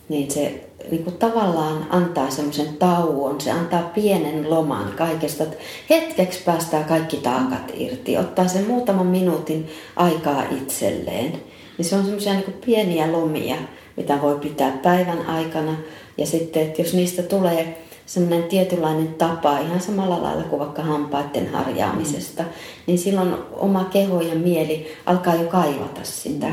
niin 0.10 0.32
se 0.32 0.71
niin 0.92 1.04
kuin 1.04 1.18
tavallaan 1.18 1.88
antaa 1.90 2.30
semmoisen 2.30 2.78
tauon, 2.78 3.42
se 3.42 3.52
antaa 3.52 3.92
pienen 3.96 4.50
loman 4.50 4.94
kaikesta, 4.98 5.44
että 5.44 5.58
hetkeksi 5.90 6.40
päästää 6.46 6.84
kaikki 6.84 7.18
taakat 7.18 7.72
irti, 7.74 8.18
ottaa 8.18 8.48
sen 8.48 8.68
muutaman 8.68 9.08
minuutin 9.08 9.70
aikaa 9.96 10.44
itselleen. 10.62 11.42
Niin 11.78 11.86
se 11.86 11.96
on 11.96 12.04
semmoisia 12.04 12.34
niin 12.34 12.56
pieniä 12.66 13.12
lomia, 13.12 13.56
mitä 13.98 14.22
voi 14.22 14.40
pitää 14.40 14.72
päivän 14.72 15.26
aikana. 15.26 15.76
Ja 16.18 16.26
sitten, 16.26 16.64
että 16.64 16.82
jos 16.82 16.94
niistä 16.94 17.24
tulee 17.24 17.82
semmoinen 18.06 18.44
tietynlainen 18.44 19.14
tapa, 19.14 19.60
ihan 19.60 19.82
samalla 19.82 20.24
lailla 20.24 20.44
kuin 20.44 20.60
vaikka 20.60 20.82
hampaiden 20.82 21.54
harjaamisesta, 21.54 22.44
niin 22.88 22.98
silloin 23.00 23.34
oma 23.54 23.84
keho 23.84 24.22
ja 24.22 24.36
mieli 24.36 24.94
alkaa 25.06 25.36
jo 25.36 25.48
kaivata 25.48 26.02
sitä. 26.04 26.48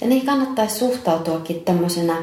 Ja 0.00 0.06
niin 0.06 0.26
kannattaisi 0.26 0.78
suhtautuakin 0.78 1.60
tämmöisenä 1.60 2.16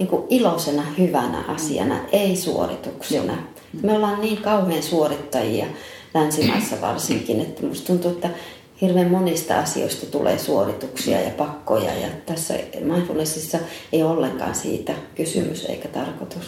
niin 0.00 0.08
kuin 0.08 0.22
iloisena, 0.30 0.82
hyvänä 0.98 1.44
asiana, 1.48 2.00
ei 2.12 2.36
suorituksena. 2.36 3.32
Joo. 3.32 3.42
Me 3.82 3.92
ollaan 3.92 4.20
niin 4.20 4.36
kauhean 4.36 4.82
suorittajia 4.82 5.66
länsimaissa 6.14 6.80
varsinkin, 6.80 7.40
että 7.40 7.66
musta 7.66 7.86
tuntuu, 7.86 8.10
että 8.10 8.30
hirveän 8.80 9.10
monista 9.10 9.58
asioista 9.58 10.06
tulee 10.06 10.38
suorituksia 10.38 11.20
ja 11.20 11.30
pakkoja 11.30 11.94
ja 11.94 12.08
tässä 12.26 12.54
mindfulnessissa 12.80 13.58
ei 13.92 14.02
ollenkaan 14.02 14.54
siitä 14.54 14.92
kysymys 15.14 15.64
eikä 15.64 15.88
tarkoitus. 15.88 16.44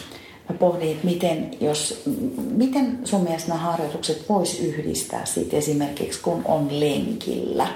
Mä 0.49 0.55
pohdin, 0.55 0.91
että 0.91 1.05
miten, 1.05 1.51
jos, 1.61 2.03
miten 2.51 2.99
sun 3.03 3.21
mielestä 3.21 3.47
nämä 3.47 3.61
harjoitukset 3.61 4.29
vois 4.29 4.59
yhdistää 4.59 5.25
siitä 5.25 5.57
esimerkiksi 5.57 6.21
kun 6.21 6.41
on 6.45 6.79
lenkillä? 6.79 7.67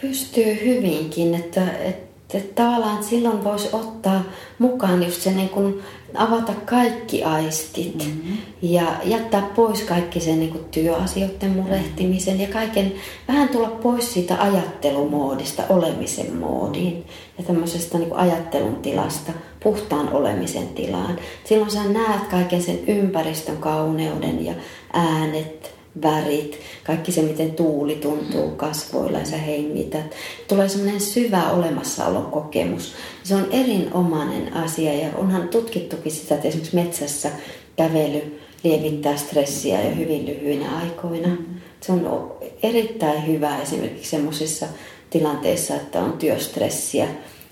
Pystyy 0.00 0.58
hyvinkin, 0.64 1.34
että, 1.34 1.72
että 1.72 2.09
että 2.38 2.62
tavallaan 2.62 3.04
silloin 3.04 3.44
voisi 3.44 3.68
ottaa 3.72 4.22
mukaan 4.58 5.02
just 5.02 5.22
se 5.22 5.30
niin 5.30 5.48
kuin 5.48 5.82
avata 6.14 6.52
kaikki 6.64 7.24
aistit 7.24 7.94
mm-hmm. 7.94 8.38
ja 8.62 8.82
jättää 9.04 9.42
pois 9.56 9.82
kaikki 9.82 10.20
sen 10.20 10.40
niin 10.40 10.52
kuin 10.52 10.64
työasioiden 10.64 11.50
murehtimisen 11.50 12.40
ja 12.40 12.48
kaiken, 12.48 12.92
vähän 13.28 13.48
tulla 13.48 13.68
pois 13.68 14.12
siitä 14.12 14.42
ajattelumoodista 14.42 15.62
olemisen 15.68 16.36
moodiin 16.36 17.04
ja 17.38 17.44
tämmöisestä 17.44 17.98
niin 17.98 18.08
kuin 18.08 18.20
ajattelun 18.20 18.76
tilasta 18.76 19.32
puhtaan 19.62 20.12
olemisen 20.12 20.68
tilaan. 20.68 21.18
Silloin 21.44 21.70
sä 21.70 21.84
näet 21.84 22.22
kaiken 22.30 22.62
sen 22.62 22.78
ympäristön 22.86 23.56
kauneuden 23.56 24.44
ja 24.44 24.54
äänet, 24.92 25.79
värit, 26.02 26.60
kaikki 26.84 27.12
se, 27.12 27.22
miten 27.22 27.50
tuuli 27.50 27.94
tuntuu 27.94 28.50
kasvoilla 28.50 29.18
ja 29.18 29.24
sä 29.24 29.36
hengität. 29.36 30.14
Tulee 30.48 30.68
semmoinen 30.68 31.00
syvä 31.00 31.50
olemassaolon 31.50 32.26
kokemus. 32.26 32.92
Se 33.22 33.34
on 33.34 33.46
erinomainen 33.50 34.52
asia 34.52 34.94
ja 34.94 35.08
onhan 35.14 35.48
tutkittukin 35.48 36.12
sitä, 36.12 36.34
että 36.34 36.48
esimerkiksi 36.48 36.76
metsässä 36.76 37.30
kävely 37.76 38.40
lievittää 38.64 39.16
stressiä 39.16 39.82
jo 39.82 39.96
hyvin 39.96 40.26
lyhyinä 40.26 40.78
aikoina. 40.78 41.36
Se 41.80 41.92
on 41.92 42.32
erittäin 42.62 43.26
hyvä 43.26 43.62
esimerkiksi 43.62 44.10
semmoisissa 44.10 44.66
tilanteissa, 45.10 45.74
että 45.74 46.00
on 46.00 46.12
työstressiä 46.12 47.08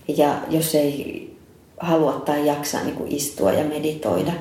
ja 0.08 0.38
jos 0.50 0.74
ei 0.74 1.28
halua 1.80 2.12
tai 2.12 2.46
jaksa 2.46 2.82
niin 2.82 2.96
kuin 2.96 3.12
istua 3.12 3.52
ja 3.52 3.64
meditoida, 3.64 4.32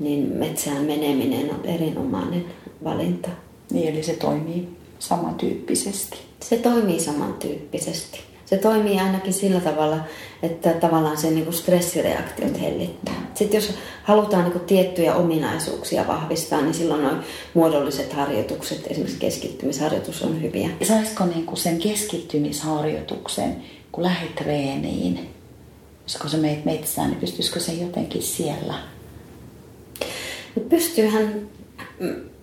niin 0.00 0.32
metsään 0.36 0.84
meneminen 0.84 1.50
on 1.50 1.64
erinomainen 1.64 2.44
valinta. 2.84 3.28
Niin, 3.70 3.88
eli 3.88 4.02
se 4.02 4.12
toimii 4.12 4.68
samantyyppisesti. 4.98 6.18
Se 6.42 6.56
toimii 6.56 7.00
samantyyppisesti. 7.00 8.20
Se 8.50 8.56
toimii 8.56 9.00
ainakin 9.00 9.32
sillä 9.32 9.60
tavalla, 9.60 9.98
että 10.42 10.72
tavallaan 10.72 11.16
se 11.16 11.30
niin 11.30 11.52
stressireaktiot 11.52 12.60
hellittää. 12.60 13.30
Sitten 13.34 13.58
jos 13.58 13.74
halutaan 14.02 14.50
niin 14.50 14.60
tiettyjä 14.60 15.14
ominaisuuksia 15.14 16.06
vahvistaa, 16.06 16.60
niin 16.60 16.74
silloin 16.74 17.02
noin 17.02 17.16
muodolliset 17.54 18.12
harjoitukset, 18.12 18.86
esimerkiksi 18.86 19.18
keskittymisharjoitus 19.18 20.22
on 20.22 20.42
hyviä. 20.42 20.70
Saisiko 20.82 21.26
niin 21.26 21.46
kuin 21.46 21.56
sen 21.56 21.78
keskittymisharjoituksen, 21.78 23.56
kun 23.92 24.04
lähdet 24.04 24.34
treeniin, 24.34 25.30
kun 26.20 26.30
sä 26.30 26.36
meet 26.36 26.64
metsään, 26.64 27.10
niin 27.10 27.20
pystyisikö 27.20 27.60
se 27.60 27.72
jotenkin 27.72 28.22
siellä? 28.22 28.74
Pystyyhän 30.68 31.48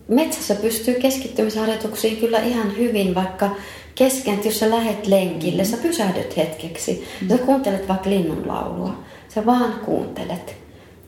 metsässä 0.08 0.56
pystyy 0.56 0.93
keskittymisharjoituksiin 0.93 2.17
kyllä 2.17 2.39
ihan 2.39 2.78
hyvin, 2.78 3.15
vaikka 3.15 3.50
kesken, 3.96 4.39
jos 4.46 4.60
sä 4.60 4.70
lähet 4.70 5.08
lenkille, 5.08 5.65
sä 5.65 5.78
pysähdyt 5.78 6.38
hetkeksi, 6.38 7.08
mm. 7.22 7.28
sä 7.28 7.38
kuuntelet 7.38 7.88
vaikka 7.88 8.10
linnun 8.10 8.48
laulua, 8.48 8.93
sä 9.30 9.46
vaan 9.46 9.74
kuuntelet, 9.86 10.56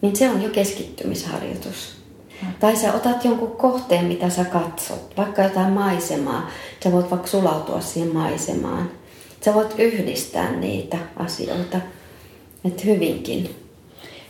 niin 0.02 0.16
se 0.16 0.30
on 0.30 0.42
jo 0.42 0.50
keskittymisharjoitus. 0.50 1.96
Mm. 2.42 2.48
Tai 2.60 2.76
sä 2.76 2.94
otat 2.94 3.26
jonkun 3.26 3.52
kohteen, 3.52 4.06
mitä 4.06 4.30
sä 4.30 4.46
katsot, 4.46 5.18
vaikka 5.18 5.44
jotain 5.44 5.74
maisemaa, 5.74 6.50
sä 6.84 6.92
voit 6.92 7.12
vaikka 7.12 7.28
sulautua 7.28 7.82
siihen 7.82 8.14
maisemaan. 8.14 8.92
Sä 9.42 9.54
voit 9.54 9.76
yhdistää 9.78 10.52
niitä 10.52 10.98
asioita, 11.16 11.78
että 12.66 12.84
hyvinkin. 12.86 13.56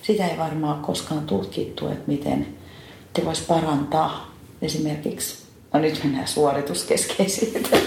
Sitä 0.01 0.27
ei 0.27 0.37
varmaan 0.37 0.81
koskaan 0.81 1.25
tutkittu, 1.25 1.87
että 1.87 2.03
miten 2.07 2.47
te 3.13 3.25
vois 3.25 3.41
parantaa 3.41 4.28
esimerkiksi, 4.61 5.37
no 5.73 5.79
nyt 5.79 6.03
mennään 6.03 6.27
suorituskeskeisyyteen, 6.27 7.81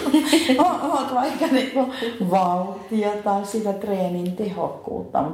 oot 0.58 1.14
vaikka 1.14 1.46
niinku 1.46 1.86
vauhtia 2.30 3.10
tai 3.24 3.46
sitä 3.46 3.72
treenin 3.72 4.32
tehokkuutta, 4.32 5.24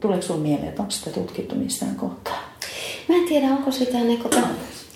tuleeko 0.00 0.22
sinulle 0.22 0.42
mieleen, 0.42 0.68
että 0.68 0.82
onko 0.82 0.90
sitä 0.90 1.10
tutkittu 1.10 1.54
missään 1.54 1.96
kohtaa? 1.96 2.52
Mä 3.08 3.16
en 3.16 3.24
tiedä, 3.24 3.46
onko 3.46 3.70
sitä 3.70 3.98
niinku, 3.98 4.28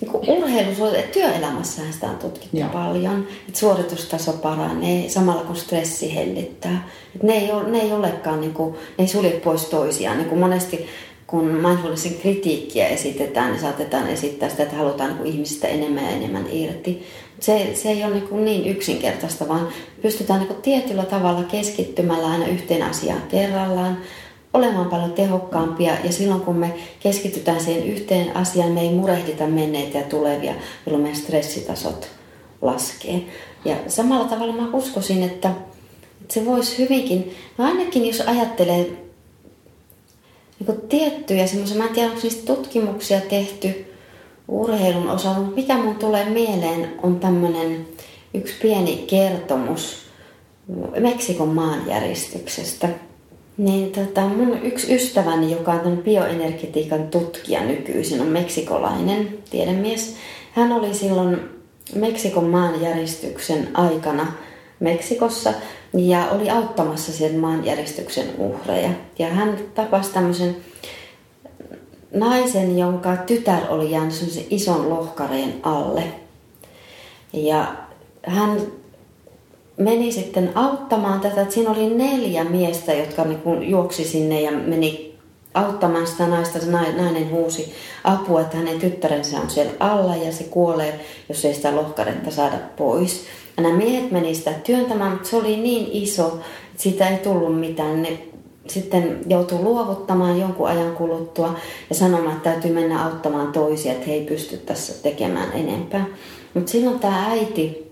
niinku 0.01 0.21
urheilussa, 0.27 0.83
työelämässähän 1.13 1.93
sitä 1.93 2.07
on 2.07 2.17
tutkittu 2.17 2.57
Joo. 2.57 2.69
paljon, 2.69 3.27
että 3.47 3.59
suoritustaso 3.59 4.33
paranee 4.33 5.09
samalla 5.09 5.43
kun 5.43 5.55
stressi 5.55 6.15
hellittää. 6.15 6.89
Et 7.15 7.23
ne, 7.23 7.33
ei 7.33 7.51
ole, 7.51 7.69
ne 7.69 7.79
ei 7.79 7.93
olekaan, 7.93 8.41
niinku, 8.41 8.77
ne 8.97 9.03
ei 9.03 9.07
sulje 9.07 9.31
pois 9.31 9.65
toisiaan. 9.65 10.17
Niinku 10.17 10.35
monesti 10.35 10.87
kun 11.27 11.45
mindfulnessin 11.45 12.17
kritiikkiä 12.21 12.87
esitetään, 12.87 13.51
niin 13.51 13.61
saatetaan 13.61 14.07
esittää 14.07 14.49
sitä, 14.49 14.63
että 14.63 14.75
halutaan 14.75 15.15
niin 15.15 15.25
ihmisistä 15.25 15.67
enemmän 15.67 16.03
ja 16.03 16.09
enemmän 16.09 16.45
irti. 16.51 17.03
Se, 17.39 17.71
se 17.73 17.89
ei 17.89 18.03
ole 18.03 18.13
niin, 18.13 18.45
niin 18.45 18.67
yksinkertaista, 18.67 19.47
vaan 19.47 19.67
pystytään 20.01 20.39
niin 20.39 20.61
tietyllä 20.61 21.03
tavalla 21.03 21.43
keskittymällä 21.43 22.27
aina 22.27 22.47
yhteen 22.47 22.83
asiaan 22.83 23.21
kerrallaan, 23.21 23.97
olemaan 24.53 24.89
paljon 24.89 25.11
tehokkaampia 25.11 25.93
ja 26.03 26.11
silloin 26.11 26.41
kun 26.41 26.55
me 26.55 26.73
keskitytään 26.99 27.61
siihen 27.61 27.87
yhteen 27.87 28.37
asiaan, 28.37 28.71
me 28.71 28.81
ei 28.81 28.89
murehdita 28.89 29.47
menneitä 29.47 29.97
ja 29.97 30.03
tulevia, 30.03 30.53
jolloin 30.85 31.03
meidän 31.03 31.21
stressitasot 31.21 32.09
laskee. 32.61 33.21
Ja 33.65 33.75
samalla 33.87 34.27
tavalla 34.27 34.53
mä 34.53 34.69
uskoisin, 34.73 35.23
että 35.23 35.51
se 36.29 36.45
voisi 36.45 36.77
hyvinkin, 36.77 37.35
no 37.57 37.65
ainakin 37.65 38.05
jos 38.05 38.21
ajattelee 38.21 39.06
niin 40.59 40.81
tiettyjä 40.89 41.47
semmoisia, 41.47 41.77
mä 41.77 41.83
en 41.83 41.93
tiedä 41.93 42.09
onko 42.09 42.21
niistä 42.23 42.53
tutkimuksia 42.53 43.21
tehty 43.21 43.85
urheilun 44.47 45.09
osalta, 45.09 45.39
mutta 45.39 45.55
mikä 45.55 45.77
mun 45.77 45.95
tulee 45.95 46.29
mieleen 46.29 46.89
on 47.03 47.19
tämmöinen 47.19 47.87
yksi 48.33 48.53
pieni 48.61 49.03
kertomus 49.07 50.07
Meksikon 50.99 51.49
maanjäristyksestä. 51.49 52.89
Niin 53.57 53.91
tota, 53.91 54.21
mun 54.21 54.61
yksi 54.63 54.95
ystäväni, 54.95 55.51
joka 55.51 55.71
on 55.71 55.97
bioenergetiikan 55.97 57.07
tutkija 57.07 57.63
nykyisin, 57.63 58.21
on 58.21 58.27
meksikolainen 58.27 59.37
tiedemies. 59.49 60.15
Hän 60.53 60.71
oli 60.71 60.93
silloin 60.93 61.39
Meksikon 61.95 62.49
maanjäristyksen 62.49 63.67
aikana 63.73 64.33
Meksikossa 64.79 65.53
ja 65.93 66.27
oli 66.31 66.49
auttamassa 66.49 67.11
sen 67.11 67.39
maanjäristyksen 67.39 68.27
uhreja. 68.37 68.89
Ja 69.19 69.27
hän 69.27 69.57
tapasi 69.75 70.13
tämmöisen 70.13 70.57
naisen, 72.13 72.77
jonka 72.77 73.17
tytär 73.17 73.61
oli 73.69 73.91
jäänyt 73.91 74.47
ison 74.49 74.89
lohkareen 74.89 75.53
alle. 75.63 76.03
Ja 77.33 77.75
hän 78.27 78.61
meni 79.77 80.11
sitten 80.11 80.51
auttamaan 80.55 81.19
tätä, 81.19 81.41
että 81.41 81.53
siinä 81.53 81.71
oli 81.71 81.89
neljä 81.89 82.43
miestä, 82.43 82.93
jotka 82.93 83.23
niinku 83.23 83.53
juoksi 83.53 84.03
sinne 84.03 84.41
ja 84.41 84.51
meni 84.51 85.17
auttamaan 85.53 86.07
sitä 86.07 86.27
naista. 86.27 86.59
Se 86.59 86.71
nainen 86.71 87.31
huusi 87.31 87.73
apua, 88.03 88.41
että 88.41 88.57
hänen 88.57 88.79
tyttärensä 88.79 89.39
on 89.39 89.49
siellä 89.49 89.71
alla 89.79 90.15
ja 90.15 90.31
se 90.31 90.43
kuolee, 90.43 90.99
jos 91.29 91.45
ei 91.45 91.53
sitä 91.53 91.75
lohkaretta 91.75 92.31
saada 92.31 92.57
pois. 92.77 93.25
Nämä 93.57 93.77
miehet 93.77 94.11
meni 94.11 94.35
sitä 94.35 94.53
työntämään, 94.53 95.11
mutta 95.11 95.29
se 95.29 95.35
oli 95.35 95.57
niin 95.57 95.89
iso, 95.91 96.27
että 96.71 96.83
siitä 96.83 97.09
ei 97.09 97.17
tullut 97.17 97.59
mitään. 97.59 98.01
Ne 98.01 98.19
sitten 98.67 99.19
joutui 99.27 99.59
luovuttamaan 99.59 100.39
jonkun 100.39 100.67
ajan 100.67 100.95
kuluttua 100.95 101.55
ja 101.89 101.95
sanomaan, 101.95 102.37
että 102.37 102.49
täytyy 102.49 102.71
mennä 102.71 103.05
auttamaan 103.05 103.51
toisia, 103.51 103.91
että 103.91 104.05
he 104.05 104.13
ei 104.13 104.25
pysty 104.25 104.57
tässä 104.57 105.03
tekemään 105.03 105.51
enempää. 105.53 106.05
Mutta 106.53 106.71
silloin 106.71 106.99
tämä 106.99 107.29
äiti 107.29 107.91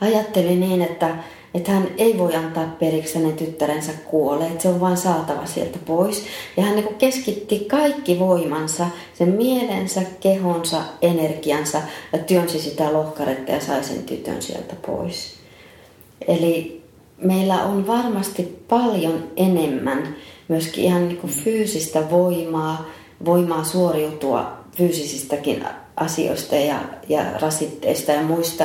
ajatteli 0.00 0.56
niin, 0.56 0.82
että 0.82 1.16
että 1.56 1.72
hän 1.72 1.88
ei 1.98 2.18
voi 2.18 2.34
antaa 2.34 2.76
periksi 2.78 3.18
hänen 3.18 3.32
tyttärensä 3.32 3.92
kuolee, 3.92 4.46
että 4.46 4.62
se 4.62 4.68
on 4.68 4.80
vain 4.80 4.96
saatava 4.96 5.46
sieltä 5.46 5.78
pois. 5.86 6.24
Ja 6.56 6.62
hän 6.62 6.76
niin 6.76 6.94
keskitti 6.94 7.58
kaikki 7.58 8.18
voimansa, 8.18 8.86
sen 9.14 9.28
mielensä, 9.28 10.02
kehonsa, 10.20 10.82
energiansa 11.02 11.82
ja 12.12 12.18
työnsi 12.18 12.58
sitä 12.58 12.92
lohkaretta 12.92 13.52
ja 13.52 13.60
sai 13.60 13.84
sen 13.84 14.02
tytön 14.02 14.42
sieltä 14.42 14.74
pois. 14.86 15.34
Eli 16.28 16.82
meillä 17.18 17.62
on 17.62 17.86
varmasti 17.86 18.64
paljon 18.68 19.30
enemmän 19.36 20.16
myöskin 20.48 20.84
ihan 20.84 21.08
niin 21.08 21.28
fyysistä 21.28 22.10
voimaa, 22.10 22.86
voimaa 23.24 23.64
suoriutua 23.64 24.52
fyysisistäkin 24.76 25.64
asioista 25.96 26.56
ja, 26.56 26.80
ja 27.08 27.24
rasitteista 27.40 28.12
ja 28.12 28.22
muista 28.22 28.64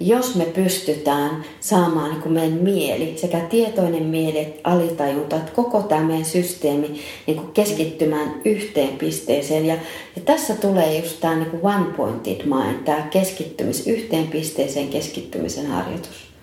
jos 0.00 0.34
me 0.34 0.44
pystytään 0.44 1.44
saamaan 1.60 2.10
niin 2.10 2.32
meidän 2.32 2.58
mieli, 2.58 3.14
sekä 3.16 3.40
tietoinen 3.40 4.02
mieli 4.02 4.38
että 4.38 4.60
alitajunta, 4.64 5.36
että 5.36 5.52
koko 5.52 5.82
tämä 5.82 6.02
meidän 6.02 6.24
systeemi 6.24 7.00
niin 7.26 7.36
kuin 7.36 7.52
keskittymään 7.52 8.34
yhteen 8.44 8.98
pisteeseen. 8.98 9.66
Ja, 9.66 9.74
ja 10.16 10.22
tässä 10.24 10.54
tulee 10.54 10.98
just 10.98 11.20
tämä 11.20 11.36
niin 11.36 11.50
kuin 11.50 11.66
one 11.66 11.84
pointed 11.96 12.40
mind, 12.44 12.84
tämä 12.84 13.02
keskittymis, 13.10 13.86
yhteen 13.86 14.28
pisteeseen 14.28 14.88
keskittymisen 14.88 15.66
harjoitus. 15.66 16.34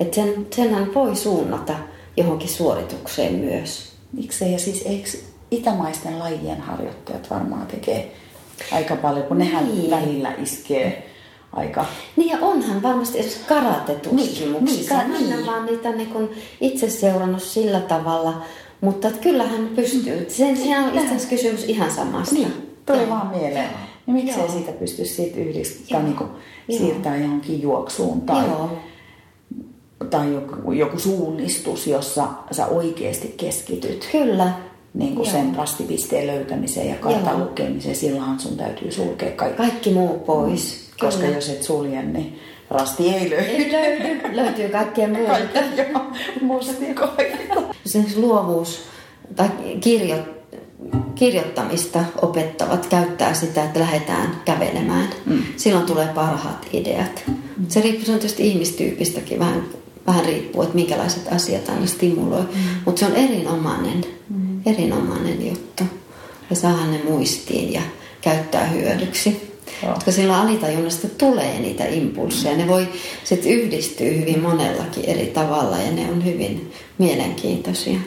Että 0.00 0.14
sen, 0.14 0.46
senhän 0.56 0.94
voi 0.94 1.16
suunnata 1.16 1.74
johonkin 2.16 2.48
suoritukseen 2.48 3.34
myös. 3.34 3.92
Miksei? 4.12 4.52
Ja 4.52 4.58
siis 4.58 4.82
eikö 4.86 5.08
itämaisten 5.50 6.18
lajien 6.18 6.60
harjoittajat 6.60 7.30
varmaan 7.30 7.66
tekee 7.66 8.12
aika 8.72 8.96
paljon, 8.96 9.26
kun 9.26 9.38
nehän 9.38 9.74
niin. 9.74 9.90
välillä 9.90 10.32
iskee 10.42 11.13
aika... 11.56 11.86
Niin 12.16 12.30
ja 12.30 12.38
onhan 12.40 12.82
varmasti 12.82 13.20
edes 13.20 13.40
karate-tutkimuksissa. 13.48 14.98
Niin, 14.98 15.10
niin, 15.12 15.30
niin. 15.30 15.38
En 15.38 15.46
vaan 15.46 15.66
niitä 15.66 15.92
niin 15.92 16.30
itse 16.60 16.90
seurannut 16.90 17.42
sillä 17.42 17.80
tavalla, 17.80 18.42
mutta 18.80 19.10
kyllähän 19.10 19.68
pystyy. 19.76 20.26
Sen, 20.28 20.56
siinä 20.56 20.84
on 20.84 20.88
itse 20.88 21.06
asiassa 21.06 21.28
kysymys 21.28 21.64
ihan 21.64 21.90
samasta. 21.90 22.34
Niin, 22.34 22.52
tuli 22.86 22.98
Joo. 22.98 23.08
vaan 23.08 23.26
mieleen. 23.26 23.68
Niin 24.06 24.14
miksei 24.14 24.42
Joo. 24.42 24.52
siitä 24.52 24.72
pysty 24.72 25.04
siitä 25.04 25.40
yhdistää, 25.40 26.02
niin 26.02 26.16
kuin 26.16 26.30
siirtää 26.70 27.16
johonkin 27.16 27.62
juoksuun 27.62 28.20
tai, 28.20 28.44
Joo. 28.46 28.70
tai 30.10 30.32
joku, 30.32 30.72
joku 30.72 30.98
suunnistus, 30.98 31.86
jossa 31.86 32.28
sä 32.50 32.66
oikeasti 32.66 33.34
keskityt. 33.36 34.08
Kyllä. 34.12 34.52
Niin 34.94 35.14
kuin 35.14 35.30
sen 35.30 35.54
rastipisteen 35.56 36.26
löytämiseen 36.26 36.88
ja 36.88 36.94
kartan 36.94 37.40
lukemiseen, 37.40 37.96
silloin 37.96 38.40
sun 38.40 38.56
täytyy 38.56 38.92
sulkea 38.92 39.30
kaikki, 39.30 39.56
kaikki 39.56 39.90
muu 39.90 40.18
pois. 40.18 40.78
Mm. 40.78 40.83
Koska 41.00 41.22
Kyllä. 41.22 41.34
jos 41.34 41.48
et 41.48 41.62
sulje, 41.62 42.02
niin 42.02 42.40
rasti 42.70 43.08
ei 43.08 43.30
löydy. 43.30 43.46
Ei 43.46 43.72
löydy. 43.72 44.36
Löytyy 44.36 44.68
kaikkea 44.68 45.08
muuta. 45.08 45.32
Kaikkea, 45.32 45.86
mustikoita. 46.40 47.62
Esimerkiksi 47.86 48.20
luovuus 48.20 48.82
tai 49.36 49.48
kirjo, 49.80 50.16
kirjoittamista 51.14 52.04
opettavat 52.22 52.86
käyttää 52.86 53.34
sitä, 53.34 53.64
että 53.64 53.80
lähdetään 53.80 54.40
kävelemään. 54.44 55.08
Mm. 55.26 55.42
Silloin 55.56 55.86
tulee 55.86 56.08
parhaat 56.08 56.66
ideat. 56.72 57.22
Mm. 57.26 57.34
Se 57.68 57.80
riippuu 57.80 58.04
se 58.04 58.12
on 58.12 58.18
tietysti 58.18 58.48
ihmistyypistäkin 58.48 59.38
vähän, 59.38 59.64
vähän 60.06 60.24
riippuu, 60.24 60.62
että 60.62 60.74
minkälaiset 60.74 61.32
asiat 61.32 61.68
aina 61.68 61.86
stimuloi. 61.86 62.42
Mm. 62.42 62.60
Mutta 62.84 62.98
se 62.98 63.06
on 63.06 63.16
erinomainen, 63.16 64.04
mm. 64.28 64.60
erinomainen 64.66 65.46
juttu. 65.46 65.84
Ja 66.50 66.56
saada 66.56 66.86
ne 66.86 67.00
muistiin 67.04 67.72
ja 67.72 67.82
käyttää 68.20 68.66
hyödyksi. 68.66 69.53
Joo. 69.84 69.94
Koska 69.94 70.12
silloin 70.12 70.40
alitajunnasta 70.40 71.08
tulee 71.08 71.60
niitä 71.60 71.84
impulseja. 71.84 72.56
Ne 72.56 72.68
voi 72.68 72.88
sitten 73.24 73.52
yhdistyä 73.52 74.10
hyvin 74.10 74.42
monellakin 74.42 75.04
eri 75.04 75.26
tavalla 75.26 75.78
ja 75.78 75.90
ne 75.90 76.10
on 76.10 76.24
hyvin 76.24 76.72
mielenkiintoisia. 76.98 77.98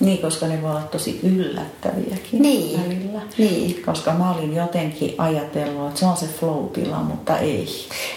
Niin, 0.00 0.18
koska 0.18 0.46
ne 0.46 0.62
voi 0.62 0.70
olla 0.70 0.80
tosi 0.80 1.20
yllättäviäkin 1.22 2.42
niin. 2.42 2.80
välillä. 2.80 3.20
Niin. 3.38 3.82
Koska 3.86 4.12
mä 4.12 4.34
olin 4.34 4.56
jotenkin 4.56 5.14
ajatellut, 5.18 5.88
että 5.88 6.00
se 6.00 6.06
on 6.06 6.16
se 6.16 6.26
flow-tila, 6.26 7.02
mutta 7.02 7.38
ei. 7.38 7.68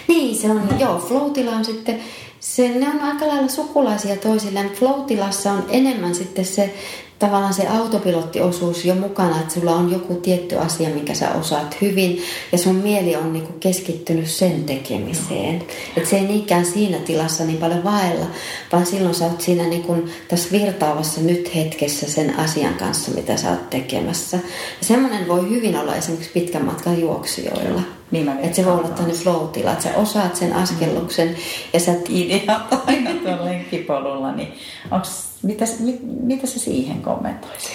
Niin, 0.07 0.35
se 0.35 0.51
on, 0.51 0.69
joo, 0.79 0.99
flow-tila 0.99 1.51
on 1.51 1.65
sitten, 1.65 1.99
se, 2.39 2.69
ne 2.69 2.89
on 2.89 3.01
aika 3.01 3.27
lailla 3.27 3.47
sukulaisia 3.47 4.15
toisilleen. 4.15 4.69
Flow-tilassa 4.69 5.51
on 5.51 5.65
enemmän 5.69 6.15
sitten 6.15 6.45
se 6.45 6.73
tavallaan 7.19 7.53
se 7.53 7.67
autopilottiosuus 7.67 8.85
jo 8.85 8.95
mukana, 8.95 9.39
että 9.39 9.53
sulla 9.53 9.75
on 9.75 9.91
joku 9.91 10.15
tietty 10.15 10.57
asia, 10.57 10.89
minkä 10.89 11.13
sä 11.13 11.31
osaat 11.31 11.81
hyvin 11.81 12.21
ja 12.51 12.57
sun 12.57 12.75
mieli 12.75 13.15
on 13.15 13.33
niinku 13.33 13.53
keskittynyt 13.59 14.27
sen 14.27 14.63
tekemiseen. 14.63 15.63
Että 15.97 16.09
se 16.09 16.15
ei 16.17 16.23
niinkään 16.23 16.65
siinä 16.65 16.97
tilassa 16.97 17.45
niin 17.45 17.57
paljon 17.57 17.83
vaella, 17.83 18.25
vaan 18.71 18.85
silloin 18.85 19.15
sä 19.15 19.25
oot 19.25 19.41
siinä 19.41 19.63
niinku 19.63 19.95
tässä 20.27 20.51
virtaavassa 20.51 21.21
nyt 21.21 21.55
hetkessä 21.55 22.11
sen 22.11 22.39
asian 22.39 22.73
kanssa, 22.73 23.11
mitä 23.11 23.37
sä 23.37 23.49
oot 23.49 23.69
tekemässä. 23.69 24.37
Ja 24.79 24.85
semmoinen 24.85 25.27
voi 25.27 25.49
hyvin 25.49 25.77
olla 25.77 25.95
esimerkiksi 25.95 26.31
pitkän 26.33 26.65
matkan 26.65 27.01
juoksijoilla. 27.01 27.81
Niin 28.15 28.29
että 28.29 28.55
se 28.55 28.65
voi 28.65 28.73
olla 28.73 28.87
tämmöinen 28.87 29.21
flow 29.21 29.49
että 29.55 29.83
sä 29.83 29.95
osaat 29.95 30.35
sen 30.35 30.53
askelluksen 30.53 31.35
ja 31.73 31.79
sä... 31.79 31.91
Ideat 32.09 32.87
aina 32.87 33.11
tuolla 33.23 33.45
lenkkipolulla, 33.45 34.31
niin 34.31 34.53
onks 34.91 35.25
mitä, 35.43 35.65
mit, 35.79 35.99
mitä 36.01 36.47
sä 36.47 36.59
siihen 36.59 37.01
kommentoisit? 37.01 37.71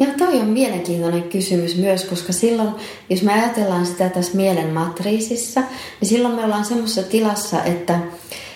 Ja 0.00 0.06
toi 0.18 0.40
on 0.40 0.46
mielenkiintoinen 0.46 1.22
kysymys 1.22 1.76
myös, 1.76 2.04
koska 2.04 2.32
silloin, 2.32 2.68
jos 3.10 3.22
me 3.22 3.32
ajatellaan 3.32 3.86
sitä 3.86 4.08
tässä 4.08 4.36
mielen 4.36 4.68
matriisissa, 4.68 5.60
niin 6.00 6.08
silloin 6.08 6.34
me 6.34 6.44
ollaan 6.44 6.64
semmoisessa 6.64 7.02
tilassa, 7.02 7.64
että, 7.64 7.98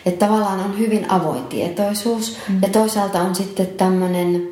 että 0.07 0.27
tavallaan 0.27 0.61
on 0.61 0.79
hyvin 0.79 1.11
avoin 1.11 1.45
tietoisuus 1.45 2.37
mm. 2.49 2.59
ja 2.63 2.69
toisaalta 2.69 3.23
on 3.23 3.35
sitten 3.35 3.67
tämmöinen 3.67 4.49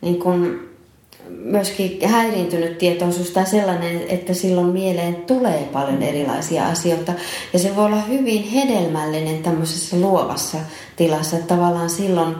niin 0.00 0.18
kuin, 0.18 0.60
myöskin 1.28 2.08
häiriintynyt 2.08 2.78
tietoisuus 2.78 3.30
tai 3.30 3.46
sellainen, 3.46 4.00
että 4.08 4.34
silloin 4.34 4.66
mieleen 4.66 5.14
tulee 5.14 5.68
paljon 5.72 6.02
erilaisia 6.02 6.68
asioita. 6.68 7.12
Ja 7.52 7.58
se 7.58 7.76
voi 7.76 7.84
olla 7.84 8.00
hyvin 8.00 8.50
hedelmällinen 8.50 9.42
tämmöisessä 9.42 9.96
luovassa 9.96 10.58
tilassa, 10.96 11.36
että 11.36 11.54
tavallaan 11.54 11.90
silloin 11.90 12.36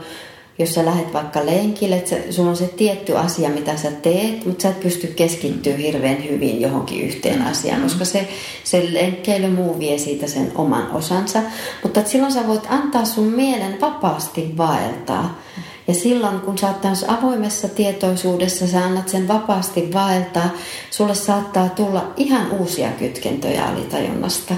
jos 0.59 0.75
sä 0.75 0.85
lähdet 0.85 1.13
vaikka 1.13 1.47
lenkille, 1.47 1.97
että 1.97 2.17
sulla 2.31 2.51
on 2.51 2.57
se 2.57 2.67
tietty 2.67 3.17
asia, 3.17 3.49
mitä 3.49 3.77
sä 3.77 3.91
teet, 3.91 4.47
mutta 4.47 4.63
sä 4.63 4.69
et 4.69 4.81
pysty 4.81 5.07
keskittyä 5.07 5.77
hirveän 5.77 6.25
hyvin 6.25 6.61
johonkin 6.61 7.01
yhteen 7.01 7.39
mm. 7.39 7.47
asiaan, 7.47 7.83
koska 7.83 8.05
se, 8.05 8.29
se 8.65 8.89
lenkkeily 8.93 9.51
muu 9.51 9.79
vie 9.79 9.99
siitä 9.99 10.27
sen 10.27 10.53
oman 10.55 10.91
osansa. 10.93 11.43
Mutta 11.83 12.01
että 12.01 12.13
silloin 12.13 12.33
sä 12.33 12.47
voit 12.47 12.67
antaa 12.69 13.05
sun 13.05 13.27
mielen 13.27 13.81
vapaasti 13.81 14.55
vaeltaa. 14.57 15.41
Ja 15.89 15.95
silloin, 15.95 16.41
kun 16.41 16.59
sä 16.59 16.67
oot 16.67 17.05
avoimessa 17.09 17.69
tietoisuudessa, 17.69 18.67
sä 18.67 18.85
annat 18.85 19.09
sen 19.09 19.29
vapaasti 19.29 19.91
vaeltaa, 19.95 20.51
sulle 20.91 21.15
saattaa 21.15 21.69
tulla 21.69 22.13
ihan 22.17 22.51
uusia 22.51 22.89
kytkentöjä 22.89 23.65
alitajunnasta 23.65 24.55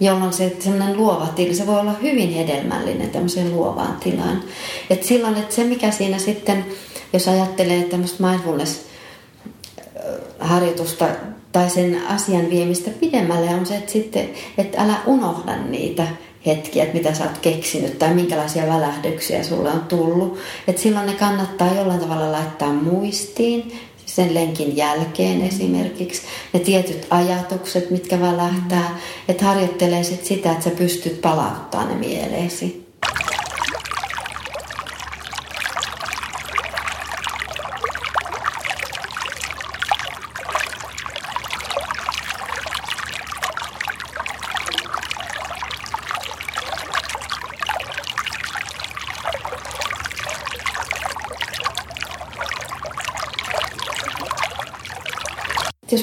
jolloin 0.00 0.32
se 0.32 0.56
sellainen 0.60 0.96
luova 0.96 1.26
tila, 1.26 1.54
se 1.54 1.66
voi 1.66 1.80
olla 1.80 1.94
hyvin 2.02 2.34
hedelmällinen 2.34 3.10
tämmöiseen 3.10 3.52
luovaan 3.52 3.96
tilaan. 4.00 4.42
Et 4.90 5.02
silloin, 5.02 5.36
että 5.36 5.54
se 5.54 5.64
mikä 5.64 5.90
siinä 5.90 6.18
sitten, 6.18 6.64
jos 7.12 7.28
ajattelee 7.28 7.82
tämmöistä 7.82 8.24
mindfulness-harjoitusta 8.24 11.06
tai 11.52 11.70
sen 11.70 12.02
asian 12.08 12.50
viemistä 12.50 12.90
pidemmälle, 12.90 13.50
on 13.50 13.66
se, 13.66 13.76
että 13.76 13.92
sitten, 13.92 14.30
että 14.58 14.82
älä 14.82 14.94
unohda 15.06 15.56
niitä 15.56 16.06
hetkiä, 16.46 16.84
että 16.84 16.96
mitä 16.96 17.14
sä 17.14 17.24
oot 17.24 17.38
keksinyt 17.38 17.98
tai 17.98 18.14
minkälaisia 18.14 18.66
välähdyksiä 18.66 19.42
sulle 19.42 19.70
on 19.70 19.80
tullut. 19.80 20.38
Että 20.68 20.82
silloin 20.82 21.06
ne 21.06 21.14
kannattaa 21.14 21.74
jollain 21.74 22.00
tavalla 22.00 22.32
laittaa 22.32 22.72
muistiin 22.72 23.72
sen 24.06 24.34
lenkin 24.34 24.76
jälkeen 24.76 25.42
esimerkiksi. 25.42 26.22
Ne 26.52 26.60
tietyt 26.60 27.06
ajatukset, 27.10 27.90
mitkä 27.90 28.20
välähtää. 28.20 28.98
Että 29.28 29.44
harjoittelee 29.44 30.02
sit 30.02 30.24
sitä, 30.24 30.52
että 30.52 30.64
sä 30.64 30.70
pystyt 30.70 31.20
palauttamaan 31.20 31.88
ne 31.88 31.94
mieleesi. 31.94 32.88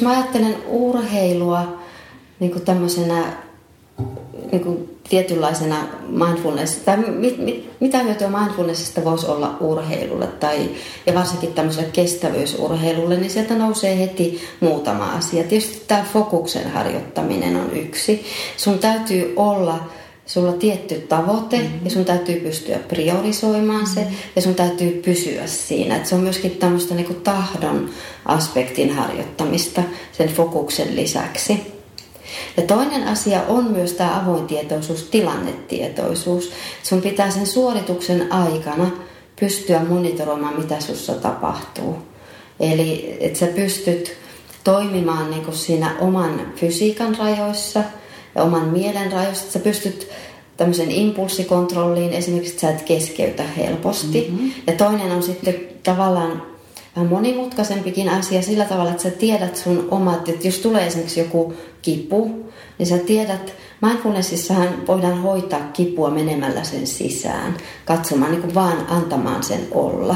Mä 0.06 0.12
ajattelen 0.12 0.56
urheilua 0.68 1.80
niin 2.40 2.52
kuin 2.52 2.66
tämmöisenä 2.66 3.24
niin 4.52 4.64
kuin 4.64 4.98
tietynlaisena 5.10 5.76
mindfulness, 6.08 6.76
tai 6.76 6.98
mit, 6.98 7.38
mit, 7.38 7.70
mitä 7.80 8.00
hyötyä 8.00 8.30
mindfulnessista 8.30 9.04
voisi 9.04 9.28
olla 9.28 9.58
urheilulle 9.60 10.28
tai, 10.28 10.70
ja 11.06 11.14
varsinkin 11.14 11.54
tämmöiselle 11.54 11.90
kestävyysurheilulle, 11.94 13.18
niin 13.18 13.32
sieltä 13.32 13.56
nousee 13.56 14.00
heti 14.00 14.42
muutama 14.60 15.12
asia. 15.12 15.44
Tietysti 15.44 15.84
tämä 15.88 16.06
fokuksen 16.14 16.72
harjoittaminen 16.72 17.56
on 17.56 17.72
yksi. 17.74 18.26
Sun 18.58 18.80
täytyy 18.80 19.34
olla 19.36 19.80
sulla 20.26 20.52
on 20.52 20.60
tietty 20.60 20.96
tavoite 20.96 21.58
mm-hmm. 21.58 21.80
ja 21.84 21.92
sun 21.92 22.06
täytyy 22.06 22.40
pystyä 22.40 22.80
priorisoimaan 22.80 23.88
se 23.88 24.00
mm-hmm. 24.00 24.16
ja 24.36 24.42
sun 24.42 24.56
täytyy 24.56 25.02
pysyä 25.06 25.48
siinä. 25.48 25.96
Et 25.96 26.06
se 26.06 26.16
on 26.16 26.22
myöskin 26.22 26.52
tämmöistä 26.52 26.96
niinku 26.96 27.14
tahdon 27.14 27.90
aspektin 28.26 28.96
harjoittamista 28.96 29.84
sen 30.12 30.30
fokuksen 30.30 30.96
lisäksi. 30.96 31.76
Ja 32.58 32.64
toinen 32.64 33.08
asia 33.08 33.42
on 33.48 33.72
myös 33.72 33.94
tämä 33.94 34.22
avoin 34.22 34.48
tietoisuus, 34.48 35.04
tilannetietoisuus. 35.04 36.52
Sun 36.84 37.02
pitää 37.02 37.32
sen 37.32 37.48
suorituksen 37.48 38.34
aikana 38.34 38.92
pystyä 39.40 39.80
monitoroimaan, 39.80 40.60
mitä 40.60 40.80
sussa 40.80 41.14
tapahtuu. 41.14 41.98
Eli 42.60 43.18
että 43.20 43.40
sä 43.40 43.48
pystyt 43.48 44.18
toimimaan 44.64 45.32
niin 45.32 45.46
kuin 45.46 45.58
siinä 45.58 45.96
oman 46.00 46.54
fysiikan 46.56 47.16
rajoissa– 47.18 47.84
ja 48.36 48.44
oman 48.44 48.66
mielen 48.66 49.12
rajoista. 49.12 49.52
Sä 49.52 49.60
pystyt 49.60 50.08
tämmöisen 50.58 50.92
impulssikontrolliin, 50.92 52.14
esimerkiksi 52.14 52.54
että 52.54 52.62
sä 52.62 52.70
et 52.70 52.82
keskeytä 52.82 53.44
helposti. 53.44 54.28
Mm-hmm. 54.30 54.52
Ja 54.68 54.74
toinen 54.74 55.12
on 55.12 55.24
sitten 55.24 55.56
tavallaan 55.84 56.42
vähän 56.96 57.10
monimutkaisempikin 57.10 58.10
asia 58.10 58.42
sillä 58.42 58.66
tavalla, 58.66 58.92
että 58.92 59.04
sä 59.04 59.12
tiedät 59.12 59.56
sun 59.56 59.88
omat, 59.92 60.30
että 60.30 60.48
jos 60.48 60.60
tulee 60.60 60.88
esimerkiksi 60.88 61.20
joku 61.20 61.54
kipu, 61.82 62.46
niin 62.78 62.88
sä 62.88 62.98
tiedät, 62.98 63.54
mindfulnessissahan 63.82 64.88
voidaan 64.88 65.22
hoitaa 65.22 65.70
kipua 65.74 66.10
menemällä 66.10 66.64
sen 66.64 66.88
sisään, 66.88 67.58
katsomaan 67.86 68.32
niin 68.32 68.42
kuin 68.42 68.56
vaan 68.56 68.86
antamaan 68.90 69.44
sen 69.44 69.68
olla. 69.72 70.16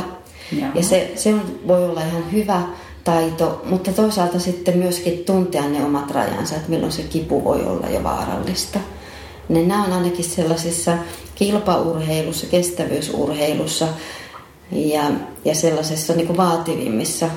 Jaha. 0.60 0.72
Ja 0.76 0.84
se, 0.84 1.12
se 1.16 1.36
voi 1.68 1.86
olla 1.86 2.02
ihan 2.02 2.32
hyvä 2.32 2.62
taito, 3.10 3.62
mutta 3.66 3.92
toisaalta 3.92 4.40
sitten 4.40 4.78
myöskin 4.78 5.26
tuntea 5.26 5.70
ne 5.70 5.86
omat 5.86 6.12
rajansa, 6.12 6.56
että 6.56 6.70
milloin 6.70 6.92
se 6.92 7.04
kipu 7.04 7.44
voi 7.44 7.66
olla 7.66 7.90
jo 7.90 8.04
vaarallista. 8.04 8.80
niin 9.50 9.68
nämä 9.68 9.84
on 9.84 9.94
ainakin 9.94 10.26
sellaisissa 10.26 10.98
kilpaurheilussa, 11.36 12.48
kestävyysurheilussa 12.48 13.88
ja, 14.72 15.04
ja 15.46 15.56
sellaisissa 15.56 16.14
niin 16.14 16.38
vaativimmissa 16.38 17.30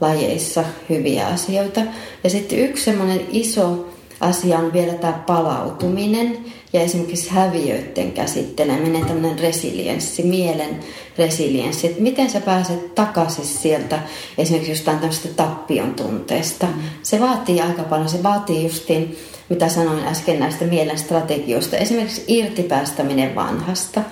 lajeissa 0.00 0.64
hyviä 0.88 1.26
asioita. 1.26 1.80
Ja 2.24 2.30
sitten 2.30 2.58
yksi 2.58 2.84
semmoinen 2.84 3.20
iso 3.30 3.86
asia 4.22 4.58
on 4.58 4.72
vielä 4.72 4.92
tämä 4.92 5.12
palautuminen 5.12 6.38
ja 6.72 6.80
esimerkiksi 6.80 7.30
häviöiden 7.30 8.12
käsitteleminen, 8.12 9.04
tämmöinen 9.04 9.38
resilienssi, 9.38 10.22
mielen 10.22 10.80
resilienssi, 11.18 11.86
että 11.86 12.02
miten 12.02 12.30
sä 12.30 12.40
pääset 12.40 12.94
takaisin 12.94 13.44
sieltä 13.44 13.98
esimerkiksi 14.38 14.72
jostain 14.72 14.98
tämmöistä 14.98 15.28
tappion 15.28 15.94
tunteesta. 15.94 16.66
Mm. 16.66 16.82
Se 17.02 17.20
vaatii 17.20 17.60
aika 17.60 17.82
paljon, 17.82 18.08
se 18.08 18.22
vaatii 18.22 18.64
justiin, 18.64 19.18
mitä 19.48 19.68
sanoin 19.68 20.04
äsken 20.04 20.40
näistä 20.40 20.64
mielen 20.64 20.98
strategioista, 20.98 21.76
esimerkiksi 21.76 22.24
irtipäästäminen 22.28 23.34
vanhasta 23.34 24.02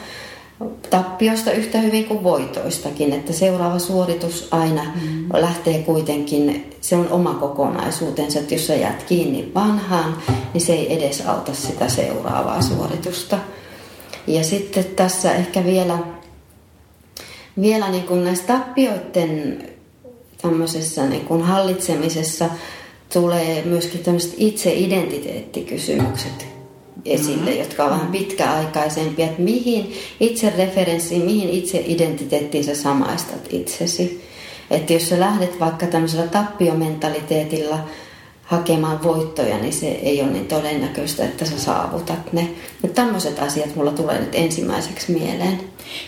tappiosta 0.90 1.52
yhtä 1.52 1.78
hyvin 1.78 2.04
kuin 2.04 2.22
voitoistakin, 2.22 3.12
että 3.12 3.32
seuraava 3.32 3.78
suoritus 3.78 4.48
aina 4.50 4.84
mm. 4.84 5.26
lähtee 5.32 5.82
kuitenkin, 5.82 6.70
se 6.80 6.96
on 6.96 7.08
oma 7.11 7.34
kokonaisuutensa, 7.34 8.38
että 8.38 8.54
jos 8.54 8.66
sä 8.66 8.74
jäät 8.74 9.02
kiinni 9.02 9.52
vanhaan, 9.54 10.16
niin 10.54 10.61
se 10.61 10.72
ei 10.72 10.94
edes 10.94 11.26
auta 11.26 11.54
sitä 11.54 11.88
seuraavaa 11.88 12.62
suoritusta. 12.62 13.38
Ja 14.26 14.44
sitten 14.44 14.84
tässä 14.84 15.32
ehkä 15.32 15.64
vielä, 15.64 15.98
vielä 17.61 17.90
niin 17.90 18.04
kuin 18.04 18.24
näistä 18.24 18.46
tappioiden 18.46 19.64
tämmöisessä 20.42 21.06
niin 21.06 21.24
kuin 21.24 21.42
hallitsemisessa 21.42 22.50
tulee 23.12 23.62
myöskin 23.64 24.00
tämmöiset 24.00 24.34
itse-identiteettikysymykset 24.36 26.59
esille, 27.05 27.51
mm-hmm. 27.51 27.59
jotka 27.59 27.84
on 27.84 27.90
vähän 27.90 28.12
pitkäaikaisempia, 28.12 29.26
että 29.26 29.42
mihin 29.42 29.92
itse 30.20 30.51
referenssiin, 30.51 31.24
mihin 31.24 31.48
itse 31.48 31.82
identiteettiin 31.86 32.64
sä 32.64 32.74
samaistat 32.74 33.48
itsesi. 33.51 34.24
Että 34.70 34.92
jos 34.92 35.09
sä 35.09 35.20
lähdet 35.20 35.61
vaikka 35.61 35.86
tämmöisellä 35.86 36.26
tappiomentaliteetilla 36.26 37.78
hakemaan 38.42 39.03
voittoja, 39.03 39.59
niin 39.59 39.72
se 39.72 39.88
ei 39.88 40.22
ole 40.22 40.30
niin 40.30 40.46
todennäköistä, 40.46 41.24
että 41.24 41.44
sä 41.44 41.59
saavutat 41.59 42.32
ne. 42.32 42.51
Ja 42.82 42.88
tämmöiset 42.88 43.38
asiat 43.38 43.76
mulla 43.76 43.92
tulee 43.92 44.20
nyt 44.20 44.34
ensimmäiseksi 44.34 45.12
mieleen. 45.12 45.61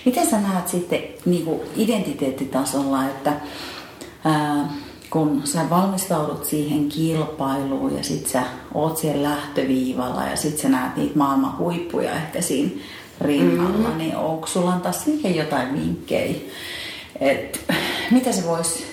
Miten 0.05 0.31
sä 0.31 0.41
näet 0.41 0.69
sitten 0.69 1.01
niin 1.25 1.61
identiteettitasolla, 1.77 3.05
että 3.05 3.33
ää, 4.25 4.73
kun 5.13 5.43
sä 5.45 5.71
valmistaudut 5.71 6.45
siihen 6.45 6.89
kilpailuun 6.89 7.97
ja 7.97 8.05
sit 8.05 8.27
sä 8.27 8.43
oot 8.75 8.97
siellä 8.97 9.29
lähtöviivalla 9.29 10.25
ja 10.25 10.37
sit 10.37 10.59
sä 10.59 10.69
näet 10.69 10.97
niitä 10.97 11.19
maailman 11.19 11.59
huippuja 11.59 12.15
ehkä 12.15 12.41
siinä 12.41 12.71
rinnalla, 13.21 13.79
mm-hmm. 13.79 13.99
niin 13.99 14.17
onko 14.17 14.47
sulla 14.47 14.73
antaa 14.73 14.93
siihen 14.93 15.37
jotain 15.37 15.73
vinkkejä? 15.73 16.35
Et, 17.21 17.65
mitä 18.11 18.33
se 18.33 18.47
voisi 18.47 18.93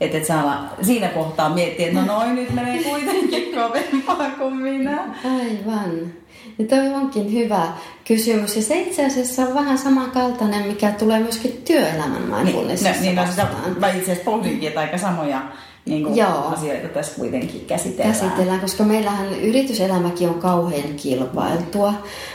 että 0.00 0.18
et 0.18 0.26
saa 0.26 0.74
siinä 0.82 1.08
kohtaa 1.08 1.54
miettiä, 1.54 1.86
että 1.86 2.00
no 2.00 2.06
noin 2.06 2.34
nyt 2.34 2.50
menee 2.50 2.82
kuitenkin 2.82 3.54
kovempaa 3.54 4.30
kuin 4.38 4.56
minä. 4.56 5.14
Aivan. 5.24 6.12
Ja 6.58 6.64
toi 6.64 6.94
onkin 6.94 7.32
hyvä 7.32 7.66
kysymys. 8.04 8.56
Ja 8.56 8.62
se 8.62 8.80
itse 8.80 9.06
asiassa 9.06 9.42
on 9.42 9.54
vähän 9.54 9.78
samankaltainen, 9.78 10.66
mikä 10.66 10.90
tulee 10.90 11.20
myöskin 11.20 11.62
työelämän 11.64 12.22
mindfulnessissa 12.22 12.92
niin, 12.92 13.02
niin, 13.02 13.16
no, 13.16 13.26
sitä, 13.26 13.46
mä 13.78 13.88
itse 13.88 14.02
asiassa 14.02 14.30
pohdinkin, 14.30 14.68
että 14.68 14.80
aika 14.80 14.98
samoja 14.98 15.42
niin 15.86 16.02
kuin 16.02 16.16
Joo. 16.16 16.46
asioita 16.46 16.88
tässä 16.88 17.14
kuitenkin 17.16 17.64
käsitellään. 17.66 18.14
Käsitellään, 18.14 18.60
koska 18.60 18.84
meillähän 18.84 19.34
yrityselämäkin 19.34 20.28
on 20.28 20.34
kauhean 20.34 20.94
kilpailtua. 20.96 21.94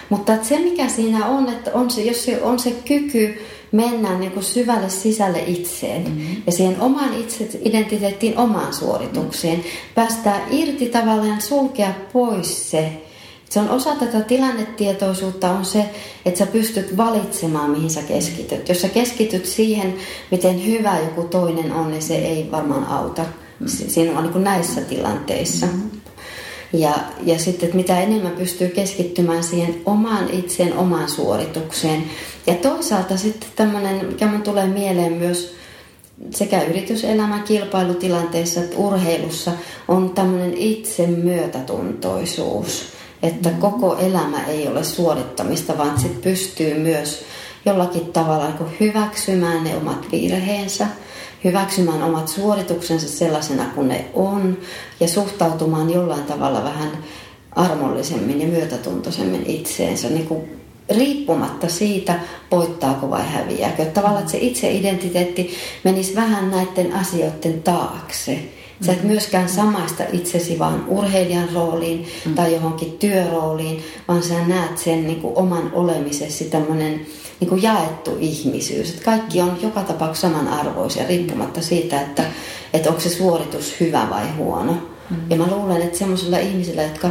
Mutta 0.09 0.33
se 0.41 0.59
mikä 0.59 0.87
siinä 0.87 1.25
on, 1.25 1.49
että 1.49 1.71
on 1.73 1.89
se, 1.89 2.01
jos 2.01 2.25
se 2.25 2.41
on 2.41 2.59
se 2.59 2.71
kyky 2.71 3.41
mennä 3.71 4.19
niin 4.19 4.31
kuin 4.31 4.43
syvälle 4.43 4.89
sisälle 4.89 5.43
itseen 5.47 6.01
mm-hmm. 6.01 6.41
ja 6.45 6.51
siihen 6.51 6.81
omaan 6.81 7.13
itse 7.13 7.49
identiteettiin, 7.61 8.37
omaan 8.37 8.73
suoritukseen, 8.73 9.57
mm-hmm. 9.57 9.71
päästää 9.95 10.41
irti 10.51 10.85
tavallaan 10.85 11.41
sulkea 11.41 11.93
pois 12.13 12.71
se 12.71 12.91
se 13.49 13.59
on 13.59 13.69
osa 13.69 13.95
tätä 13.95 14.21
tilannetietoisuutta 14.21 15.51
on 15.51 15.65
se, 15.65 15.85
että 16.25 16.37
sä 16.37 16.45
pystyt 16.45 16.97
valitsemaan, 16.97 17.69
mihin 17.69 17.89
sä 17.89 18.01
keskityt. 18.01 18.69
Jos 18.69 18.81
sä 18.81 18.89
keskityt 18.89 19.45
siihen, 19.45 19.93
miten 20.31 20.65
hyvä 20.65 20.99
joku 20.99 21.23
toinen 21.23 21.71
on, 21.71 21.91
niin 21.91 22.01
se 22.01 22.15
ei 22.15 22.51
varmaan 22.51 22.85
auta 22.85 23.25
sinua 23.65 24.21
niin 24.21 24.31
kuin 24.31 24.43
näissä 24.43 24.81
tilanteissa. 24.81 25.67
Ja, 26.73 26.93
ja 27.23 27.39
sitten, 27.39 27.65
että 27.65 27.77
mitä 27.77 27.99
enemmän 27.99 28.31
pystyy 28.31 28.67
keskittymään 28.67 29.43
siihen 29.43 29.81
omaan 29.85 30.29
itseen, 30.29 30.77
omaan 30.77 31.09
suoritukseen. 31.09 32.03
Ja 32.47 32.53
toisaalta 32.53 33.17
sitten 33.17 33.49
tämmöinen, 33.55 34.05
mikä 34.05 34.27
mun 34.27 34.41
tulee 34.41 34.67
mieleen 34.67 35.13
myös 35.13 35.55
sekä 36.29 36.61
yrityselämän 36.61 37.43
kilpailutilanteessa 37.43 38.59
että 38.59 38.77
urheilussa, 38.77 39.51
on 39.87 40.09
tämmöinen 40.09 40.53
itse 40.57 41.07
myötätuntoisuus 41.07 42.98
että 43.23 43.49
koko 43.49 43.95
elämä 43.95 44.43
ei 44.43 44.67
ole 44.67 44.83
suorittamista, 44.83 45.77
vaan 45.77 45.99
sit 45.99 46.21
pystyy 46.21 46.79
myös 46.79 47.23
jollakin 47.65 48.05
tavalla 48.13 48.45
niin 48.45 48.69
hyväksymään 48.79 49.63
ne 49.63 49.75
omat 49.75 50.05
virheensä, 50.11 50.87
hyväksymään 51.43 52.03
omat 52.03 52.27
suorituksensa 52.27 53.07
sellaisena 53.07 53.65
kuin 53.75 53.87
ne 53.87 54.05
on 54.13 54.57
ja 54.99 55.07
suhtautumaan 55.07 55.89
jollain 55.89 56.23
tavalla 56.23 56.63
vähän 56.63 56.91
armollisemmin 57.51 58.41
ja 58.41 58.47
myötätuntoisemmin 58.47 59.45
itseensä, 59.45 60.09
niin 60.09 60.27
kuin 60.27 60.59
riippumatta 60.89 61.69
siitä, 61.69 62.19
voittaako 62.51 63.09
vai 63.09 63.23
häviääkö. 63.25 63.85
Tavallaan, 63.85 64.19
että 64.19 64.31
se 64.31 64.37
itse-identiteetti 64.37 65.55
menisi 65.83 66.15
vähän 66.15 66.51
näiden 66.51 66.93
asioiden 66.93 67.63
taakse 67.63 68.39
Sä 68.81 68.91
et 68.93 69.03
myöskään 69.03 69.49
samaista 69.49 70.03
itsesi 70.13 70.59
vaan 70.59 70.85
urheilijan 70.87 71.49
rooliin 71.53 72.07
mm. 72.25 72.35
tai 72.35 72.53
johonkin 72.53 72.91
työrooliin, 72.99 73.83
vaan 74.07 74.23
sä 74.23 74.47
näet 74.47 74.77
sen 74.77 75.07
niin 75.07 75.21
kuin 75.21 75.37
oman 75.37 75.71
olemisesi 75.73 76.45
tämmöinen 76.45 77.05
niin 77.39 77.49
kuin 77.49 77.63
jaettu 77.63 78.17
ihmisyys. 78.19 78.89
Että 78.89 79.05
kaikki 79.05 79.41
on 79.41 79.57
joka 79.61 79.83
tapauksessa 79.83 80.27
samanarvoisia 80.29 81.07
riippumatta 81.07 81.61
siitä, 81.61 82.01
että, 82.01 82.23
että 82.73 82.89
onko 82.89 83.01
se 83.01 83.09
suoritus 83.09 83.79
hyvä 83.79 84.07
vai 84.09 84.25
huono. 84.37 84.73
Mm. 85.09 85.17
Ja 85.29 85.35
mä 85.35 85.47
luulen, 85.47 85.81
että 85.81 85.97
semmoisilla 85.97 86.37
ihmisillä, 86.37 86.83
jotka 86.83 87.09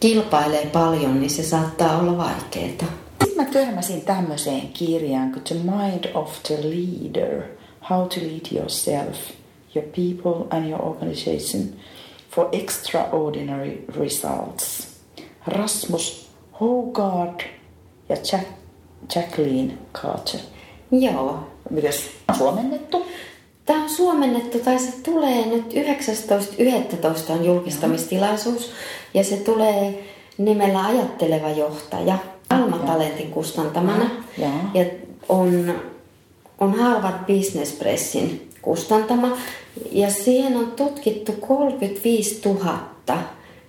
kilpailee 0.00 0.66
paljon, 0.66 1.20
niin 1.20 1.30
se 1.30 1.42
saattaa 1.42 1.98
olla 1.98 2.16
vaikeaa. 2.16 2.92
Sitten 3.24 3.36
mä 3.36 3.44
törmäsin 3.44 4.00
tämmöiseen 4.00 4.68
kirjaan 4.68 5.32
kuin 5.32 5.42
The 5.42 5.54
Mind 5.54 6.04
of 6.14 6.42
the 6.42 6.56
Leader, 6.62 7.42
How 7.90 8.08
to 8.08 8.20
Lead 8.20 8.56
Yourself– 8.56 9.16
your 9.74 9.88
people 9.88 10.46
and 10.56 10.68
your 10.68 10.82
organization 10.82 11.72
for 12.30 12.48
extraordinary 12.52 13.84
results. 14.00 14.88
Rasmus 15.46 16.30
Hogard 16.60 17.40
ja 18.08 18.16
Jack, 18.32 18.48
Jacqueline 19.14 19.72
Carter. 19.94 20.40
Joo. 20.90 21.38
Mitäs 21.70 22.10
suomennettu? 22.38 23.06
Tämä 23.66 23.82
on 23.82 23.90
suomennettu, 23.90 24.58
tai 24.58 24.78
se 24.78 24.92
tulee 25.02 25.46
nyt 25.46 25.72
19.11. 25.72 27.32
on 27.32 27.44
julkistamistilaisuus, 27.44 28.72
ja 29.14 29.24
se 29.24 29.36
tulee 29.36 30.04
nimellä 30.38 30.86
Ajatteleva 30.86 31.50
johtaja, 31.50 32.18
Alma 32.50 32.78
Talentin 32.78 33.30
kustantamana, 33.30 34.10
ja, 34.38 34.48
ja 34.74 34.84
on, 35.28 35.74
on 36.58 36.78
Harvard 36.78 37.24
Business 37.26 37.72
Pressin 37.72 38.50
kustantama. 38.62 39.28
Ja 39.92 40.10
siihen 40.10 40.56
on 40.56 40.72
tutkittu 40.72 41.32
35 41.32 42.40
000 42.44 42.90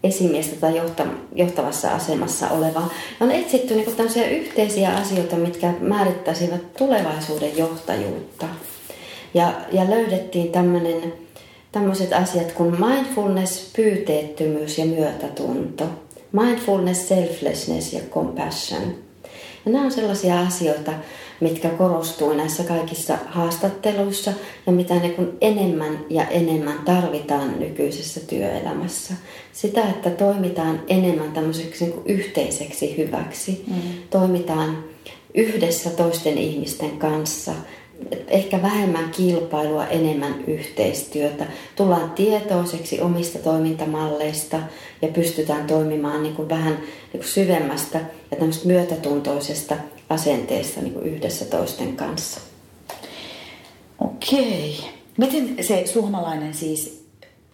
esimiestä 0.04 0.56
tai 0.56 0.82
johtavassa 1.36 1.92
asemassa 1.92 2.50
olevaa. 2.50 2.90
On 3.20 3.32
etsitty 3.32 3.76
niin 3.76 3.96
tämmöisiä 3.96 4.28
yhteisiä 4.28 4.90
asioita, 4.90 5.36
mitkä 5.36 5.74
määrittäisivät 5.80 6.74
tulevaisuuden 6.74 7.58
johtajuutta. 7.58 8.46
Ja, 9.34 9.54
ja 9.72 9.90
löydettiin 9.90 10.52
tämmöinen, 10.52 11.14
tämmöiset 11.72 12.14
asiat 12.14 12.52
kuin 12.52 12.76
mindfulness, 12.86 13.74
pyyteettömyys 13.76 14.78
ja 14.78 14.86
myötätunto. 14.86 15.86
Mindfulness, 16.32 17.08
selflessness 17.08 17.94
ja 17.94 18.00
compassion. 18.10 18.96
Ja 19.66 19.72
nämä 19.72 19.86
on 19.86 19.92
sellaisia 19.92 20.40
asioita, 20.40 20.92
mitkä 21.42 21.70
korostuu 21.70 22.34
näissä 22.34 22.64
kaikissa 22.64 23.18
haastatteluissa 23.26 24.34
ja 24.66 24.72
mitä 24.72 24.94
ne 24.94 25.10
kun 25.10 25.38
enemmän 25.42 26.06
ja 26.10 26.28
enemmän 26.28 26.80
tarvitaan 26.86 27.60
nykyisessä 27.60 28.20
työelämässä. 28.20 29.14
Sitä, 29.54 29.90
että 29.90 30.10
toimitaan 30.10 30.82
enemmän 30.88 31.32
tämmöiseksi 31.32 31.86
niin 31.86 32.02
yhteiseksi 32.06 32.98
hyväksi. 32.98 33.64
Mm. 33.68 33.76
Toimitaan 34.10 34.84
yhdessä 35.34 35.90
toisten 35.90 36.38
ihmisten 36.38 36.98
kanssa 36.98 37.52
ehkä 38.28 38.62
vähemmän 38.62 39.10
kilpailua, 39.10 39.88
enemmän 39.88 40.44
yhteistyötä. 40.48 41.46
Tullaan 41.76 42.12
tietoiseksi 42.12 43.02
omista 43.02 43.40
toimintamalleista 43.40 44.60
ja 45.02 45.08
pystytään 45.08 45.68
toimimaan 45.68 46.24
niin 46.24 46.36
kuin 46.36 46.50
vähän 46.50 46.74
niin 46.74 47.12
kuin 47.12 47.24
syvemmästä 47.24 48.00
ja 48.32 48.38
tämmöistä 48.38 48.68
myötätuntoisesta 48.68 49.76
asenteesta 50.12 50.82
niin 50.82 50.94
kuin 50.94 51.06
yhdessä 51.06 51.46
toisten 51.46 51.96
kanssa. 51.96 52.42
Okei. 54.00 54.80
Miten 55.18 55.64
se 55.64 55.84
suomalainen 55.94 56.54
siis 56.54 57.06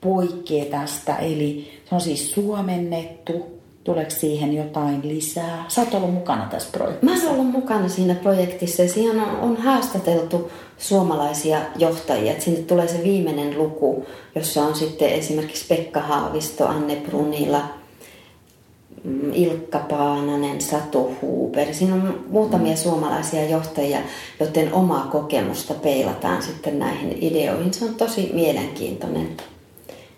poikkeaa 0.01 0.65
tästä? 0.65 1.15
Eli 1.15 1.71
se 1.89 1.95
on 1.95 2.01
siis 2.01 2.31
suomennettu, 2.31 3.57
Tuleeko 3.87 4.11
siihen 4.11 4.53
jotain 4.53 5.07
lisää? 5.07 5.65
Sä 5.67 5.81
oot 5.81 5.93
ollut 5.93 6.13
mukana 6.13 6.47
tässä 6.51 6.69
projektissa. 6.71 7.15
Mä 7.15 7.23
oon 7.23 7.39
ollut 7.39 7.51
mukana 7.51 7.89
siinä 7.89 8.15
projektissa 8.15 8.81
ja 8.83 8.89
siinä 8.89 9.25
on, 9.25 9.39
on 9.39 9.57
haastateltu 9.57 10.51
suomalaisia 10.77 11.59
johtajia. 11.77 12.31
Et 12.31 12.41
sinne 12.41 12.59
tulee 12.59 12.87
se 12.87 13.03
viimeinen 13.03 13.57
luku, 13.57 14.05
jossa 14.35 14.63
on 14.63 14.75
sitten 14.75 15.09
esimerkiksi 15.09 15.65
Pekka 15.67 15.99
Haavisto, 15.99 16.67
Anne 16.67 16.95
Brunila, 16.95 17.63
Ilkka 19.33 19.79
Paananen, 19.79 20.61
Satu 20.61 21.15
Huber. 21.21 21.73
Siinä 21.73 21.93
on 21.93 22.25
muutamia 22.29 22.73
mm. 22.73 22.77
suomalaisia 22.77 23.49
johtajia, 23.49 23.99
joten 24.39 24.73
omaa 24.73 25.07
kokemusta 25.11 25.73
peilataan 25.73 26.43
sitten 26.43 26.79
näihin 26.79 27.17
ideoihin. 27.21 27.73
Se 27.73 27.85
on 27.85 27.95
tosi 27.95 28.31
mielenkiintoinen. 28.33 29.37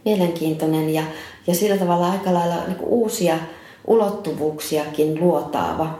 Mielenkiintoinen 0.06 0.94
ja, 0.94 1.04
ja 1.48 1.56
sillä 1.56 1.78
tavalla 1.78 2.12
aika 2.12 2.34
lailla 2.34 2.56
niin 2.68 2.78
uusia 2.82 3.38
ulottuvuuksiakin 3.88 5.20
luotaava 5.20 6.00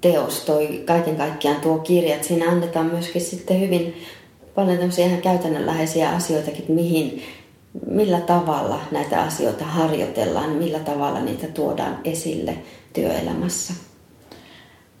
teos 0.00 0.40
toi 0.40 0.82
kaiken 0.86 1.16
kaikkiaan 1.16 1.60
tuo 1.60 1.78
kirja. 1.78 2.14
Että 2.14 2.26
siinä 2.26 2.50
annetaan 2.50 2.86
myöskin 2.86 3.22
sitten 3.22 3.60
hyvin 3.60 3.94
paljon 4.54 4.78
tämmöisiä 4.78 5.06
ihan 5.06 5.22
käytännönläheisiä 5.22 6.10
asioitakin, 6.10 6.64
mihin, 6.68 7.22
millä 7.86 8.20
tavalla 8.20 8.80
näitä 8.90 9.22
asioita 9.22 9.64
harjoitellaan, 9.64 10.50
millä 10.50 10.78
tavalla 10.78 11.20
niitä 11.20 11.46
tuodaan 11.46 11.98
esille 12.04 12.58
työelämässä. 12.92 13.74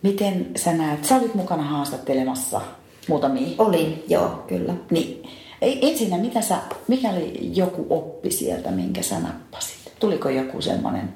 Miten 0.02 0.46
sä 0.56 0.72
näet, 0.72 1.04
sä 1.04 1.16
olit 1.16 1.34
mukana 1.34 1.62
haastattelemassa 1.62 2.60
muutamia? 3.08 3.48
Olin, 3.58 4.04
joo, 4.08 4.28
kyllä. 4.46 4.74
Niin. 4.90 5.22
Ensinnä, 5.62 6.18
mitä 6.18 6.40
sä, 6.40 6.56
mikä 6.88 7.10
oli 7.10 7.50
joku 7.54 7.86
oppi 7.90 8.30
sieltä, 8.30 8.70
minkä 8.70 9.02
sä 9.02 9.20
nappasit? 9.20 9.92
Tuliko 10.00 10.28
joku 10.28 10.62
semmoinen 10.62 11.14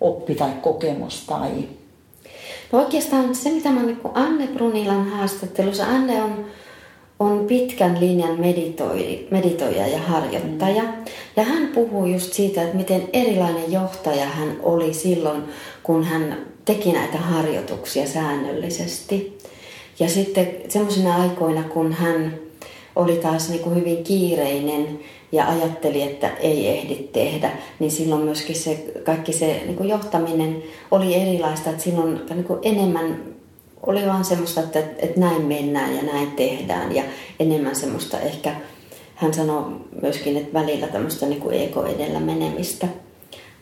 oppi 0.00 0.34
tai 0.34 0.50
kokemus 0.62 1.24
tai... 1.26 1.50
No 2.72 2.78
oikeastaan 2.78 3.34
se, 3.34 3.50
mitä 3.50 3.70
mä 3.70 3.82
niin 3.82 4.00
Anne 4.14 4.46
Brunilan 4.46 5.08
haastattelussa, 5.08 5.86
Anne 5.86 6.22
on, 6.22 6.46
on 7.18 7.44
pitkän 7.46 8.00
linjan 8.00 8.40
meditoi, 8.40 9.26
meditoija 9.30 9.86
ja 9.86 9.98
harjoittaja. 9.98 10.82
Mm. 10.82 11.04
Ja 11.36 11.42
hän 11.42 11.66
puhuu 11.66 12.06
just 12.06 12.32
siitä, 12.32 12.62
että 12.62 12.76
miten 12.76 13.08
erilainen 13.12 13.72
johtaja 13.72 14.26
hän 14.26 14.56
oli 14.62 14.94
silloin, 14.94 15.42
kun 15.82 16.04
hän 16.04 16.46
teki 16.64 16.92
näitä 16.92 17.18
harjoituksia 17.18 18.06
säännöllisesti. 18.06 19.38
Ja 20.00 20.08
sitten 20.08 20.48
semmoisina 20.68 21.22
aikoina, 21.22 21.62
kun 21.62 21.92
hän 21.92 22.34
oli 22.96 23.16
taas 23.16 23.48
niin 23.48 23.60
kuin 23.60 23.76
hyvin 23.76 24.04
kiireinen 24.04 25.00
ja 25.32 25.48
ajatteli, 25.48 26.02
että 26.02 26.30
ei 26.40 26.68
ehdi 26.68 26.94
tehdä, 27.12 27.50
niin 27.78 27.90
silloin 27.90 28.22
myöskin 28.22 28.56
se 28.56 28.84
kaikki 29.04 29.32
se 29.32 29.62
niin 29.64 29.76
kuin 29.76 29.88
johtaminen 29.88 30.62
oli 30.90 31.14
erilaista, 31.14 31.70
että 31.70 31.82
silloin 31.82 32.20
niin 32.30 32.44
kuin 32.44 32.60
enemmän 32.62 33.37
oli 33.86 34.06
vaan 34.06 34.24
semmoista, 34.24 34.60
että, 34.60 34.78
että 34.78 35.20
näin 35.20 35.42
mennään 35.42 35.96
ja 35.96 36.02
näin 36.02 36.30
tehdään 36.30 36.94
ja 36.94 37.02
enemmän 37.40 37.76
semmoista 37.76 38.20
ehkä, 38.20 38.56
hän 39.14 39.34
sanoi 39.34 39.64
myöskin, 40.02 40.36
että 40.36 40.52
välillä 40.52 40.86
tämmöistä 40.86 41.26
niin 41.26 41.40
kuin 41.40 41.60
ego 41.60 41.86
edellä 41.86 42.20
menemistä. 42.20 42.88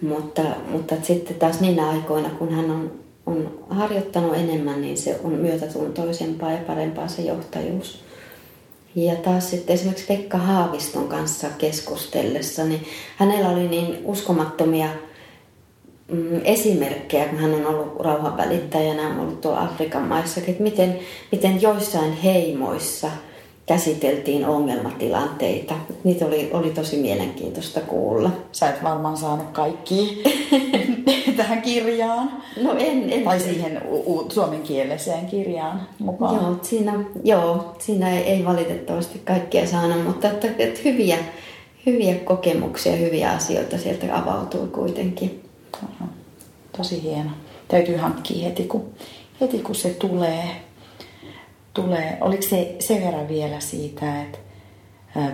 Mutta, 0.00 0.42
mutta 0.68 0.94
sitten 1.02 1.36
taas 1.36 1.60
niinä 1.60 1.88
aikoina, 1.88 2.30
kun 2.30 2.52
hän 2.52 2.70
on, 2.70 2.92
on 3.26 3.58
harjoittanut 3.70 4.36
enemmän, 4.36 4.80
niin 4.80 4.96
se 4.96 5.20
on 5.24 5.32
myötätuntoisempaa 5.32 6.52
ja 6.52 6.58
parempaa 6.66 7.08
se 7.08 7.22
johtajuus. 7.22 8.04
Ja 8.94 9.16
taas 9.16 9.50
sitten 9.50 9.74
esimerkiksi 9.74 10.06
Pekka 10.06 10.38
Haaviston 10.38 11.08
kanssa 11.08 11.48
keskustellessa, 11.58 12.64
niin 12.64 12.86
hänellä 13.16 13.48
oli 13.48 13.68
niin 13.68 13.98
uskomattomia 14.04 14.88
mm, 16.09 16.40
esimerkkejä, 16.44 17.24
kun 17.24 17.38
hän 17.38 17.54
on 17.54 17.66
ollut 17.66 18.00
rauhanvälittäjänä, 18.00 19.09
on 19.09 19.20
ollut 19.20 19.40
tuolla 19.40 19.61
Afrikan 19.62 20.02
maissakin, 20.02 20.50
että 20.50 20.62
miten, 20.62 20.98
miten 21.32 21.62
joissain 21.62 22.12
heimoissa 22.12 23.11
käsiteltiin 23.66 24.46
ongelmatilanteita. 24.46 25.74
Niitä 26.04 26.26
oli, 26.26 26.50
oli 26.52 26.70
tosi 26.70 26.96
mielenkiintoista 26.96 27.80
kuulla. 27.80 28.30
Sä 28.52 28.68
et 28.68 28.82
varmaan 28.82 29.16
saanut 29.16 29.50
kaikki 29.52 30.22
tähän 31.36 31.62
kirjaan. 31.62 32.30
No 32.62 32.74
en. 32.78 33.12
en 33.12 33.24
tai 33.24 33.40
siihen 33.40 33.82
u- 33.88 34.26
suomenkieliseen 34.30 35.26
kirjaan 35.26 35.88
mukaan. 35.98 36.34
Joo, 36.34 36.57
siinä, 36.62 37.04
joo, 37.24 37.74
siinä 37.78 38.11
ei, 38.11 38.24
ei 38.24 38.44
valitettavasti 38.44 39.20
kaikkea 39.24 39.66
saanut, 39.66 40.04
mutta 40.07 40.28
että, 40.30 40.48
että 40.59 40.80
hyviä, 40.84 41.18
hyviä 41.86 42.14
kokemuksia, 42.14 42.96
hyviä 42.96 43.30
asioita 43.30 43.78
sieltä 43.78 44.16
avautui 44.16 44.68
kuitenkin. 44.68 45.45
Tosi 46.76 47.02
hieno. 47.02 47.30
Täytyy 47.68 47.96
hankkia 47.96 48.48
heti 48.48 48.64
kun, 48.64 48.90
heti 49.40 49.58
kun 49.58 49.74
se 49.74 49.90
tulee. 49.90 50.44
tulee. 51.74 52.18
Oliko 52.20 52.42
se 52.42 52.76
sen 52.78 53.02
verran 53.02 53.28
vielä 53.28 53.60
siitä, 53.60 54.22
että 54.22 54.38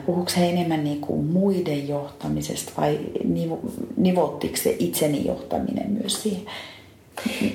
Puhuuko 0.07 0.31
he 0.37 0.49
enemmän 0.49 0.85
niin 0.85 1.01
kuin 1.01 1.25
muiden 1.25 1.89
johtamisesta 1.89 2.73
vai 2.77 3.01
nivottiko 3.97 4.57
se 4.57 4.77
itseni 4.79 5.27
johtaminen 5.27 5.91
myös 5.91 6.23
siihen? 6.23 6.43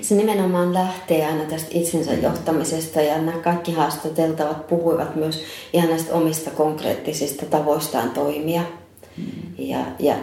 Se 0.01 0.15
nimenomaan 0.15 0.73
lähtee 0.73 1.25
aina 1.25 1.43
tästä 1.43 1.69
itsensä 1.71 2.13
johtamisesta 2.13 3.01
ja 3.01 3.17
nämä 3.17 3.37
kaikki 3.37 3.71
haastateltavat 3.71 4.67
puhuivat 4.67 5.15
myös 5.15 5.43
ihan 5.73 5.89
näistä 5.89 6.13
omista 6.13 6.51
konkreettisista 6.51 7.45
tavoistaan 7.45 8.09
toimia. 8.09 8.61
Mm. 9.17 9.25
Ja, 9.57 9.79
ja 9.99 10.15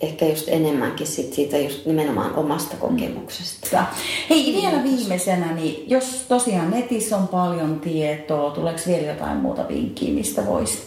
ehkä 0.00 0.26
just 0.26 0.48
enemmänkin 0.48 1.06
sit 1.06 1.32
siitä 1.32 1.58
just 1.58 1.86
nimenomaan 1.86 2.34
omasta 2.34 2.76
kokemuksesta. 2.76 3.84
Hei 4.30 4.58
vielä 4.62 4.82
viimeisenä, 4.82 5.52
niin 5.52 5.84
jos 5.90 6.24
tosiaan 6.28 6.70
netissä 6.70 7.16
on 7.16 7.28
paljon 7.28 7.80
tietoa, 7.80 8.50
tuleeko 8.50 8.80
vielä 8.86 9.06
jotain 9.06 9.36
muuta 9.36 9.68
vinkkiä, 9.68 10.14
mistä 10.14 10.46
voisi 10.46 10.78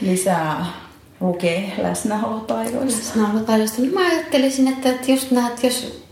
lisää 0.00 0.66
lukee 1.20 1.72
läsnäolotaidoista? 1.82 2.98
Läsnäolotaidoista. 2.98 3.82
Niin 3.82 3.94
mä 3.94 4.08
ajattelisin, 4.08 4.68
että, 4.68 4.88
että 4.88 5.10
just 5.10 5.30
näet, 5.30 5.64
jos 5.64 6.02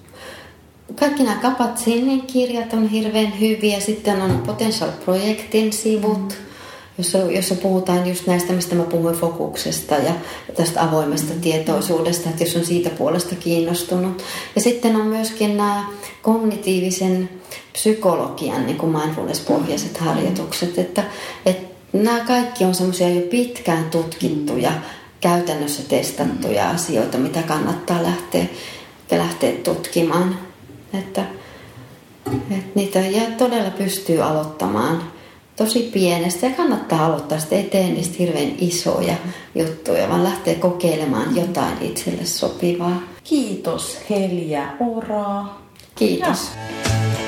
kaikki 0.95 1.23
nämä 1.23 1.37
Kapat-Sinin 1.37 2.23
kirjat 2.23 2.73
on 2.73 2.89
hirveän 2.89 3.41
hyviä. 3.41 3.81
Sitten 3.81 4.23
on 4.23 4.43
Potential 4.47 4.91
Projektin 5.05 5.73
sivut, 5.73 6.29
mm. 6.29 6.46
Jossa, 6.99 7.19
jossa 7.19 7.55
puhutaan 7.55 8.09
just 8.09 8.27
näistä, 8.27 8.53
mistä 8.53 8.75
mä 8.75 8.83
puhuin 8.83 9.15
fokuksesta 9.15 9.95
ja 9.95 10.13
tästä 10.57 10.83
avoimesta 10.83 11.35
mm. 11.35 11.41
tietoisuudesta, 11.41 12.31
että 12.31 12.45
jos 12.45 12.57
on 12.57 12.65
siitä 12.65 12.91
puolesta 12.91 13.35
kiinnostunut. 13.35 14.23
Ja 14.55 14.61
sitten 14.61 14.97
on 14.97 15.07
myöskin 15.07 15.57
nämä 15.57 15.85
kognitiivisen 16.23 17.29
psykologian 17.73 18.67
niin 18.67 18.79
kuin 18.79 18.93
mindfulness-pohjaiset 18.93 20.01
mm. 20.01 20.07
harjoitukset, 20.07 20.79
että, 20.79 21.05
että 21.47 21.77
nämä 21.93 22.21
kaikki 22.21 22.65
on 22.65 22.75
semmoisia 22.75 23.09
jo 23.09 23.21
pitkään 23.21 23.85
tutkittuja, 23.85 24.71
mm. 24.71 24.77
käytännössä 25.21 25.83
testattuja 25.89 26.71
asioita, 26.71 27.19
mitä 27.19 27.43
kannattaa 27.43 28.03
lähteä, 28.03 28.47
lähteä 29.11 29.53
tutkimaan. 29.53 30.39
Että, 30.95 31.25
että 32.51 32.69
niitä 32.75 32.99
ja 32.99 33.23
todella 33.39 33.71
pystyy 33.71 34.23
aloittamaan 34.23 35.16
tosi 35.57 35.91
pienestä 35.93 36.47
ja 36.47 36.53
kannattaa 36.53 37.07
aloittaa 37.07 37.39
sitä, 37.39 37.57
ei 37.57 37.65
tee 37.65 37.91
niistä 37.91 38.15
hirveän 38.19 38.53
isoja 38.59 39.15
juttuja, 39.55 40.09
vaan 40.09 40.25
lähtee 40.25 40.55
kokeilemaan 40.55 41.37
jotain 41.37 41.77
itselle 41.81 42.25
sopivaa. 42.25 43.03
Kiitos 43.25 43.99
Helja 44.11 44.63
Oraa. 44.81 45.63
Kiitos. 45.95 46.51
Ja. 46.55 47.26